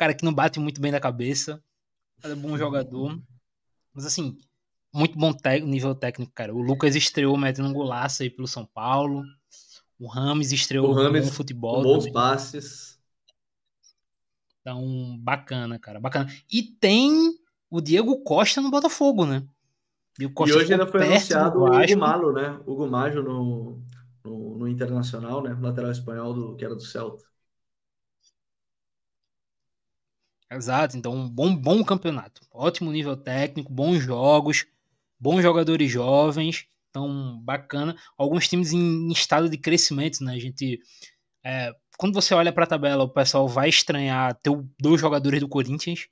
cara 0.00 0.14
que 0.14 0.24
não 0.24 0.32
bate 0.32 0.58
muito 0.58 0.80
bem 0.80 0.90
da 0.90 0.98
cabeça, 0.98 1.62
é 2.22 2.34
bom 2.34 2.56
jogador. 2.56 3.20
Mas 3.92 4.06
assim, 4.06 4.38
muito 4.94 5.18
bom 5.18 5.30
nível 5.62 5.94
técnico, 5.94 6.32
cara. 6.34 6.54
O 6.54 6.62
Lucas 6.62 6.96
estreou 6.96 7.36
metendo 7.36 7.68
um 7.68 7.72
golaço 7.74 8.22
aí 8.22 8.30
pelo 8.30 8.48
São 8.48 8.64
Paulo. 8.64 9.22
O 9.98 10.06
Rames 10.06 10.52
estreou 10.52 10.94
no 10.94 11.26
futebol. 11.26 11.82
bons 11.82 11.98
também. 11.98 12.12
passes. 12.14 12.98
Então, 14.62 15.18
bacana, 15.18 15.78
cara. 15.78 16.00
Bacana. 16.00 16.32
E 16.50 16.62
tem 16.62 17.34
o 17.68 17.78
Diego 17.82 18.22
Costa 18.22 18.62
no 18.62 18.70
Botafogo, 18.70 19.26
né? 19.26 19.46
e 20.18 20.26
hoje 20.26 20.72
ainda 20.72 20.86
foi 20.86 21.06
anunciado 21.06 21.58
o 21.58 21.66
Hugo 21.66 21.98
Malo, 21.98 22.32
né? 22.32 22.60
Hugo 22.66 22.86
Maggio 22.86 23.22
no, 23.22 23.82
no, 24.24 24.58
no, 24.58 24.68
Internacional, 24.68 25.42
né? 25.42 25.56
Lateral 25.60 25.90
espanhol 25.90 26.32
do, 26.32 26.56
que 26.56 26.64
era 26.64 26.74
do 26.74 26.82
Celta. 26.82 27.24
Exato, 30.52 30.96
então 30.96 31.12
um 31.14 31.28
bom, 31.28 31.54
bom 31.54 31.84
campeonato. 31.84 32.42
Ótimo 32.52 32.90
nível 32.90 33.16
técnico, 33.16 33.72
bons 33.72 34.00
jogos, 34.00 34.66
bons 35.18 35.42
jogadores 35.42 35.90
jovens, 35.90 36.66
então 36.90 37.40
bacana. 37.42 37.96
Alguns 38.18 38.48
times 38.48 38.72
em 38.72 39.08
estado 39.12 39.48
de 39.48 39.56
crescimento, 39.56 40.24
né? 40.24 40.34
A 40.34 40.38
gente. 40.38 40.80
É, 41.44 41.72
quando 41.96 42.14
você 42.14 42.34
olha 42.34 42.52
para 42.52 42.64
a 42.64 42.66
tabela, 42.66 43.04
o 43.04 43.08
pessoal 43.08 43.46
vai 43.48 43.68
estranhar 43.68 44.34
ter 44.42 44.50
dois 44.80 45.00
jogadores 45.00 45.40
do 45.40 45.48
Corinthians. 45.48 46.08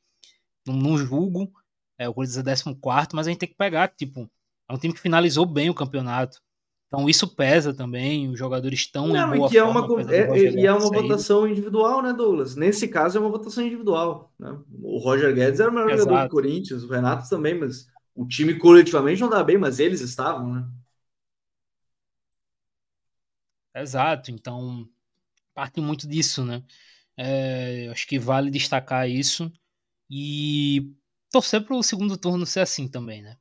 Não, 0.66 0.76
não 0.76 0.98
julgo. 0.98 1.50
É, 1.98 2.08
o 2.08 2.14
Corinthians 2.14 2.38
é 2.38 2.74
14, 2.74 3.08
mas 3.14 3.26
a 3.26 3.30
gente 3.30 3.40
tem 3.40 3.48
que 3.48 3.56
pegar, 3.56 3.88
tipo, 3.88 4.30
é 4.68 4.74
um 4.74 4.78
time 4.78 4.94
que 4.94 5.00
finalizou 5.00 5.46
bem 5.46 5.68
o 5.68 5.74
campeonato. 5.74 6.40
Então 6.88 7.06
isso 7.06 7.28
pesa 7.28 7.74
também, 7.74 8.30
os 8.30 8.38
jogadores 8.38 8.80
estão 8.80 9.08
não, 9.08 9.34
em 9.34 9.38
boa 9.38 9.50
que 9.50 9.60
forma. 9.60 9.80
É 9.80 10.24
uma, 10.24 10.38
é, 10.38 10.38
e 10.54 10.66
é 10.66 10.72
uma 10.72 10.90
votação 10.90 11.46
individual, 11.46 12.02
né, 12.02 12.14
Douglas? 12.14 12.56
Nesse 12.56 12.88
caso 12.88 13.18
é 13.18 13.20
uma 13.20 13.30
votação 13.30 13.62
individual. 13.62 14.32
Né? 14.38 14.58
O 14.82 14.98
Roger 14.98 15.34
Guedes 15.34 15.60
era 15.60 15.70
o 15.70 15.74
melhor 15.74 15.98
jogador 15.98 16.24
do 16.24 16.30
Corinthians, 16.30 16.82
o 16.82 16.88
Renato 16.88 17.28
também, 17.28 17.58
mas 17.58 17.86
o 18.14 18.26
time 18.26 18.54
coletivamente 18.58 19.20
não 19.20 19.28
dá 19.28 19.44
bem, 19.44 19.58
mas 19.58 19.78
eles 19.78 20.00
estavam, 20.00 20.54
né? 20.54 20.66
Exato, 23.76 24.30
então 24.30 24.88
parte 25.54 25.80
muito 25.80 26.08
disso, 26.08 26.42
né? 26.42 26.62
É, 27.16 27.88
acho 27.92 28.06
que 28.06 28.18
vale 28.18 28.50
destacar 28.50 29.08
isso 29.08 29.52
e 30.10 30.90
torcer 31.30 31.62
para 31.64 31.76
o 31.76 31.82
segundo 31.82 32.16
turno 32.16 32.46
ser 32.46 32.60
assim 32.60 32.88
também, 32.88 33.22
né? 33.22 33.36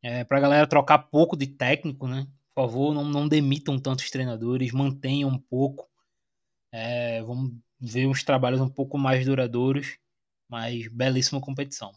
É, 0.00 0.22
para 0.22 0.38
a 0.38 0.40
galera 0.40 0.66
trocar 0.66 0.98
pouco 0.98 1.36
de 1.36 1.46
técnico, 1.48 2.06
né? 2.06 2.26
Por 2.54 2.62
favor, 2.62 2.94
não, 2.94 3.04
não 3.04 3.28
demitam 3.28 3.78
tantos 3.78 4.10
treinadores, 4.10 4.72
mantenham 4.72 5.30
um 5.30 5.38
pouco. 5.38 5.88
É, 6.72 7.22
vamos 7.22 7.52
ver 7.80 8.06
uns 8.06 8.22
trabalhos 8.22 8.60
um 8.60 8.68
pouco 8.68 8.98
mais 8.98 9.26
duradouros, 9.26 9.98
mas 10.48 10.88
belíssima 10.88 11.40
competição. 11.40 11.92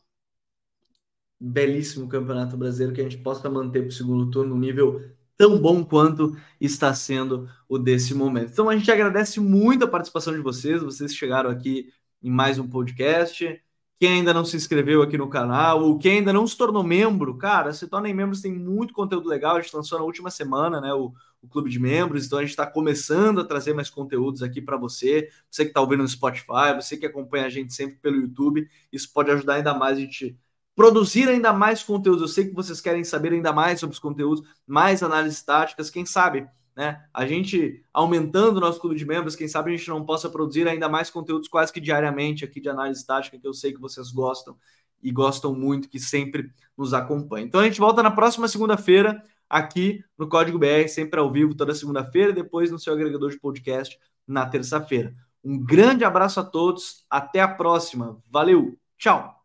Belíssimo 1.39 2.07
campeonato 2.09 2.57
brasileiro 2.57 2.95
que 2.95 3.01
a 3.01 3.03
gente 3.03 3.17
possa 3.17 3.49
manter 3.49 3.81
para 3.81 3.89
o 3.89 3.91
segundo 3.91 4.31
turno 4.31 4.55
um 4.55 4.59
nível 4.59 5.01
tão 5.37 5.59
bom 5.61 5.83
quanto 5.85 6.35
está 6.59 6.93
sendo 6.95 7.47
o 7.69 7.77
desse 7.77 8.13
momento. 8.15 8.51
Então 8.51 8.69
a 8.69 8.75
gente 8.75 8.91
agradece 8.91 9.39
muito 9.39 9.85
a 9.85 9.87
participação 9.87 10.33
de 10.33 10.39
vocês, 10.41 10.81
vocês 10.81 11.13
chegaram 11.15 11.49
aqui 11.51 11.93
em 12.23 12.31
mais 12.31 12.57
um 12.57 12.67
podcast. 12.67 13.61
Quem 13.99 14.13
ainda 14.19 14.33
não 14.33 14.45
se 14.45 14.55
inscreveu 14.55 15.01
aqui 15.01 15.17
no 15.17 15.29
canal, 15.29 15.83
ou 15.83 15.97
quem 15.97 16.19
ainda 16.19 16.31
não 16.31 16.45
se 16.45 16.55
tornou 16.55 16.83
membro, 16.83 17.35
cara, 17.37 17.73
se 17.73 17.87
tornem 17.87 18.13
membros, 18.13 18.41
tem 18.41 18.53
muito 18.53 18.93
conteúdo 18.93 19.27
legal. 19.27 19.55
A 19.55 19.61
gente 19.61 19.75
lançou 19.75 19.97
na 19.97 20.05
última 20.05 20.29
semana, 20.29 20.79
né? 20.79 20.93
O, 20.93 21.13
o 21.41 21.47
clube 21.47 21.69
de 21.69 21.79
membros, 21.79 22.25
então 22.25 22.39
a 22.39 22.41
gente 22.41 22.51
está 22.51 22.65
começando 22.65 23.41
a 23.41 23.45
trazer 23.45 23.73
mais 23.73 23.89
conteúdos 23.89 24.43
aqui 24.43 24.61
para 24.61 24.77
você. 24.77 25.29
Você 25.49 25.63
que 25.63 25.71
está 25.71 25.81
ouvindo 25.81 26.03
no 26.03 26.07
Spotify, 26.07 26.75
você 26.75 26.97
que 26.97 27.05
acompanha 27.05 27.45
a 27.45 27.49
gente 27.49 27.73
sempre 27.73 27.97
pelo 27.97 28.17
YouTube, 28.17 28.67
isso 28.91 29.11
pode 29.13 29.31
ajudar 29.31 29.55
ainda 29.55 29.73
mais 29.73 29.97
a 29.97 30.01
gente 30.01 30.37
produzir 30.75 31.27
ainda 31.27 31.51
mais 31.53 31.81
conteúdos. 31.83 32.21
Eu 32.21 32.27
sei 32.27 32.45
que 32.45 32.53
vocês 32.53 32.79
querem 32.79 33.03
saber 33.03 33.33
ainda 33.33 33.51
mais 33.51 33.79
sobre 33.79 33.93
os 33.93 33.99
conteúdos, 33.99 34.47
mais 34.65 35.01
análises 35.01 35.41
táticas, 35.41 35.89
quem 35.89 36.05
sabe 36.05 36.47
né? 36.77 37.03
A 37.11 37.25
gente 37.25 37.83
aumentando 37.91 38.57
o 38.57 38.59
nosso 38.59 38.79
clube 38.79 38.95
de 38.95 39.03
membros, 39.03 39.35
quem 39.35 39.47
sabe 39.47 39.73
a 39.73 39.75
gente 39.75 39.89
não 39.89 40.05
possa 40.05 40.29
produzir 40.29 40.67
ainda 40.67 40.87
mais 40.87 41.09
conteúdos 41.09 41.47
quase 41.47 41.73
que 41.73 41.81
diariamente 41.81 42.45
aqui 42.45 42.61
de 42.61 42.69
análise 42.69 43.03
tática, 43.03 43.39
que 43.39 43.47
eu 43.47 43.53
sei 43.53 43.73
que 43.73 43.81
vocês 43.81 44.11
gostam 44.11 44.55
e 45.01 45.11
gostam 45.11 45.55
muito, 45.55 45.89
que 45.89 45.99
sempre 45.99 46.51
nos 46.77 46.93
acompanham. 46.93 47.47
Então 47.47 47.61
a 47.61 47.63
gente 47.63 47.79
volta 47.79 48.03
na 48.03 48.11
próxima 48.11 48.47
segunda-feira 48.47 49.23
aqui 49.49 50.03
no 50.15 50.29
Código 50.29 50.59
BR, 50.59 50.87
sempre 50.87 51.19
ao 51.19 51.31
vivo 51.31 51.55
toda 51.55 51.73
segunda-feira, 51.73 52.31
depois 52.31 52.69
no 52.69 52.77
seu 52.77 52.93
agregador 52.93 53.31
de 53.31 53.39
podcast 53.39 53.97
na 54.27 54.45
terça-feira. 54.45 55.15
Um 55.43 55.57
grande 55.57 56.05
abraço 56.05 56.39
a 56.39 56.43
todos, 56.43 57.05
até 57.09 57.41
a 57.41 57.47
próxima. 57.47 58.21
Valeu, 58.29 58.77
tchau. 58.99 59.36